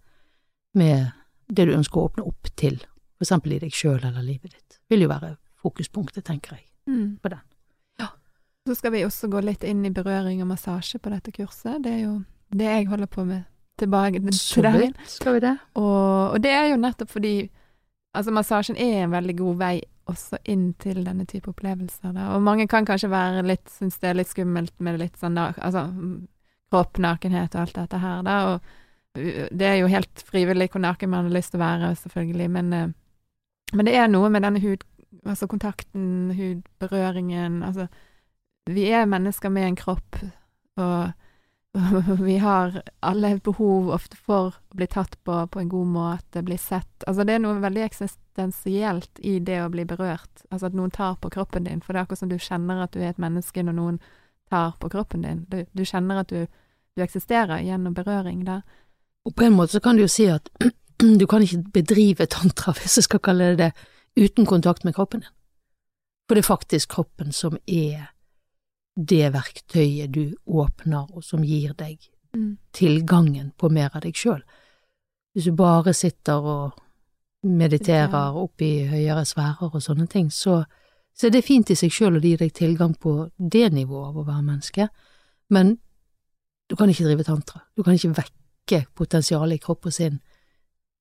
med 0.75 1.13
det 1.53 1.67
du 1.69 1.73
ønsker 1.77 2.01
å 2.01 2.09
åpne 2.11 2.27
opp 2.27 2.51
til, 2.57 2.79
for 3.19 3.27
eksempel 3.27 3.53
i 3.57 3.59
deg 3.63 3.73
sjøl 3.77 4.01
eller 4.05 4.23
livet 4.25 4.53
ditt. 4.55 4.79
Vil 4.91 5.05
jo 5.07 5.09
være 5.13 5.37
fokuspunktet, 5.63 6.25
tenker 6.29 6.57
jeg, 6.59 6.67
Mm. 6.89 7.19
på 7.23 7.29
den. 7.31 7.39
Ja. 8.01 8.09
Så 8.67 8.75
skal 8.75 8.91
vi 8.93 9.05
også 9.07 9.29
gå 9.31 9.41
litt 9.45 9.63
inn 9.65 9.85
i 9.87 9.91
berøring 9.95 10.41
og 10.43 10.49
massasje 10.51 10.99
på 10.99 11.11
dette 11.13 11.31
kurset. 11.33 11.83
Det 11.85 11.93
er 11.93 12.01
jo 12.03 12.25
det 12.51 12.67
jeg 12.67 12.87
holder 12.91 13.07
på 13.07 13.25
med 13.25 13.45
tilbake 13.79 14.19
Så 14.35 14.55
til 14.55 14.63
dagen. 14.65 14.81
vidt 14.81 15.09
skal 15.11 15.35
vi 15.35 15.41
det. 15.41 15.53
Og, 15.77 16.33
og 16.35 16.43
det 16.43 16.51
er 16.51 16.67
jo 16.73 16.77
nettopp 16.83 17.09
fordi 17.11 17.51
altså 18.17 18.33
massasjen 18.35 18.77
er 18.77 19.05
en 19.05 19.11
veldig 19.15 19.37
god 19.39 19.57
vei 19.63 19.83
også 20.11 20.39
inn 20.45 20.73
til 20.83 21.05
denne 21.05 21.25
type 21.25 21.49
opplevelser. 21.49 22.13
Da. 22.13 22.35
Og 22.35 22.43
mange 22.43 22.67
kan 22.69 22.85
kanskje 22.85 23.09
være 23.11 23.47
litt, 23.47 23.71
synes 23.71 23.99
det 24.03 24.11
er 24.11 24.15
litt 24.19 24.29
skummelt 24.29 24.75
med 24.81 24.99
litt 24.99 25.17
sånn 25.17 25.39
da, 25.39 25.53
altså 25.63 25.87
kropp, 26.73 27.01
nakenhet 27.03 27.55
og 27.55 27.67
alt 27.67 27.77
dette 27.79 28.01
her, 28.03 28.23
da. 28.27 28.39
Og 28.53 29.21
uh, 29.21 29.45
det 29.53 29.69
er 29.69 29.81
jo 29.83 29.93
helt 29.93 30.25
frivillig 30.29 30.73
hvor 30.73 30.83
naken 30.85 31.13
man 31.13 31.29
har 31.29 31.37
lyst 31.37 31.55
til 31.55 31.61
å 31.61 31.67
være, 31.67 31.93
selvfølgelig, 32.05 32.49
men, 32.57 32.73
uh, 32.73 33.77
men 33.77 33.89
det 33.89 33.99
er 34.01 34.11
noe 34.11 34.33
med 34.33 34.45
denne 34.49 34.63
hud, 34.65 34.87
altså 35.29 35.47
kontakten, 35.47 36.33
hudberøringen, 36.37 37.63
altså 37.63 37.87
vi 38.71 38.87
er 38.95 39.07
mennesker 39.11 39.51
med 39.51 39.67
en 39.67 39.77
kropp, 39.77 40.17
og, 40.77 41.13
og 41.75 42.11
vi 42.29 42.37
har 42.43 42.83
alle 43.01 43.35
behov 43.45 43.91
ofte 43.95 44.17
for 44.17 44.55
å 44.55 44.77
bli 44.79 44.87
tatt 44.91 45.17
på 45.25 45.39
på 45.51 45.61
en 45.61 45.71
god 45.73 45.93
måte, 45.97 46.45
bli 46.47 46.59
sett. 46.59 47.07
Altså 47.07 47.27
det 47.27 47.37
er 47.37 47.45
noe 47.45 47.63
veldig 47.63 47.85
eksistensielt 47.87 49.23
i 49.23 49.39
det 49.41 49.63
å 49.65 49.71
bli 49.73 49.87
berørt, 49.89 50.47
altså 50.51 50.71
at 50.71 50.79
noen 50.79 50.95
tar 50.95 51.19
på 51.21 51.33
kroppen 51.33 51.67
din, 51.67 51.83
for 51.83 51.93
det 51.93 52.03
er 52.03 52.07
akkurat 52.07 52.23
som 52.23 52.33
du 52.33 52.39
kjenner 52.39 52.85
at 52.85 52.95
du 52.95 53.03
er 53.03 53.11
et 53.13 53.23
menneske 53.23 53.65
når 53.67 53.79
noen 53.79 54.03
tar 54.53 54.77
på 54.79 54.91
kroppen 54.93 55.27
din. 55.27 55.45
Du, 55.49 55.63
du 55.73 55.85
kjenner 55.89 56.23
at 56.23 56.31
du, 56.31 56.47
du 56.96 57.02
eksisterer 57.02 57.62
gjennom 57.64 57.94
berøring 57.94 58.44
der. 58.46 58.62
Og 59.24 59.35
på 59.35 59.46
en 59.46 59.57
måte 59.57 59.76
så 59.76 59.81
kan 59.81 59.96
du 59.96 60.02
jo 60.02 60.11
si 60.11 60.26
at 60.26 60.48
du 61.20 61.26
kan 61.26 61.42
ikke 61.42 61.64
bedrive 61.72 62.26
tantra, 62.26 62.72
hvis 62.78 62.98
jeg 62.98 63.09
skal 63.09 63.20
kalle 63.20 63.52
det 63.52 63.59
det, 63.59 63.72
uten 64.16 64.46
kontakt 64.46 64.85
med 64.85 64.94
kroppen 64.94 65.20
din. 65.20 65.35
For 66.28 66.37
det 66.37 66.44
er 66.44 66.52
faktisk 66.55 66.88
kroppen 66.88 67.33
som 67.33 67.57
er 67.66 68.12
det 68.96 69.33
verktøyet 69.33 70.12
du 70.12 70.35
åpner, 70.46 71.09
og 71.16 71.24
som 71.24 71.44
gir 71.44 71.72
deg 71.72 72.12
Mm. 72.35 72.57
tilgangen 72.72 73.50
på 73.57 73.68
mer 73.68 73.90
av 73.94 74.02
deg 74.02 74.16
sjøl. 74.16 74.40
Hvis 75.33 75.44
du 75.44 75.52
bare 75.52 75.92
sitter 75.92 76.40
og 76.40 76.78
mediterer 77.42 78.37
oppi 78.37 78.68
i 78.81 78.87
høyere 78.88 79.24
sfærer 79.28 79.68
og 79.74 79.83
sånne 79.83 80.07
ting, 80.09 80.31
så, 80.33 80.62
så 81.12 81.26
er 81.26 81.35
det 81.35 81.44
fint 81.44 81.70
i 81.70 81.76
seg 81.76 81.92
sjøl 81.92 82.16
å 82.16 82.22
gi 82.22 82.37
deg 82.40 82.55
tilgang 82.57 82.94
på 82.94 83.28
det 83.37 83.72
nivået 83.72 84.09
av 84.09 84.20
å 84.22 84.26
være 84.28 84.46
menneske, 84.46 84.88
men 85.50 85.76
du 86.70 86.77
kan 86.79 86.90
ikke 86.90 87.07
drive 87.09 87.27
tantra. 87.27 87.62
Du 87.77 87.83
kan 87.83 87.96
ikke 87.96 88.14
vekke 88.16 88.85
potensialet 88.98 89.59
i 89.59 89.62
kropp 89.62 89.88
og 89.90 89.94
sinn 89.94 90.20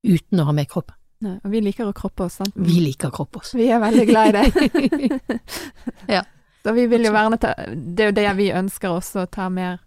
uten 0.03 0.41
å 0.41 0.47
ha 0.49 0.55
med 0.55 0.69
kroppen. 0.71 0.97
Nei, 1.21 1.35
og 1.45 1.53
vi 1.53 1.61
liker 1.61 1.85
å 1.85 1.93
kroppe 1.93 2.25
oss, 2.25 2.39
sant? 2.39 2.55
Vi 2.57 2.79
liker 2.81 3.11
å 3.11 3.13
kroppe 3.13 3.43
oss. 3.43 3.53
Vi 3.53 3.67
er 3.69 3.81
veldig 3.81 4.05
glad 4.09 4.31
i 4.31 4.37
det. 4.39 5.39
Ja. 6.17 6.23
Så 6.61 6.73
vi 6.77 6.85
vil 6.85 7.07
jo 7.07 7.11
verne 7.13 7.39
ta 7.41 7.55
Det 7.73 8.03
er 8.03 8.09
jo 8.11 8.17
det 8.19 8.31
vi 8.37 8.51
ønsker 8.53 8.93
også, 8.93 9.23
å 9.23 9.29
ta 9.29 9.47
mer 9.49 9.79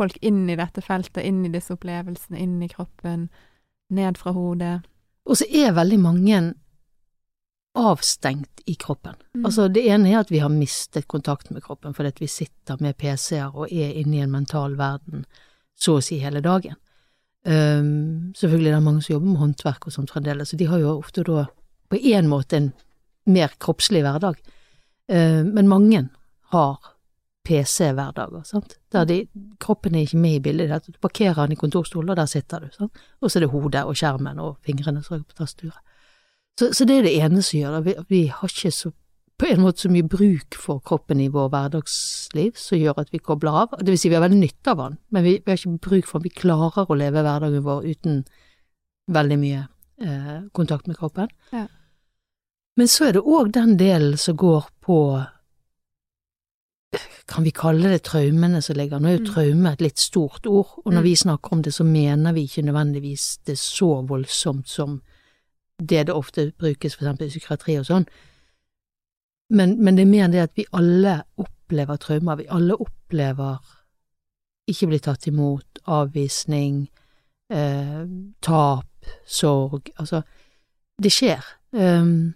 folk 0.00 0.16
inn 0.24 0.42
i 0.48 0.56
dette 0.56 0.82
feltet, 0.84 1.22
inn 1.24 1.44
i 1.44 1.52
disse 1.52 1.74
opplevelsene, 1.76 2.40
inn 2.40 2.58
i 2.64 2.68
kroppen, 2.72 3.28
ned 3.92 4.20
fra 4.20 4.32
hodet. 4.36 4.78
Og 5.28 5.36
så 5.40 5.48
er 5.48 5.76
veldig 5.76 5.98
mange 6.00 6.40
avstengt 7.78 8.60
i 8.66 8.74
kroppen. 8.74 9.14
Mm. 9.34 9.44
Altså 9.46 9.68
det 9.68 9.84
ene 9.88 10.10
er 10.10 10.20
at 10.20 10.30
vi 10.30 10.40
har 10.42 10.50
mistet 10.52 11.06
kontakt 11.08 11.50
med 11.54 11.62
kroppen 11.62 11.94
fordi 11.94 12.12
vi 12.24 12.30
sitter 12.30 12.80
med 12.82 12.96
PC-er 12.98 13.54
og 13.54 13.70
er 13.70 13.94
inne 14.00 14.18
i 14.18 14.22
en 14.24 14.32
mental 14.32 14.76
verden 14.78 15.24
så 15.80 15.98
å 15.98 16.04
si 16.04 16.18
hele 16.20 16.42
dagen. 16.44 16.76
Um, 17.46 18.32
selvfølgelig 18.36 18.68
er 18.68 18.76
det 18.76 18.84
mange 18.84 19.02
som 19.02 19.14
jobber 19.14 19.30
med 19.30 19.40
håndverk 19.40 19.86
og 19.88 19.94
sånt 19.94 20.10
fremdeles, 20.12 20.50
så 20.50 20.58
de 20.60 20.66
har 20.68 20.80
jo 20.82 20.98
ofte 20.98 21.24
da 21.24 21.46
på 21.90 22.00
en 22.12 22.28
måte 22.28 22.58
en 22.58 22.72
mer 23.30 23.54
kroppslig 23.62 24.02
hverdag. 24.04 24.42
Uh, 25.08 25.46
men 25.46 25.70
mange 25.70 26.02
har 26.52 26.90
PC-hverdager, 27.48 28.42
sant, 28.44 28.76
der 28.92 29.06
de, 29.08 29.22
kroppen 29.62 29.96
er 29.96 30.04
ikke 30.04 30.20
med 30.20 30.36
i 30.36 30.42
bildet. 30.44 30.90
Du 30.90 31.00
parkerer 31.00 31.46
den 31.46 31.56
i 31.56 31.60
kontorstolen, 31.60 32.12
og 32.12 32.18
der 32.20 32.28
sitter 32.28 32.66
du, 32.66 32.68
sant, 32.74 33.00
og 33.20 33.30
så 33.30 33.38
er 33.38 33.46
det 33.46 33.54
hodet 33.54 33.86
og 33.88 33.96
skjermen 33.96 34.42
og 34.42 34.58
fingrene 34.66 35.00
som 35.06 35.16
er 35.16 35.24
på 35.24 35.38
tastaturet. 35.40 35.80
Så, 36.58 36.72
så 36.74 36.84
det 36.84 36.98
er 36.98 37.02
det 37.02 37.14
ene 37.22 37.42
som 37.42 37.58
gjør 37.60 37.76
det. 37.78 37.84
Vi, 37.86 37.94
vi 38.08 38.26
har 38.28 38.48
ikke 38.48 38.70
så, 38.72 38.92
på 39.40 39.46
en 39.48 39.62
måte 39.64 39.80
så 39.86 39.88
mye 39.92 40.04
bruk 40.08 40.54
for 40.60 40.80
kroppen 40.84 41.20
i 41.20 41.28
vår 41.32 41.48
hverdagsliv 41.48 42.52
som 42.60 42.76
gjør 42.78 42.98
at 43.00 43.10
vi 43.14 43.18
kobler 43.24 43.50
av. 43.62 43.76
Det 43.80 43.88
vil 43.88 43.98
si 43.98 44.08
vi 44.12 44.14
har 44.18 44.24
veldig 44.26 44.40
nytte 44.42 44.74
av 44.74 44.82
den, 44.82 44.98
men 45.10 45.24
vi, 45.24 45.38
vi 45.44 45.50
har 45.50 45.56
ikke 45.56 45.78
bruk 45.88 46.06
for 46.10 46.18
den. 46.20 46.28
Vi 46.28 46.40
klarer 46.42 46.84
å 46.90 46.96
leve 47.00 47.22
hverdagen 47.24 47.64
vår 47.64 47.86
uten 47.88 48.24
veldig 49.10 49.38
mye 49.40 49.62
eh, 50.04 50.40
kontakt 50.52 50.86
med 50.90 50.98
kroppen. 51.00 51.28
Ja. 51.52 51.66
Men 52.76 52.88
så 52.88 53.08
er 53.08 53.16
det 53.16 53.24
òg 53.24 53.50
den 53.56 53.76
delen 53.80 54.16
som 54.20 54.36
går 54.40 54.68
på 54.84 54.98
kan 57.30 57.44
vi 57.46 57.52
kalle 57.54 57.92
det 57.92 58.02
traumene 58.08 58.58
som 58.62 58.74
ligger? 58.74 58.98
Nå 58.98 59.08
er 59.08 59.18
jo 59.18 59.24
Mm. 59.24 59.32
traume 59.34 59.72
et 59.72 59.80
litt 59.80 59.98
stort 59.98 60.46
ord, 60.46 60.72
og 60.84 60.92
når 60.92 61.00
Mm. 61.00 61.04
vi 61.04 61.14
snakker 61.14 61.52
om 61.52 61.62
det, 61.62 61.72
så 61.74 61.84
mener 61.84 62.32
vi 62.34 62.44
ikke 62.48 62.64
nødvendigvis 62.66 63.38
det 63.46 63.56
så 63.58 64.02
voldsomt 64.06 64.66
som 64.68 65.00
det 65.80 66.06
det 66.06 66.14
ofte 66.14 66.50
brukes 66.58 66.96
for 66.96 67.04
eksempel 67.04 67.26
i 67.26 67.34
psykiatri 67.34 67.78
og 67.80 67.86
sånn. 67.88 68.06
Men, 69.50 69.74
men 69.82 69.96
det 69.98 70.04
er 70.06 70.10
mer 70.10 70.30
det 70.30 70.42
at 70.44 70.56
vi 70.58 70.66
alle 70.76 71.20
opplever 71.40 71.98
traumer. 71.98 72.38
Vi 72.38 72.50
alle 72.50 72.76
opplever 72.78 73.58
ikke 74.70 74.90
bli 74.92 75.00
tatt 75.02 75.26
imot, 75.26 75.80
avvisning, 75.90 76.84
eh, 77.50 78.04
tap, 78.40 79.10
sorg. 79.26 79.90
Altså, 79.98 80.22
det 81.02 81.12
skjer. 81.12 81.46
Um, 81.72 82.34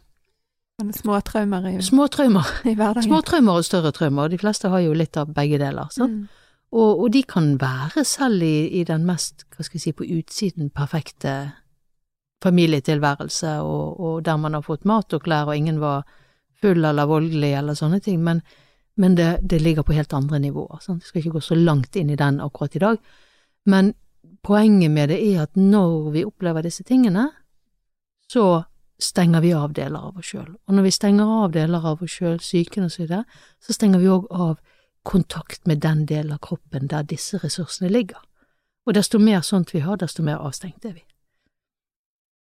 men 0.82 0.92
små 0.92 1.20
traumer 1.22 1.68
i, 1.70 1.76
små 1.82 2.08
traumer. 2.10 2.48
i 2.64 2.74
hverdagen. 2.74 3.06
Små 3.06 3.20
traumer 3.22 3.60
og 3.60 3.66
større 3.66 3.92
traumer, 3.94 4.26
og 4.26 4.34
de 4.34 4.40
fleste 4.42 4.70
har 4.72 4.82
jo 4.82 4.96
litt 4.96 5.16
av 5.20 5.30
begge 5.34 5.60
deler. 5.62 5.90
Sant? 5.94 6.24
Mm. 6.24 6.42
Og, 6.74 7.04
og 7.04 7.12
de 7.14 7.22
kan 7.22 7.52
være 7.60 8.02
selv 8.04 8.42
i, 8.42 8.80
i 8.80 8.82
den 8.84 9.04
mest, 9.06 9.46
hva 9.54 9.62
skal 9.62 9.78
jeg 9.78 9.84
si, 9.84 9.92
på 9.94 10.08
utsiden 10.16 10.72
perfekte 10.74 11.36
familietilværelse, 12.44 13.56
og, 13.64 14.00
og 14.00 14.20
der 14.26 14.36
man 14.40 14.54
har 14.56 14.64
fått 14.66 14.84
mat 14.88 15.16
og 15.16 15.24
klær, 15.24 15.48
og 15.48 15.56
ingen 15.56 15.80
var 15.80 16.04
full 16.60 16.84
eller 16.84 17.08
voldelig 17.08 17.52
eller 17.58 17.76
sånne 17.78 18.00
ting, 18.04 18.20
men, 18.24 18.42
men 19.00 19.16
det, 19.18 19.30
det 19.42 19.62
ligger 19.62 19.86
på 19.86 19.96
helt 19.96 20.12
andre 20.16 20.40
nivåer. 20.42 20.80
Sant? 20.84 21.02
Jeg 21.02 21.10
skal 21.10 21.22
ikke 21.22 21.38
gå 21.38 21.44
så 21.44 21.58
langt 21.58 21.96
inn 21.96 22.12
i 22.12 22.20
den 22.20 22.40
akkurat 22.44 22.76
i 22.76 22.84
dag, 22.84 23.00
men 23.70 23.94
poenget 24.44 24.92
med 24.92 25.10
det 25.12 25.20
er 25.24 25.46
at 25.46 25.56
når 25.56 26.12
vi 26.14 26.26
opplever 26.28 26.64
disse 26.64 26.84
tingene, 26.84 27.30
så 28.28 28.64
stenger 29.00 29.40
vi 29.40 29.52
av 29.56 29.72
deler 29.76 30.08
av 30.08 30.20
oss 30.20 30.30
sjøl. 30.32 30.52
Og 30.68 30.76
når 30.76 30.86
vi 30.86 30.92
stenger 30.94 31.32
av 31.44 31.52
deler 31.52 31.88
av 31.92 32.02
oss 32.04 32.18
sjøl, 32.18 32.38
psyken 32.40 32.86
og 32.86 32.92
så 32.92 33.02
videre, 33.04 33.24
så 33.60 33.76
stenger 33.76 34.02
vi 34.02 34.12
òg 34.12 34.28
av 34.30 34.60
kontakt 35.04 35.66
med 35.68 35.82
den 35.84 36.06
delen 36.08 36.32
av 36.36 36.40
kroppen 36.44 36.88
der 36.88 37.04
disse 37.08 37.40
ressursene 37.42 37.90
ligger. 37.92 38.20
Og 38.84 38.96
desto 38.96 39.18
mer 39.20 39.44
sånt 39.44 39.74
vi 39.74 39.82
har, 39.84 39.98
desto 40.00 40.24
mer 40.24 40.40
avstengt 40.44 40.84
er 40.84 40.96
vi. 40.96 41.04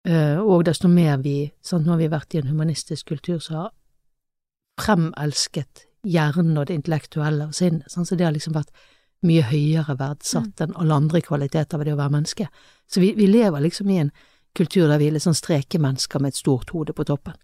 Eh, 0.06 0.38
og 0.38 0.66
desto 0.68 0.90
mer 0.92 1.18
vi, 1.24 1.52
sant, 1.66 1.86
nå 1.86 1.96
har 1.96 2.02
vi 2.04 2.12
vært 2.12 2.36
i 2.36 2.42
en 2.42 2.52
humanistisk 2.52 3.10
kultur 3.10 3.40
som 3.42 3.64
har 3.64 3.72
fremelsket 4.82 5.88
hjernen 6.06 6.60
og 6.60 6.68
det 6.70 6.78
intellektuelle 6.78 7.48
og 7.50 7.56
sinnet, 7.58 7.90
Sånn, 7.90 8.06
så 8.06 8.18
det 8.18 8.28
har 8.28 8.36
liksom 8.36 8.54
vært 8.54 8.74
mye 9.26 9.46
høyere 9.50 9.96
verdsatt 9.98 10.62
enn 10.62 10.76
alle 10.78 11.00
andre 11.00 11.22
kvaliteter 11.26 11.80
ved 11.80 11.90
det 11.90 11.96
å 11.96 12.00
være 12.04 12.14
menneske. 12.14 12.48
Så 12.86 13.02
vi, 13.02 13.16
vi 13.18 13.26
lever 13.32 13.64
liksom 13.64 13.90
i 13.90 13.98
en 14.04 14.12
kultur 14.56 14.88
der 14.88 15.02
vi 15.02 15.10
er 15.10 15.16
litt 15.16 15.26
sånn 15.26 15.38
strekemennesker 15.38 16.22
med 16.22 16.36
et 16.36 16.40
stort 16.40 16.70
hode 16.76 16.94
på 16.94 17.08
toppen. 17.08 17.38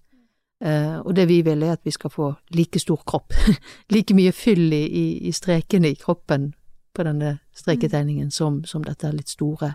Uh, 0.61 1.01
og 1.01 1.15
det 1.17 1.25
vi 1.25 1.39
vil 1.41 1.63
er 1.65 1.73
at 1.73 1.81
vi 1.81 1.91
skal 1.95 2.13
få 2.13 2.27
like 2.53 2.77
stor 2.79 3.01
kropp, 3.09 3.33
like 3.95 4.13
mye 4.13 4.33
fyll 4.35 4.67
i, 4.69 4.83
i, 4.85 5.05
i 5.25 5.31
strekene 5.33 5.89
i 5.89 5.97
kroppen 5.97 6.51
på 6.93 7.05
denne 7.07 7.39
streketegningen 7.57 8.29
som, 8.29 8.61
som 8.69 8.85
dette 8.85 9.09
litt 9.15 9.31
store 9.31 9.73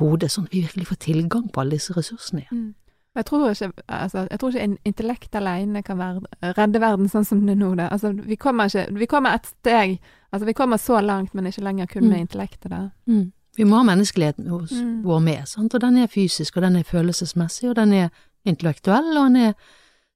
hodet, 0.00 0.30
sånn 0.32 0.44
at 0.48 0.52
vi 0.52 0.60
virkelig 0.64 0.86
får 0.90 0.96
tilgang 1.06 1.48
på 1.52 1.60
alle 1.62 1.76
disse 1.78 1.94
ressursene 1.96 2.42
igjen. 2.44 2.60
Mm. 2.60 2.74
Jeg 3.16 3.24
tror 3.26 3.50
ikke, 3.50 3.72
altså, 3.88 4.26
jeg 4.30 4.38
tror 4.38 4.50
ikke 4.52 4.62
en 4.62 4.78
intellekt 4.86 5.34
alene 5.34 5.82
kan 5.82 5.98
være, 5.98 6.20
redde 6.56 6.80
verden 6.80 7.08
sånn 7.10 7.24
som 7.26 7.40
det 7.46 7.56
nå. 7.58 7.72
Det. 7.76 7.88
Altså, 7.92 8.12
vi 8.14 8.36
kommer 8.36 8.64
ikke 8.70 8.86
Vi 8.98 9.06
kommer 9.06 9.34
et 9.34 9.46
steg 9.46 9.98
Altså, 10.32 10.46
vi 10.46 10.52
kommer 10.54 10.76
så 10.78 11.00
langt, 11.02 11.34
men 11.34 11.46
ikke 11.46 11.62
lenger 11.64 11.86
kun 11.86 12.04
med 12.08 12.18
Mm. 12.18 12.20
intellektet. 12.28 12.90
Mm. 13.06 13.32
Vi 13.56 13.64
må 13.64 13.76
ha 13.76 13.82
menneskeligheten 13.82 14.46
hos 14.48 14.70
Mm. 14.70 15.02
vår 15.02 15.18
med, 15.20 15.48
sant? 15.48 15.74
og 15.74 15.80
den 15.80 15.96
er 15.96 16.06
fysisk, 16.06 16.56
og 16.56 16.62
den 16.62 16.76
er 16.76 16.82
følelsesmessig, 16.84 17.68
og 17.68 17.74
den 17.76 17.92
er 17.92 18.08
intellektuell, 18.46 19.16
og 19.18 19.24
den 19.32 19.36
er 19.36 19.52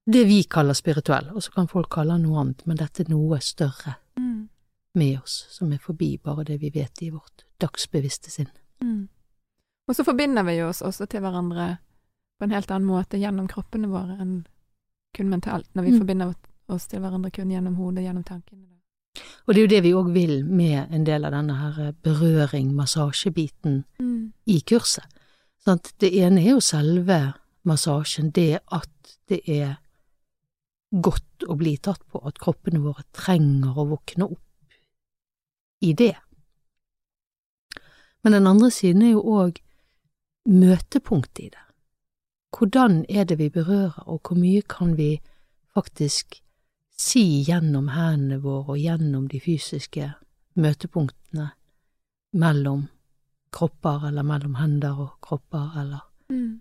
det 0.06 0.26
vi 0.28 0.42
kaller 0.44 0.72
spirituell, 0.74 1.30
og 1.34 1.42
så 1.42 1.50
kan 1.52 1.66
folk 1.66 1.90
kalle 1.90 2.12
den 2.12 2.22
noe 2.22 2.40
annet, 2.40 2.62
men 2.64 2.76
dette 2.76 3.00
er 3.02 3.10
noe 3.10 3.40
større 3.40 3.94
Mm. 4.16 4.48
med 4.94 5.18
oss, 5.20 5.46
som 5.50 5.72
er 5.72 5.78
forbi 5.78 6.16
bare 6.22 6.44
det 6.44 6.60
vi 6.60 6.70
vet 6.70 7.02
i 7.02 7.10
vårt 7.10 7.42
dagsbevisste 7.60 8.30
sinn. 8.30 8.48
Mm. 8.80 9.08
Og 9.88 9.96
så 9.96 10.04
forbinder 10.04 10.44
vi 10.46 10.58
jo 10.58 10.68
oss 10.68 10.82
også 10.82 11.06
til 11.06 11.20
hverandre 11.20 11.78
på 12.38 12.46
en 12.46 12.54
helt 12.54 12.70
annen 12.70 12.88
måte 12.88 13.18
gjennom 13.20 13.48
kroppene 13.48 13.88
våre 13.88 14.16
enn 14.20 14.46
kun 15.14 15.28
mentalt, 15.30 15.68
når 15.74 15.82
vi 15.84 15.90
Mm. 15.92 15.98
forbinder 15.98 16.34
oss 16.68 16.86
til 16.86 17.00
hverandre 17.00 17.30
kun 17.30 17.50
gjennom 17.50 17.76
hodet, 17.76 18.02
gjennom 18.04 18.24
tankene. 18.24 18.66
Og 19.46 19.54
det 19.54 19.56
er 19.56 19.66
jo 19.66 19.74
det 19.74 19.82
vi 19.82 19.92
òg 19.92 20.12
vil 20.12 20.44
med 20.44 20.88
en 20.90 21.04
del 21.04 21.24
av 21.24 21.30
denne 21.32 21.54
her 21.54 21.92
berøring, 22.02 22.74
massasjebiten, 22.74 23.84
Mm. 24.00 24.32
i 24.46 24.60
kurset. 24.60 25.04
Sånn 25.64 25.80
det 25.98 26.12
ene 26.12 26.40
er 26.40 26.50
jo 26.50 26.60
selve 26.60 27.34
massasjen, 27.64 28.32
det 28.32 28.60
at 28.72 29.16
det 29.28 29.48
er 29.48 29.76
godt 30.92 31.44
å 31.48 31.56
bli 31.56 31.76
tatt 31.76 32.00
på, 32.08 32.26
at 32.26 32.38
kroppene 32.38 32.80
våre 32.80 33.04
trenger 33.12 33.74
å 33.74 33.86
våkne 33.88 34.30
opp 34.30 34.38
i 35.82 35.92
det. 35.92 36.16
Men 38.22 38.32
den 38.32 38.46
andre 38.46 38.70
siden 38.70 39.02
er 39.02 39.12
jo 39.12 39.22
òg 39.22 39.58
møtepunktet 40.44 41.44
i 41.44 41.50
det. 41.52 41.62
Hvordan 42.54 43.04
er 43.08 43.24
det 43.24 43.38
vi 43.38 43.50
berører, 43.50 44.02
og 44.06 44.20
hvor 44.22 44.38
mye 44.38 44.62
kan 44.62 44.96
vi 44.96 45.18
faktisk 45.74 46.40
si 46.98 47.42
gjennom 47.42 47.88
hendene 47.90 48.38
våre 48.42 48.76
og 48.76 48.78
gjennom 48.78 49.26
de 49.28 49.40
fysiske 49.42 50.12
møtepunktene 50.54 51.48
mellom 52.38 52.86
kropper, 53.54 54.08
eller 54.08 54.22
mellom 54.26 54.54
hender 54.58 55.00
og 55.06 55.16
kropper, 55.22 55.80
eller 55.80 56.10
Mm. 56.28 56.60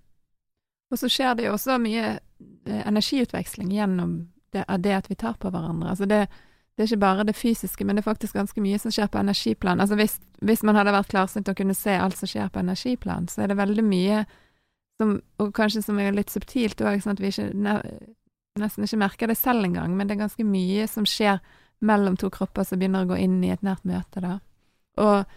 Og 0.91 0.99
så 0.99 1.09
skjer 1.09 1.33
det 1.33 1.45
jo 1.45 1.53
også 1.55 1.77
mye 1.81 2.05
eh, 2.67 2.81
energiutveksling 2.87 3.71
gjennom 3.71 4.17
det, 4.53 4.65
det 4.83 4.91
at 4.93 5.09
vi 5.09 5.15
tar 5.15 5.37
på 5.39 5.49
hverandre. 5.49 5.89
Altså 5.89 6.05
det, 6.05 6.27
det 6.73 6.83
er 6.83 6.89
ikke 6.89 7.03
bare 7.03 7.25
det 7.27 7.35
fysiske, 7.37 7.85
men 7.85 7.95
det 7.95 8.01
er 8.01 8.09
faktisk 8.09 8.33
ganske 8.33 8.61
mye 8.61 8.79
som 8.81 8.91
skjer 8.91 9.09
på 9.13 9.19
energiplan. 9.21 9.81
Altså 9.83 9.95
hvis, 9.99 10.17
hvis 10.41 10.63
man 10.65 10.75
hadde 10.79 10.95
vært 10.95 11.11
klarsynt 11.11 11.49
og 11.51 11.57
kunne 11.59 11.75
se 11.77 11.93
alt 11.93 12.17
som 12.17 12.29
skjer 12.29 12.49
på 12.49 12.63
energiplan, 12.63 13.27
så 13.29 13.43
er 13.43 13.51
det 13.51 13.59
veldig 13.59 13.85
mye 13.85 14.23
som, 15.01 15.19
og 15.37 15.51
kanskje 15.53 15.83
som 15.85 15.99
er 16.01 16.15
litt 16.15 16.33
subtilt 16.33 16.81
òg, 16.81 16.97
sånn 17.03 17.13
at 17.13 17.21
vi 17.21 17.29
ikke, 17.29 17.51
ne, 17.53 17.75
nesten 18.61 18.87
ikke 18.87 19.01
merker 19.03 19.29
det 19.29 19.37
selv 19.37 19.67
engang, 19.67 19.93
men 19.97 20.09
det 20.09 20.17
er 20.17 20.23
ganske 20.25 20.45
mye 20.47 20.87
som 20.89 21.05
skjer 21.09 21.43
mellom 21.83 22.17
to 22.17 22.31
kropper 22.33 22.65
som 22.65 22.81
begynner 22.81 23.05
å 23.05 23.11
gå 23.11 23.21
inn 23.21 23.37
i 23.45 23.51
et 23.53 23.65
nært 23.65 23.85
møte, 23.85 24.23
da. 24.23 24.37
Og, 25.01 25.29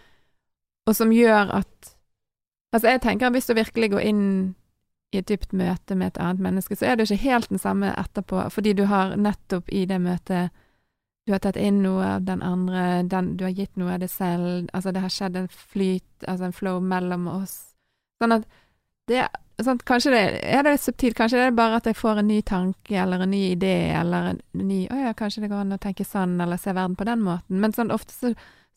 og 0.87 0.97
som 0.97 1.13
gjør 1.13 1.53
at 1.61 1.93
Altså, 2.75 2.89
jeg 2.91 2.99
tenker 3.01 3.29
at 3.29 3.31
hvis 3.31 3.45
du 3.47 3.53
virkelig 3.55 3.87
går 3.93 4.01
inn 4.09 4.23
i 5.15 5.21
et 5.21 5.27
dypt 5.29 5.53
møte 5.55 5.95
med 5.95 6.11
et 6.11 6.17
annet 6.19 6.41
menneske, 6.43 6.75
så 6.75 6.85
er 6.85 6.97
det 6.97 7.05
ikke 7.07 7.23
helt 7.23 7.47
den 7.49 7.61
samme 7.63 7.93
etterpå, 7.95 8.41
fordi 8.51 8.73
du 8.75 8.83
har 8.91 9.15
nettopp 9.15 9.71
i 9.71 9.85
det 9.87 10.01
møtet 10.03 10.51
du 11.27 11.33
har 11.35 11.41
tatt 11.43 11.59
inn 11.59 11.81
noe 11.83 12.05
av 12.15 12.27
den 12.27 12.39
andre, 12.45 13.03
den, 13.03 13.33
du 13.37 13.43
har 13.43 13.55
gitt 13.55 13.75
noe 13.75 13.97
av 13.97 13.99
det 14.03 14.07
selv, 14.13 14.69
altså 14.73 14.93
det 14.95 15.03
har 15.03 15.11
skjedd 15.11 15.35
en 15.35 15.49
flyt, 15.51 16.07
altså 16.23 16.47
en 16.47 16.55
flow 16.55 16.79
mellom 16.79 17.27
oss. 17.27 17.57
Sånn 18.21 18.39
at 18.39 18.47
det 19.11 19.25
sånn, 19.63 19.79
kanskje 19.87 20.13
det 20.13 20.21
er 20.45 20.63
det 20.65 20.77
subtilt, 20.81 21.17
kanskje 21.17 21.41
det 21.41 21.49
er 21.49 21.57
bare 21.57 21.81
at 21.81 21.89
jeg 21.89 21.97
får 21.97 22.21
en 22.21 22.29
ny 22.29 22.39
tanke 22.47 22.95
eller 23.01 23.25
en 23.25 23.33
ny 23.33 23.43
idé 23.55 23.75
eller 23.97 24.31
en 24.33 24.41
ny 24.67 24.83
Å 24.93 24.99
ja, 25.01 25.15
kanskje 25.17 25.43
det 25.43 25.51
går 25.51 25.65
an 25.65 25.77
å 25.77 25.81
tenke 25.81 26.05
sånn 26.07 26.37
eller 26.43 26.61
se 26.61 26.73
verden 26.73 26.95
på 26.99 27.07
den 27.07 27.23
måten. 27.25 27.59
Men 27.61 27.75
sånn 27.75 27.91
ofte 27.91 28.15
så, 28.15 28.33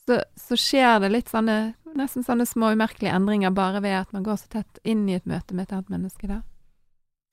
så, 0.06 0.20
så 0.40 0.58
skjer 0.58 1.04
det 1.04 1.12
litt 1.14 1.32
sånne 1.32 1.58
nesten 1.98 2.24
sånne 2.26 2.46
små 2.46 2.72
umerkelige 2.74 3.14
endringer 3.14 3.54
bare 3.54 3.82
ved 3.82 3.96
at 4.02 4.12
man 4.14 4.24
går 4.26 4.38
så 4.40 4.50
tett 4.58 4.80
inn 4.86 5.08
i 5.08 5.16
et 5.18 5.26
møte 5.28 5.54
med 5.54 5.66
et 5.66 5.74
annet 5.74 5.90
menneske 5.92 6.30
da. 6.30 6.40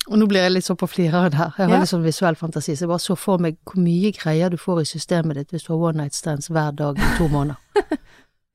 Og 0.07 0.17
nå 0.21 0.27
blir 0.31 0.39
jeg 0.45 0.53
litt 0.55 0.63
sånn 0.67 0.77
på 0.79 0.87
flireren 0.87 1.33
her. 1.35 1.51
Jeg 1.57 1.67
har 1.67 1.73
Ja. 1.75 1.79
litt 1.81 1.89
sånn 1.91 2.03
visuell 2.05 2.35
fantasi, 2.39 2.75
så 2.77 2.85
jeg 2.85 2.89
bare 2.89 3.03
så 3.03 3.15
for 3.19 3.37
meg 3.43 3.57
hvor 3.65 3.81
mye 3.83 4.11
greier 4.15 4.49
du 4.49 4.57
får 4.57 4.81
i 4.81 4.85
systemet 4.85 5.35
ditt 5.35 5.51
hvis 5.51 5.65
du 5.67 5.73
har 5.73 5.81
one 5.89 5.97
night 6.03 6.13
stands 6.15 6.47
hver 6.49 6.71
dag 6.75 6.97
i 6.97 7.09
to 7.17 7.27
måneder. 7.35 7.57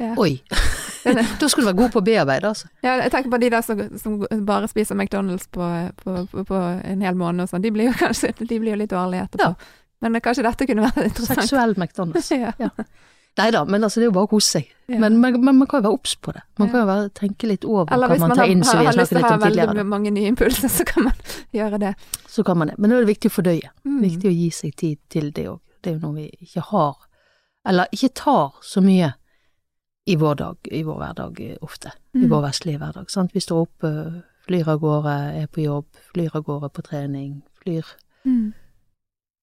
Ja. 0.00 0.14
Oi! 0.16 0.40
da 1.05 1.48
skulle 1.48 1.66
du 1.66 1.70
være 1.72 1.76
god 1.82 1.92
på 1.92 2.00
å 2.00 2.05
bearbeide, 2.07 2.48
altså. 2.48 2.68
Ja, 2.82 2.96
jeg 3.03 3.11
tenker 3.12 3.30
på 3.30 3.38
de 3.42 3.50
der 3.50 3.61
som, 3.66 3.82
som 3.98 4.16
bare 4.46 4.68
spiser 4.70 4.94
McDonald's 4.96 5.44
på, 5.53 5.66
på, 6.03 6.26
på, 6.32 6.44
på 6.48 6.61
en 6.84 7.03
hel 7.03 7.14
måned 7.14 7.44
og 7.44 7.50
sånn. 7.53 7.62
De 7.62 7.70
blir 7.74 7.90
jo 7.90 7.94
kanskje 8.05 8.32
de 8.40 8.59
blir 8.59 8.72
jo 8.72 8.80
litt 8.82 8.90
dårlige 8.94 9.28
etterpå. 9.28 9.53
Ja. 9.53 9.55
Men 10.03 10.18
kanskje 10.24 10.42
dette 10.42 10.66
kunne 10.66 10.88
være 10.88 11.05
interessant. 11.11 11.44
Seksuell 11.44 11.74
McDonald's. 11.76 12.32
Ja. 12.59 12.70
Nei 13.39 13.51
da, 13.51 13.62
men 13.64 13.80
altså 13.83 13.97
det 14.01 14.05
er 14.05 14.11
jo 14.11 14.12
bare 14.18 14.28
å 14.28 14.30
kose 14.35 14.59
seg. 14.59 14.66
Ja. 14.93 14.99
Men, 15.01 15.14
men, 15.22 15.39
men 15.41 15.57
man 15.57 15.66
kan 15.68 15.80
jo 15.80 15.87
være 15.89 15.97
obs 15.97 16.16
på 16.20 16.33
det. 16.37 16.43
Man 16.61 16.68
kan 16.68 16.83
jo 16.83 16.87
være, 16.91 17.09
tenke 17.16 17.49
litt 17.49 17.64
over 17.64 17.89
Eller 17.95 18.11
hva 18.12 18.18
man 18.20 18.28
man 18.28 18.37
tar 18.37 18.51
inn, 18.53 18.61
som 18.62 18.76
hvis 18.76 18.83
vi 18.83 18.87
har 18.91 18.93
snakket 18.93 19.09
til 19.09 19.16
å 19.16 19.22
ha 19.22 19.28
litt 19.30 19.33
om 19.33 19.47
veldig 19.47 19.62
tidligere. 19.68 19.85
mange 19.89 20.11
nye 20.12 20.28
impulser, 20.35 20.68
så 20.68 20.85
kan 20.85 21.05
man 21.09 21.22
gjøre 21.59 21.78
det. 21.80 21.95
Så 22.28 22.45
kan 22.45 22.59
man 22.61 22.68
det. 22.68 22.76
Men 22.78 22.91
nå 22.93 22.97
er 22.99 23.07
det 23.07 23.12
viktig 23.14 23.30
å 23.33 23.37
fordøye. 23.39 23.70
Mm. 23.89 23.97
Viktig 24.05 24.28
å 24.28 24.35
gi 24.37 24.51
seg 24.59 24.76
tid 24.76 25.01
til 25.09 25.30
det 25.33 25.47
òg. 25.49 25.61
Det 25.80 25.91
er 25.91 25.97
jo 25.97 26.03
noe 26.05 26.18
vi 26.20 26.28
ikke 26.45 26.66
har, 26.68 26.97
eller 27.72 27.89
ikke 27.97 28.12
tar 28.20 28.53
så 28.62 28.83
mye 28.85 29.14
i 30.12 30.16
vår 30.18 30.35
dag, 30.35 30.57
i 30.74 30.83
vår 30.83 30.99
hverdag 31.01 31.41
ofte. 31.62 31.62
ofte. 31.62 31.93
I 32.14 32.18
Mm. 32.26 32.30
vår 32.30 32.43
vestlige 32.51 32.78
hverdag. 32.78 33.11
Sant? 33.11 33.33
Vi 33.33 33.41
står 33.41 33.61
opp, 33.64 33.85
eh, 33.85 34.20
flyr 34.47 34.68
av 34.68 34.78
gårde, 34.80 35.16
er 35.43 35.47
på 35.47 35.62
jobb, 35.64 35.87
flyr 36.12 36.37
av 36.37 36.43
gårde 36.45 36.68
på 36.74 36.83
trening, 36.83 37.43
flyr 37.64 37.85
Mm. 38.26 38.53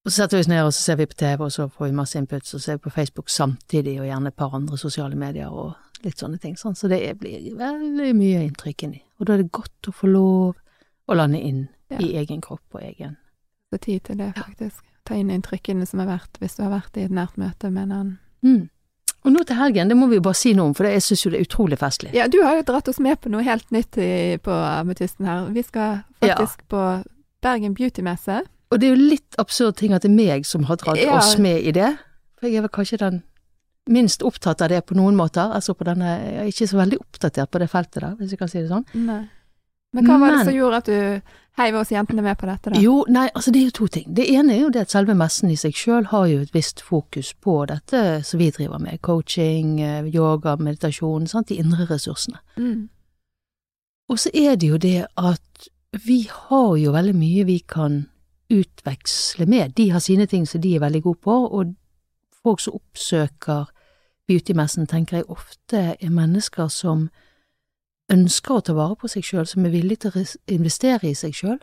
Og 0.05 0.11
så 0.11 0.21
setter 0.23 0.37
vi 0.37 0.41
oss 0.45 0.47
ned 0.47 0.63
og 0.63 0.73
så 0.73 0.81
ser 0.81 0.95
vi 1.01 1.05
på 1.11 1.17
TV, 1.19 1.43
og 1.43 1.51
så 1.51 1.67
får 1.69 1.85
vi 1.89 1.95
masse 1.97 2.17
input, 2.19 2.45
så 2.47 2.59
ser 2.59 2.77
vi 2.77 2.85
på 2.87 2.89
Facebook 2.95 3.29
samtidig, 3.29 3.97
og 3.99 4.07
gjerne 4.07 4.31
et 4.31 4.37
par 4.39 4.53
andre 4.55 4.77
sosiale 4.79 5.15
medier 5.19 5.51
og 5.51 5.73
litt 6.05 6.21
sånne 6.21 6.39
ting. 6.39 6.55
Sånn. 6.57 6.75
Så 6.79 6.87
det 6.87 7.01
blir 7.19 7.49
veldig 7.59 8.13
mye 8.15 8.45
inntrykk 8.47 8.85
inni. 8.87 9.01
Og 9.19 9.27
da 9.27 9.35
er 9.35 9.43
det 9.43 9.51
godt 9.51 9.89
å 9.91 9.93
få 9.95 10.07
lov 10.07 10.55
å 11.09 11.17
lande 11.19 11.41
inn 11.43 11.67
Ja. 11.89 11.97
i 11.99 12.13
egen 12.21 12.39
kropp 12.41 12.75
og 12.75 12.81
egen 12.83 13.17
Så 13.73 13.79
tid 13.81 14.03
til 14.03 14.17
det, 14.17 14.33
faktisk. 14.35 14.83
Ta 15.05 15.15
inn 15.15 15.29
inntrykkene 15.29 15.85
som 15.87 15.99
har 15.99 16.07
vært, 16.07 16.37
hvis 16.39 16.55
du 16.55 16.63
har 16.63 16.71
vært 16.71 16.97
i 16.97 17.03
et 17.03 17.11
nært 17.11 17.35
møte 17.37 17.69
med 17.71 17.83
en 17.83 17.91
annen. 17.91 18.19
mm. 18.43 18.69
Og 19.25 19.33
nå 19.33 19.43
til 19.45 19.55
helgen, 19.57 19.89
det 19.89 19.97
må 19.97 20.07
vi 20.07 20.15
jo 20.15 20.21
bare 20.21 20.33
si 20.35 20.53
noe 20.53 20.67
om, 20.69 20.73
for 20.73 20.85
jeg 20.87 21.01
syns 21.03 21.25
jo 21.25 21.29
det 21.31 21.39
er 21.41 21.45
utrolig 21.45 21.77
festlig. 21.77 22.13
Ja, 22.13 22.27
du 22.27 22.37
har 22.41 22.55
jo 22.55 22.61
dratt 22.63 22.87
oss 22.87 22.99
med 22.99 23.19
på 23.19 23.29
noe 23.29 23.43
helt 23.43 23.69
nytt 23.71 23.97
i, 23.97 24.37
på 24.37 24.49
Ametysten 24.51 25.25
her. 25.27 25.49
Vi 25.51 25.61
skal 25.63 26.03
faktisk 26.21 26.63
på 26.71 27.03
Bergen 27.41 27.73
Beauty-messe. 27.75 28.45
Og 28.71 28.79
det 28.79 28.87
er 28.89 28.93
jo 28.95 29.09
litt 29.15 29.39
absurd 29.41 29.77
ting 29.79 29.93
at 29.93 30.03
det 30.05 30.11
er 30.11 30.15
meg 30.15 30.45
som 30.45 30.67
har 30.69 30.77
dratt 30.77 30.97
Ja. 31.01 31.17
oss 31.17 31.37
med 31.41 31.63
i 31.65 31.71
det, 31.71 31.97
for 32.37 32.47
jeg 32.47 32.57
er 32.57 32.61
vel 32.67 32.69
kanskje 32.69 32.99
den 33.01 33.23
minst 33.89 34.21
opptatt 34.21 34.61
av 34.61 34.69
det 34.69 34.85
på 34.85 34.93
noen 34.95 35.15
måter. 35.17 35.49
Altså 35.55 35.73
på 35.73 35.83
denne, 35.87 36.05
jeg 36.05 36.37
er 36.37 36.51
ikke 36.51 36.67
så 36.69 36.77
veldig 36.77 36.99
oppdatert 37.01 37.49
på 37.49 37.59
det 37.59 37.69
feltet 37.71 38.01
der, 38.03 38.15
hvis 38.19 38.29
jeg 38.31 38.39
kan 38.39 38.47
si 38.51 38.59
det 38.61 38.69
sånn. 38.69 38.85
Nei. 38.93 39.23
Men 39.91 40.05
hva 40.05 40.19
var 40.21 40.35
det 40.35 40.43
som 40.45 40.53
gjorde 40.53 40.77
at 40.77 40.85
du 40.85 41.21
heiv 41.57 41.75
oss 41.79 41.89
jentene 41.89 42.21
med 42.21 42.37
på 42.37 42.45
dette, 42.45 42.69
da? 42.69 42.79
Jo, 42.79 42.99
nei, 43.09 43.25
altså 43.33 43.49
det 43.51 43.59
er 43.63 43.65
jo 43.71 43.73
to 43.79 43.87
ting. 43.87 44.05
Det 44.13 44.27
ene 44.29 44.53
er 44.53 44.59
jo 44.61 44.69
det 44.69 44.83
at 44.85 44.93
selve 44.93 45.15
messen 45.17 45.49
i 45.49 45.57
seg 45.57 45.73
sjøl 45.73 46.05
har 46.11 46.27
jo 46.29 46.43
et 46.45 46.53
visst 46.53 46.83
fokus 46.85 47.33
på 47.41 47.65
dette 47.71 48.03
som 48.23 48.37
vi 48.37 48.51
driver 48.53 48.77
med. 48.77 49.01
Coaching, 49.01 49.79
eh, 49.81 50.05
yoga, 50.13 50.55
meditasjon, 50.61 51.25
sant, 51.27 51.49
de 51.49 51.57
indre 51.57 51.87
ressursene. 51.89 52.37
Mm. 52.55 52.87
Og 54.09 54.21
så 54.21 54.29
er 54.33 54.55
det 54.61 54.69
jo 54.69 54.77
det 54.77 55.07
at 55.17 55.69
vi 56.05 56.21
har 56.29 56.77
jo 56.77 56.93
veldig 56.93 57.15
mye 57.17 57.45
vi 57.49 57.59
kan 57.65 58.03
utveksle 58.49 59.45
med. 59.45 59.75
De 59.77 59.89
har 59.91 59.99
sine 59.99 60.25
ting 60.25 60.47
som 60.47 60.61
de 60.61 60.75
er 60.75 60.83
veldig 60.83 61.03
gode 61.03 61.21
på, 61.23 61.35
og 61.47 61.75
folk 62.43 62.59
som 62.59 62.79
oppsøker 62.79 63.69
beautymessen, 64.27 64.87
tenker 64.87 65.17
jeg 65.17 65.29
ofte 65.29 65.81
er 65.99 66.13
mennesker 66.13 66.67
som 66.67 67.09
ønsker 68.09 68.55
å 68.55 68.61
ta 68.65 68.75
vare 68.77 68.97
på 68.97 69.09
seg 69.09 69.25
sjøl, 69.25 69.47
som 69.47 69.65
er 69.65 69.73
villige 69.73 70.05
til 70.05 70.17
å 70.17 70.25
investere 70.55 71.09
i 71.09 71.17
seg 71.17 71.35
sjøl. 71.37 71.59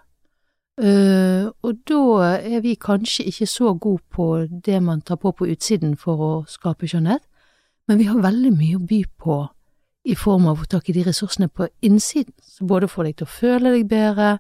Eh, 0.76 1.46
og 1.64 1.78
da 1.88 2.36
er 2.36 2.60
vi 2.60 2.74
kanskje 2.76 3.24
ikke 3.30 3.48
så 3.48 3.72
gode 3.74 4.02
på 4.12 4.26
det 4.64 4.82
man 4.82 5.00
tar 5.00 5.16
på 5.16 5.32
på 5.32 5.48
utsiden 5.48 5.96
for 5.96 6.20
å 6.20 6.32
skape 6.50 6.88
skjønnhet, 6.90 7.24
men 7.88 7.98
vi 7.98 8.08
har 8.10 8.20
veldig 8.20 8.52
mye 8.52 8.76
å 8.76 8.84
by 8.84 9.02
på 9.16 9.38
i 10.06 10.14
form 10.14 10.46
av 10.50 10.60
å 10.62 10.68
tak 10.70 10.90
i 10.90 10.94
de 10.94 11.06
ressursene 11.06 11.48
på 11.48 11.68
innsiden, 11.82 12.34
som 12.42 12.68
både 12.68 12.90
får 12.90 13.08
deg 13.08 13.16
til 13.16 13.26
å 13.26 13.34
føle 13.38 13.72
deg 13.74 13.88
bedre, 13.90 14.36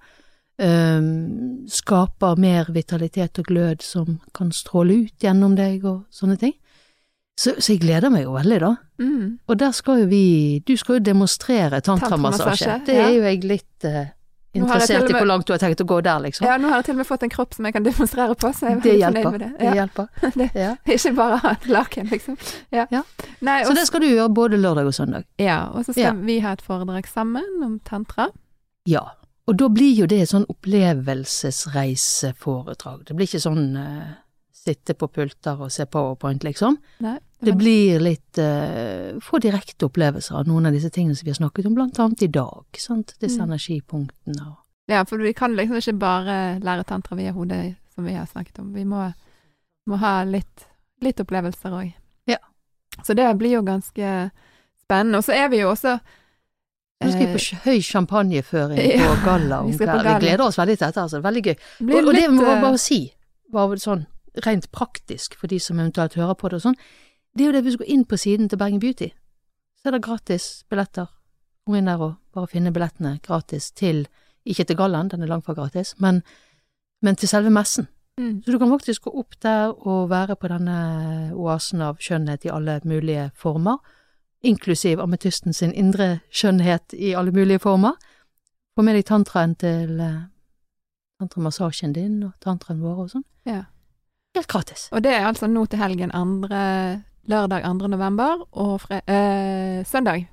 øhm, 0.60 1.66
skaper 1.68 2.36
mer 2.40 2.70
vitalitet 2.72 3.38
og 3.38 3.44
glød 3.50 3.82
som 3.84 4.20
kan 4.34 4.52
stråle 4.52 5.02
ut 5.06 5.18
gjennom 5.22 5.56
deg 5.56 5.84
og 5.84 6.04
sånne 6.10 6.36
ting. 6.40 6.54
Så, 7.38 7.52
så 7.60 7.74
jeg 7.74 7.82
gleder 7.82 8.08
meg 8.08 8.22
jo 8.24 8.32
veldig, 8.32 8.58
da. 8.62 8.74
Mm. 9.02 9.38
Og 9.48 9.58
der 9.60 9.72
skal 9.76 9.98
jo 10.00 10.06
vi 10.08 10.62
Du 10.66 10.72
skal 10.80 10.96
jo 10.96 11.02
demonstrere 11.04 11.82
tantramassasje. 11.84 12.78
Det 12.86 12.94
ja. 12.96 13.08
er 13.10 13.16
jo 13.18 13.22
jeg 13.28 13.42
litt 13.44 13.66
til 13.84 14.06
interessert 14.56 15.10
i 15.10 15.12
hvor 15.12 15.26
langt 15.28 15.44
du 15.44 15.52
har 15.52 15.60
tenkt 15.60 15.82
å 15.82 15.84
gå 15.84 15.98
der, 16.00 16.16
liksom. 16.24 16.46
Ja, 16.48 16.54
nå 16.56 16.70
har 16.72 16.78
jeg 16.80 16.86
til 16.86 16.94
og 16.94 17.00
med 17.02 17.06
fått 17.10 17.26
en 17.26 17.32
kropp 17.34 17.52
som 17.52 17.66
jeg 17.68 17.74
kan 17.76 17.84
demonstrere 17.84 18.32
på, 18.40 18.48
så 18.56 18.70
jeg 18.70 18.78
er 18.78 18.80
veldig 18.86 19.02
fornøyd 19.04 19.34
med 19.34 19.42
det. 19.44 19.50
Det 19.60 19.74
hjelper. 19.76 20.06
Det- 20.40 20.46
Ja. 20.56 20.70
Ikke 20.94 21.12
bare 21.18 21.36
ha 21.42 21.50
et 21.58 21.66
laken, 21.68 22.08
liksom. 22.08 22.38
Ja. 22.72 22.86
Ja. 22.90 23.02
Nei, 23.44 23.58
Så 23.68 23.74
det 23.76 23.84
skal 23.90 24.00
du 24.00 24.06
gjøre 24.08 24.32
både 24.32 24.56
lørdag 24.56 24.88
og 24.88 24.94
søndag. 24.96 25.26
ja, 25.38 25.58
og 25.74 25.84
så 25.84 25.92
skal 25.92 26.02
Ja. 26.06 26.12
vi 26.24 26.38
ha 26.40 26.52
et 26.56 26.62
foredrag 26.64 27.04
sammen 27.06 27.44
om 27.68 27.76
tantra. 27.84 28.30
Ja, 28.88 29.04
og 29.46 29.56
da 29.56 29.68
blir 29.68 29.94
jo 29.94 30.06
det 30.10 30.20
et 30.22 30.28
sånn 30.30 30.46
opplevelsesreiseforedrag. 30.50 33.04
Det 33.06 33.14
blir 33.16 33.26
ikke 33.28 33.40
sånn 33.42 33.76
uh, 33.78 34.10
sitte 34.56 34.94
på 34.98 35.06
pulter 35.12 35.60
og 35.62 35.70
se 35.72 35.84
powerpoint, 35.86 36.42
liksom. 36.44 36.76
Nei, 37.04 37.18
Det 37.38 37.52
men- 37.54 37.58
blir 37.58 37.98
litt 38.00 38.38
uh, 38.38 39.18
få 39.22 39.38
direkte 39.40 39.86
opplevelser 39.86 40.34
av 40.40 40.46
noen 40.48 40.66
av 40.66 40.72
disse 40.72 40.90
tingene 40.90 41.14
som 41.16 41.24
vi 41.26 41.30
har 41.30 41.36
snakket 41.40 41.66
om, 41.66 41.74
blant 41.74 41.98
annet 42.02 42.22
i 42.22 42.26
dag. 42.28 42.64
Sant? 42.78 43.14
Disse 43.20 43.38
Mm. 43.40 43.50
energipunktene 43.50 44.46
og 44.46 44.56
Ja, 44.88 45.02
for 45.04 45.18
vi 45.18 45.32
kan 45.32 45.56
liksom 45.56 45.76
ikke 45.76 45.98
bare 45.98 46.58
lære 46.60 46.84
tantra 46.86 47.16
via 47.16 47.32
hodet, 47.32 47.74
som 47.94 48.04
vi 48.04 48.12
har 48.14 48.26
snakket 48.26 48.58
om. 48.60 48.72
Vi 48.72 48.84
må, 48.84 49.12
må 49.88 49.96
ha 49.98 50.22
litt, 50.24 50.66
litt 51.02 51.16
opplevelser 51.20 51.70
òg. 51.74 51.92
Ja. 52.26 52.36
Så 53.02 53.14
det 53.16 53.36
blir 53.38 53.50
jo 53.50 53.62
ganske 53.62 54.30
spennende. 54.84 55.18
Og 55.18 55.24
så 55.24 55.32
er 55.34 55.48
vi 55.48 55.56
jo 55.58 55.70
også 55.72 55.98
Nå 57.04 57.10
skal 57.12 57.22
vi 57.22 57.28
eh, 57.28 57.36
på 57.36 57.60
høy 57.66 57.80
champagneføring 57.84 58.92
på 59.02 59.14
galla 59.24 59.62
om 59.64 59.72
kvelden. 59.72 60.06
Vi 60.06 60.20
gleder 60.26 60.44
oss 60.46 60.58
veldig 60.58 60.76
til 60.78 60.86
dette, 60.86 61.02
altså. 61.02 61.20
Veldig 61.24 61.42
gøy. 61.44 61.56
Og, 61.86 61.96
og 62.00 62.12
det 62.16 62.28
må 62.32 62.46
jeg 62.46 62.56
eh, 62.56 62.62
bare 62.64 62.80
si, 62.80 63.00
bare 63.52 63.80
sånn 63.82 64.06
rent 64.44 64.70
praktisk 64.72 65.36
for 65.40 65.48
de 65.48 65.58
som 65.62 65.78
eventuelt 65.80 66.16
hører 66.18 66.36
på 66.36 66.50
det 66.52 66.58
og 66.58 66.64
sånn, 66.66 66.78
det 67.36 67.44
er 67.44 67.50
jo 67.50 67.54
det 67.56 67.62
hvis 67.66 67.76
du 67.76 67.82
går 67.82 67.92
inn 67.92 68.04
på 68.08 68.18
siden 68.20 68.48
til 68.48 68.60
Bergen 68.60 68.80
Beauty, 68.80 69.10
så 69.80 69.88
er 69.88 69.96
det 69.96 70.04
gratis 70.04 70.46
billetter. 70.72 71.08
Gå 71.68 71.76
inn 71.78 71.88
der 71.88 72.00
og 72.00 72.16
bare 72.36 72.48
finne 72.52 72.72
billettene 72.72 73.16
gratis 73.24 73.70
til, 73.76 74.04
ikke 74.48 74.66
til 74.68 74.78
gallaen, 74.78 75.10
den 75.12 75.24
er 75.24 75.30
langt 75.32 75.46
fra 75.48 75.56
gratis, 75.56 75.94
men, 76.00 76.22
men 77.04 77.16
til 77.16 77.28
selve 77.28 77.52
messen. 77.52 77.88
mm, 78.20 78.42
Så 78.44 78.52
du 78.52 78.58
kan 78.60 78.72
faktisk 78.72 79.08
gå 79.08 79.12
opp 79.20 79.36
der 79.42 79.72
og 79.72 80.08
være 80.12 80.36
på 80.36 80.48
denne 80.52 80.76
oasen 81.34 81.84
av 81.84 82.00
skjønnhet 82.00 82.44
i 82.48 82.52
alle 82.52 82.80
mulige 82.84 83.30
former, 83.36 83.80
inklusiv 84.42 85.00
ametysten 85.00 85.54
sin 85.54 85.72
indre 85.72 86.20
skjønnhet 86.30 86.94
i 86.94 87.14
alle 87.14 87.32
mulige 87.32 87.62
former. 87.62 87.96
Få 88.76 88.84
med 88.84 88.98
deg 88.98 89.06
tantraen 89.08 89.54
til 89.56 90.00
eh, 90.00 90.26
tantramassasjen 91.20 91.94
din 91.96 92.20
og 92.26 92.36
tantraen 92.44 92.82
vår 92.84 93.02
og 93.06 93.10
sånn. 93.16 93.26
ja. 93.48 93.64
Helt 94.36 94.50
gratis. 94.52 94.88
Og 94.92 95.00
det 95.00 95.14
er 95.16 95.24
altså 95.24 95.48
nå 95.48 95.62
til 95.64 95.80
helgen 95.80 96.10
andre, 96.12 97.02
lørdag 97.24 97.62
2. 97.64 97.88
november 97.88 98.42
og 98.52 98.82
fre, 98.82 98.98
øh, 99.08 99.78
søndag 99.88 100.26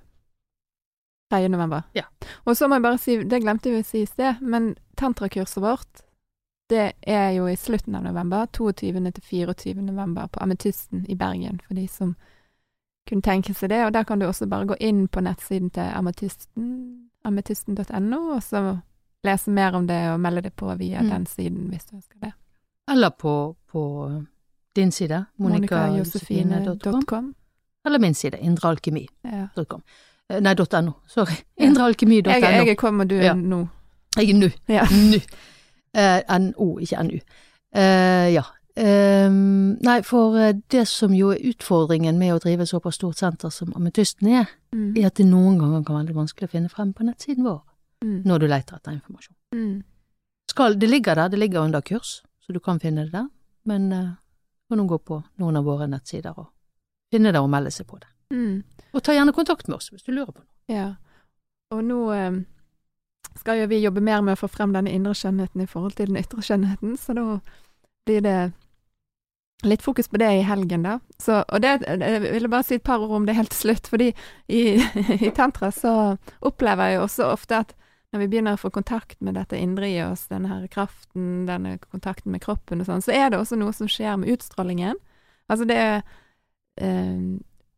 3. 1.32 1.48
november. 1.48 1.82
Ja. 1.96 2.04
Og 2.46 2.58
så 2.58 2.68
må 2.68 2.76
jeg 2.76 2.84
bare 2.84 3.00
si, 3.00 3.16
det 3.24 3.40
glemte 3.42 3.72
vi 3.72 3.80
å 3.80 3.88
si 3.88 4.04
i 4.04 4.10
sted, 4.10 4.42
men 4.42 4.74
tantrakurset 5.00 5.64
vårt, 5.64 6.04
det 6.70 6.92
er 7.02 7.32
jo 7.38 7.48
i 7.48 7.56
slutten 7.56 7.96
av 7.96 8.04
november, 8.04 8.46
22. 8.52 8.92
til 9.16 9.24
24. 9.24 9.82
november 9.82 10.28
på 10.28 10.44
Ametysten 10.44 11.06
i 11.08 11.16
Bergen, 11.16 11.62
for 11.64 11.80
de 11.80 11.88
som 11.88 12.16
kunne 13.10 13.22
tenke 13.22 13.54
seg 13.54 13.70
det. 13.70 13.86
Og 13.86 13.94
der 13.94 14.04
kan 14.04 14.20
du 14.20 14.26
også 14.26 14.48
bare 14.50 14.66
gå 14.68 14.76
inn 14.80 15.08
på 15.08 15.20
nettsiden 15.22 15.70
til 15.74 15.82
ametysten, 15.96 17.10
ametysten.no, 17.26 18.20
og 18.36 18.44
så 18.44 18.78
lese 19.24 19.52
mer 19.52 19.76
om 19.76 19.88
det 19.88 20.00
og 20.12 20.20
melde 20.20 20.42
det 20.42 20.54
på 20.54 20.76
via 20.78 21.02
Mm. 21.02 21.10
den 21.10 21.26
siden 21.26 21.70
hvis 21.70 21.86
du 21.86 21.96
ønsker 21.96 22.20
det. 22.22 22.32
Eller 22.92 23.10
på, 23.10 23.56
på 23.72 23.84
din 24.76 24.92
side, 24.92 25.26
monicajosefine.com, 25.38 26.50
monicajosefine.com. 26.50 27.36
eller 27.86 28.00
min 28.00 28.14
side, 28.14 28.38
indrealkemi.com. 28.42 29.82
Ja. 30.30 30.36
Eh, 30.36 30.42
Nei, 30.42 30.54
.no, 30.82 30.92
sorry. 31.08 31.36
Indrealkemi.no. 31.58 32.32
Jeg, 32.32 32.68
jeg 32.68 32.78
kom, 32.78 33.00
og 33.00 33.10
du 33.10 33.16
er 33.16 33.24
Ja. 33.24 33.34
nå. 33.34 33.68
Jeg 34.18 34.30
er 34.30 34.34
nu. 34.34 34.50
Ja. 34.70 34.84
Nu. 34.92 35.18
Uh, 35.98 36.38
NO, 36.40 36.78
ikke 36.80 37.04
NU. 37.04 37.18
Uh, 37.76 38.34
ja. 38.34 38.42
Ehm, 38.76 39.78
nei, 39.86 40.00
for 40.02 40.38
eh, 40.40 40.56
det 40.72 40.88
som 40.90 41.14
jo 41.14 41.30
er 41.30 41.44
utfordringen 41.52 42.18
med 42.18 42.34
å 42.34 42.40
drive 42.42 42.66
såpass 42.66 42.96
stort 42.98 43.20
senter 43.22 43.50
som 43.54 43.74
Ametysten 43.78 44.28
er, 44.28 44.50
Mm. 44.74 44.98
er 44.98 45.06
at 45.06 45.16
det 45.16 45.28
noen 45.28 45.60
ganger 45.60 45.84
kan 45.86 45.96
være 45.96 46.06
veldig 46.08 46.16
vanskelig 46.16 46.48
å 46.50 46.52
finne 46.52 46.70
frem 46.70 46.94
på 46.94 47.04
nettsiden 47.06 47.44
vår. 47.44 47.62
Mm. 48.04 48.24
når 48.26 48.40
du 48.40 48.48
leter 48.48 48.76
etter 48.76 48.92
informasjon. 48.92 49.36
Mm. 49.56 49.84
Skal, 50.50 50.76
det 50.80 50.90
ligger 50.90 51.16
der, 51.16 51.30
det 51.30 51.40
ligger 51.40 51.62
under 51.62 51.82
kurs, 51.82 52.24
så 52.42 52.54
du 52.54 52.60
kan 52.60 52.80
finne 52.80 53.06
det 53.06 53.14
der, 53.14 53.30
men 53.66 53.94
uh, 53.94 54.10
kan 54.68 54.78
du 54.78 54.84
gå 54.84 54.98
på 54.98 55.24
noen 55.40 55.56
av 55.56 55.64
våre 55.64 55.88
nettsider 55.88 56.34
og 56.36 56.50
finne 57.14 57.32
det 57.32 57.40
og 57.40 57.50
melde 57.50 57.72
seg 57.72 57.88
på 57.88 58.00
det. 58.02 58.10
Mm. 58.34 58.64
Og 58.94 59.04
ta 59.04 59.14
gjerne 59.16 59.32
kontakt 59.32 59.68
med 59.68 59.78
oss 59.78 59.90
hvis 59.94 60.04
du 60.04 60.12
lurer 60.12 60.34
på 60.34 60.42
noe. 60.42 60.52
Ja. 60.68 60.96
Og 61.72 61.84
nå 61.84 62.02
Um 62.12 62.46
skal 63.40 63.58
jo 63.64 63.68
vi 63.68 63.80
jobbe 63.82 64.02
mer 64.02 64.22
med 64.22 64.36
å 64.36 64.42
få 64.44 64.48
frem 64.48 64.74
denne 64.76 64.92
indre 64.94 65.14
skjønnheten 65.18 65.64
i 65.64 65.66
forhold 65.66 65.96
til 65.98 66.12
den 66.12 66.20
ytre 66.22 66.44
skjønnheten, 66.46 66.98
så 67.02 67.16
da 67.18 67.40
blir 68.06 68.22
det 68.22 68.54
litt 69.70 69.84
fokus 69.86 70.10
på 70.12 70.20
det 70.22 70.30
i 70.40 70.44
helgen, 70.48 70.84
da. 70.86 70.98
Så, 71.22 71.42
og 71.44 71.64
det, 71.64 71.78
jeg 71.88 72.24
ville 72.26 72.52
bare 72.52 72.66
si 72.68 72.80
et 72.80 72.86
par 72.86 73.04
ord 73.04 73.16
om 73.22 73.28
det 73.28 73.38
helt 73.38 73.54
til 73.54 73.70
slutt, 73.70 73.88
fordi 73.92 74.12
i, 74.48 74.64
i 75.28 75.32
tantra 75.36 75.72
så 75.74 75.94
opplever 76.42 76.92
jeg 76.92 77.00
jo 77.00 77.08
også 77.08 77.32
ofte 77.32 77.64
at 77.64 77.74
når 78.14 78.22
vi 78.22 78.28
begynner 78.30 78.54
å 78.56 78.62
få 78.62 78.70
kontakt 78.70 79.18
med 79.26 79.34
dette 79.40 79.58
indre 79.58 79.88
i 79.90 79.98
oss, 80.06 80.28
denne 80.30 80.52
her 80.52 80.68
kraften, 80.70 81.48
denne 81.48 81.80
kontakten 81.82 82.30
med 82.32 82.44
kroppen 82.44 82.84
og 82.84 82.90
sånn, 82.90 83.02
så 83.02 83.14
er 83.16 83.32
det 83.34 83.40
også 83.40 83.58
noe 83.58 83.74
som 83.74 83.90
skjer 83.90 84.20
med 84.22 84.30
utstrålingen. 84.36 85.00
Altså 85.50 85.66
det 85.68 85.80
eh, 85.82 87.24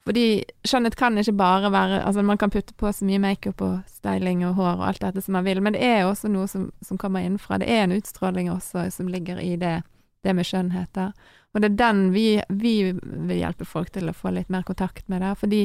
Fordi 0.05 0.25
skjønnhet 0.67 0.97
kan 0.99 1.17
ikke 1.17 1.33
bare 1.33 1.71
være 1.73 2.03
Altså 2.05 2.21
man 2.21 2.37
kan 2.37 2.51
putte 2.53 2.75
på 2.77 2.91
så 2.93 3.07
mye 3.07 3.17
makeup 3.23 3.63
og 3.65 3.79
styling 3.89 4.43
og 4.45 4.53
hår 4.59 4.75
og 4.75 4.83
alt 4.89 5.01
dette 5.01 5.23
som 5.23 5.33
man 5.39 5.47
vil, 5.47 5.63
men 5.63 5.73
det 5.73 5.81
er 5.87 6.03
også 6.05 6.29
noe 6.29 6.51
som, 6.51 6.67
som 6.83 6.99
kommer 6.99 7.23
innenfra. 7.23 7.57
Det 7.63 7.71
er 7.71 7.85
en 7.85 7.95
utstråling 7.95 8.51
også 8.51 8.89
som 8.91 9.07
ligger 9.07 9.39
i 9.39 9.55
det, 9.55 9.79
det 10.27 10.35
med 10.35 10.45
skjønnhet 10.45 10.91
der. 10.99 11.15
Og 11.55 11.61
det 11.63 11.71
er 11.71 11.77
den 11.79 11.99
vi, 12.11 12.25
vi 12.51 12.73
vil 12.91 13.37
hjelpe 13.39 13.65
folk 13.65 13.89
til 13.95 14.09
å 14.11 14.13
få 14.13 14.33
litt 14.35 14.49
mer 14.51 14.65
kontakt 14.67 15.07
med 15.09 15.21
der, 15.23 15.37
fordi 15.39 15.61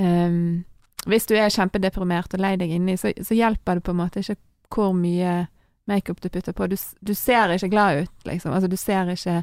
um, 0.00 0.64
hvis 1.06 1.26
du 1.28 1.34
er 1.36 1.52
kjempedeprimert 1.52 2.32
og 2.34 2.40
lei 2.40 2.54
deg 2.56 2.72
inni, 2.72 2.96
så, 2.96 3.12
så 3.20 3.36
hjelper 3.36 3.78
det 3.78 3.84
på 3.84 3.92
en 3.92 4.00
måte 4.00 4.22
ikke 4.24 4.38
hvor 4.74 4.94
mye 4.96 5.42
makeup 5.86 6.22
du 6.24 6.30
putter 6.32 6.56
på. 6.56 6.66
Du, 6.72 6.76
du 7.04 7.12
ser 7.14 7.52
ikke 7.52 7.68
glad 7.74 8.06
ut, 8.06 8.14
liksom. 8.24 8.54
Altså, 8.56 8.70
du 8.72 8.76
ser 8.80 9.12
ikke 9.12 9.42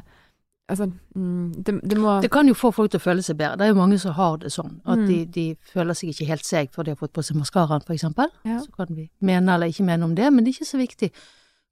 Altså, 0.70 0.86
mm, 1.18 1.52
det, 1.66 1.72
det 1.90 1.96
må 1.98 2.12
Det 2.22 2.30
kan 2.32 2.48
jo 2.48 2.54
få 2.54 2.70
folk 2.72 2.92
til 2.92 3.00
å 3.00 3.02
føle 3.02 3.22
seg 3.22 3.36
bedre. 3.36 3.58
Det 3.58 3.64
er 3.66 3.72
jo 3.72 3.76
mange 3.76 3.98
som 3.98 4.14
har 4.16 4.36
det 4.40 4.52
sånn, 4.54 4.76
at 4.86 4.98
Mm. 5.02 5.06
de, 5.08 5.16
de 5.34 5.56
føler 5.72 5.94
seg 5.98 6.12
ikke 6.12 6.28
helt 6.30 6.46
seg 6.46 6.70
for 6.72 6.86
de 6.86 6.94
har 6.94 7.00
fått 7.00 7.12
på 7.12 7.22
seg 7.26 7.36
maskaraen, 7.36 7.82
for 7.84 7.92
eksempel. 7.92 8.30
Ja. 8.46 8.60
Så 8.62 8.70
kan 8.72 8.86
vi 8.94 9.08
mene 9.20 9.52
eller 9.52 9.66
ikke 9.68 9.84
mene 9.84 10.06
om 10.06 10.14
det, 10.14 10.30
men 10.32 10.44
det 10.44 10.52
er 10.54 10.62
ikke 10.62 10.70
så 10.70 10.78
viktig. 10.80 11.10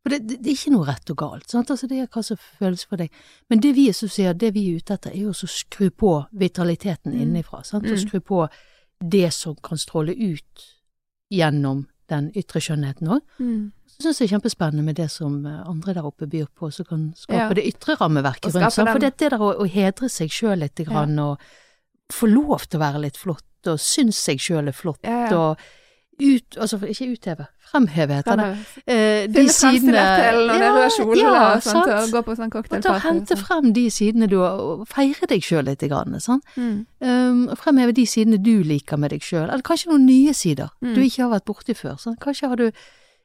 For 0.03 0.11
det, 0.14 0.18
det, 0.28 0.36
det 0.42 0.48
er 0.51 0.57
ikke 0.57 0.72
noe 0.72 0.86
rett 0.88 1.11
og 1.12 1.16
galt, 1.20 1.51
sant. 1.53 1.70
Altså, 1.70 1.86
det 1.86 1.98
er 2.01 2.07
hva 2.09 2.22
som 2.24 2.36
føles 2.59 2.84
for 2.88 2.96
deg. 2.96 3.11
Men 3.51 3.61
det 3.61 3.74
vi 3.76 3.88
er 3.90 3.92
sier, 3.92 4.32
det 4.34 4.55
vi 4.55 4.62
er 4.70 4.78
ute 4.80 4.94
etter, 4.96 5.11
er 5.12 5.26
jo 5.26 5.30
å 5.34 5.48
skru 5.51 5.90
på 5.90 6.12
vitaliteten 6.32 7.12
Mm. 7.12 7.20
innenfra, 7.20 7.62
sant. 7.64 7.84
Og 7.84 7.98
Mm. 7.98 8.09
skru 8.09 8.20
på 8.20 8.48
det 9.05 9.32
som 9.32 9.55
kan 9.62 9.76
stråle 9.78 10.14
ut 10.16 10.64
gjennom 11.32 11.86
den 12.09 12.30
ytre 12.34 12.61
skjønnheten 12.61 13.09
òg. 13.09 13.20
mm. 13.38 13.72
Så 13.90 14.07
syns 14.07 14.18
jeg 14.20 14.28
det 14.28 14.32
er 14.32 14.38
kjempespennende 14.38 14.82
med 14.84 14.96
det 14.96 15.11
som 15.11 15.44
eh, 15.46 15.62
andre 15.68 15.92
der 15.94 16.07
oppe 16.09 16.26
byr 16.26 16.46
på, 16.57 16.72
som 16.72 16.84
kan 16.88 17.12
skape 17.14 17.36
Ja. 17.36 17.48
det 17.53 17.66
ytre 17.68 17.96
rammeverket 18.01 18.55
rundt. 18.55 18.72
seg. 18.72 18.88
For 18.88 18.98
det, 18.98 19.16
det 19.18 19.30
der 19.30 19.38
å, 19.38 19.51
å 19.61 19.68
hedre 19.68 20.09
seg 20.09 20.30
sjøl 20.30 20.59
litt, 20.61 20.74
grann, 20.86 21.18
og 21.18 21.38
få 22.11 22.26
lov 22.32 22.64
til 22.68 22.80
å 22.80 22.82
være 22.86 23.01
litt 23.03 23.16
flott, 23.20 23.44
og 23.66 23.76
synes 23.78 24.16
seg 24.16 24.38
sjøl 24.40 24.68
er 24.68 24.72
flott, 24.72 25.01
Ja, 25.05 25.28
ja. 25.28 25.36
og 25.36 25.59
ut, 26.20 26.56
altså 26.60 26.78
ikke 26.86 27.06
utheve, 27.14 27.46
fremheve 27.70 28.18
heter 28.20 28.36
det. 28.40 28.48
Eh, 28.86 29.26
de 29.32 29.44
sidene 29.48 30.04
Finne 30.04 30.04
og 30.36 30.50
rød 30.50 30.76
røde 30.76 30.90
kjolen 30.96 31.20
ja, 31.22 31.32
og 31.56 31.62
sånt, 31.64 31.88
sant? 31.88 31.90
og 31.96 32.14
gå 32.14 32.22
på 32.26 32.36
sånn 32.38 32.54
Og 32.60 32.82
ta 32.84 32.94
hente 33.04 33.36
frem 33.40 33.72
de 33.76 33.84
sidene 33.90 34.28
du 34.30 34.38
har, 34.42 34.60
og 34.60 34.86
feire 34.90 35.28
deg 35.30 35.42
sjøl 35.46 35.64
litt, 35.70 35.84
grann, 35.90 36.18
sant? 36.20 36.44
Mm. 36.56 36.86
Um, 37.00 37.42
og 37.48 37.58
fremheve 37.58 37.94
de 37.96 38.06
sidene 38.06 38.40
du 38.42 38.62
liker 38.66 39.00
med 39.00 39.14
deg 39.14 39.24
sjøl, 39.24 39.48
eller 39.48 39.64
kanskje 39.66 39.90
noen 39.92 40.06
nye 40.06 40.34
sider 40.34 40.70
Mm. 40.80 40.94
du 40.94 41.00
ikke 41.02 41.22
har 41.22 41.30
vært 41.34 41.44
borti 41.44 41.74
før. 41.76 41.96
Sånn. 42.00 42.16
Kanskje 42.20 42.48
har 42.48 42.56
du, 42.56 42.70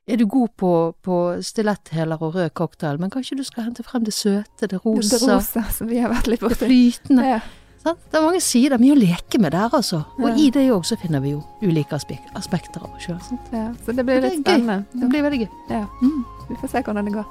er 0.08 0.18
du 0.18 0.26
god 0.28 0.50
på, 0.58 0.72
på 1.02 1.20
stiletthæler 1.42 2.22
og 2.22 2.36
rød 2.36 2.50
cocktail, 2.54 3.00
men 3.00 3.10
kanskje 3.10 3.38
du 3.38 3.44
skal 3.44 3.64
hente 3.70 3.84
frem 3.84 4.04
det 4.04 4.14
søte, 4.14 4.68
det 4.68 4.80
rosa, 4.86 5.18
Det 5.18 5.28
rosa 5.28 5.64
som 5.72 5.88
vi 5.88 6.00
har 6.04 6.12
vært 6.12 6.28
litt 6.28 6.42
det 6.42 6.58
flytende. 6.58 7.24
Ja. 7.36 7.40
Det 7.86 8.18
er 8.18 8.24
mange 8.26 8.42
sider, 8.42 8.78
mye 8.82 8.96
å 8.96 8.98
leke 8.98 9.40
med 9.40 9.52
der, 9.54 9.70
altså. 9.70 10.00
Og 10.18 10.30
Ja. 10.30 10.36
i 10.36 10.50
det 10.50 10.64
òg 10.74 10.84
så 10.86 10.98
finner 10.98 11.22
vi 11.22 11.32
jo 11.36 11.44
ulike 11.62 11.94
aspek 11.94 12.20
aspekter 12.36 12.82
av 12.84 12.90
oss 12.96 13.04
sjøl. 13.06 13.20
Ja, 13.54 13.68
så 13.86 13.94
det 13.96 14.06
blir 14.06 14.22
det 14.22 14.32
litt 14.32 14.44
gøy. 14.46 14.56
spennende. 14.58 14.86
Det 14.94 15.10
blir 15.10 15.22
veldig 15.24 15.40
gøy. 15.44 15.50
Ja, 15.70 15.86
Mm. 16.02 16.26
vi 16.50 16.56
får 16.56 16.70
se 16.72 16.82
hvordan 16.82 17.06
det 17.06 17.14
går. 17.14 17.26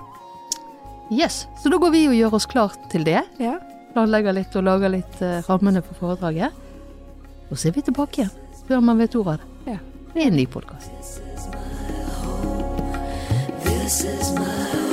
Yes, 1.11 1.47
så 1.63 1.71
da 1.71 1.77
går 1.79 1.91
vi 1.93 2.07
og 2.09 2.15
gjør 2.15 2.33
oss 2.35 2.47
klart 2.47 2.79
til 2.91 3.05
det. 3.05 3.25
Ja. 3.39 3.59
Planlegger 3.95 4.33
litt 4.35 4.55
og 4.57 4.65
lager 4.65 4.89
litt 4.91 5.21
uh, 5.23 5.43
rammene 5.49 5.83
for 5.83 5.95
foredraget. 6.17 6.51
Og 7.51 7.57
så 7.59 7.69
er 7.69 7.73
vi 7.73 7.83
tilbake 7.83 8.23
igjen, 8.23 8.31
før 8.69 8.81
man 8.83 8.99
vet 8.99 9.15
ordet 9.15 9.35
av 9.35 9.39
det. 9.39 9.73
Ja. 9.73 9.79
Det 10.15 10.23
er 10.23 10.27
en 10.29 10.37
ny 10.37 10.47
podkast. 10.47 10.91
This 13.65 14.05
is 14.05 14.33
my 14.35 14.84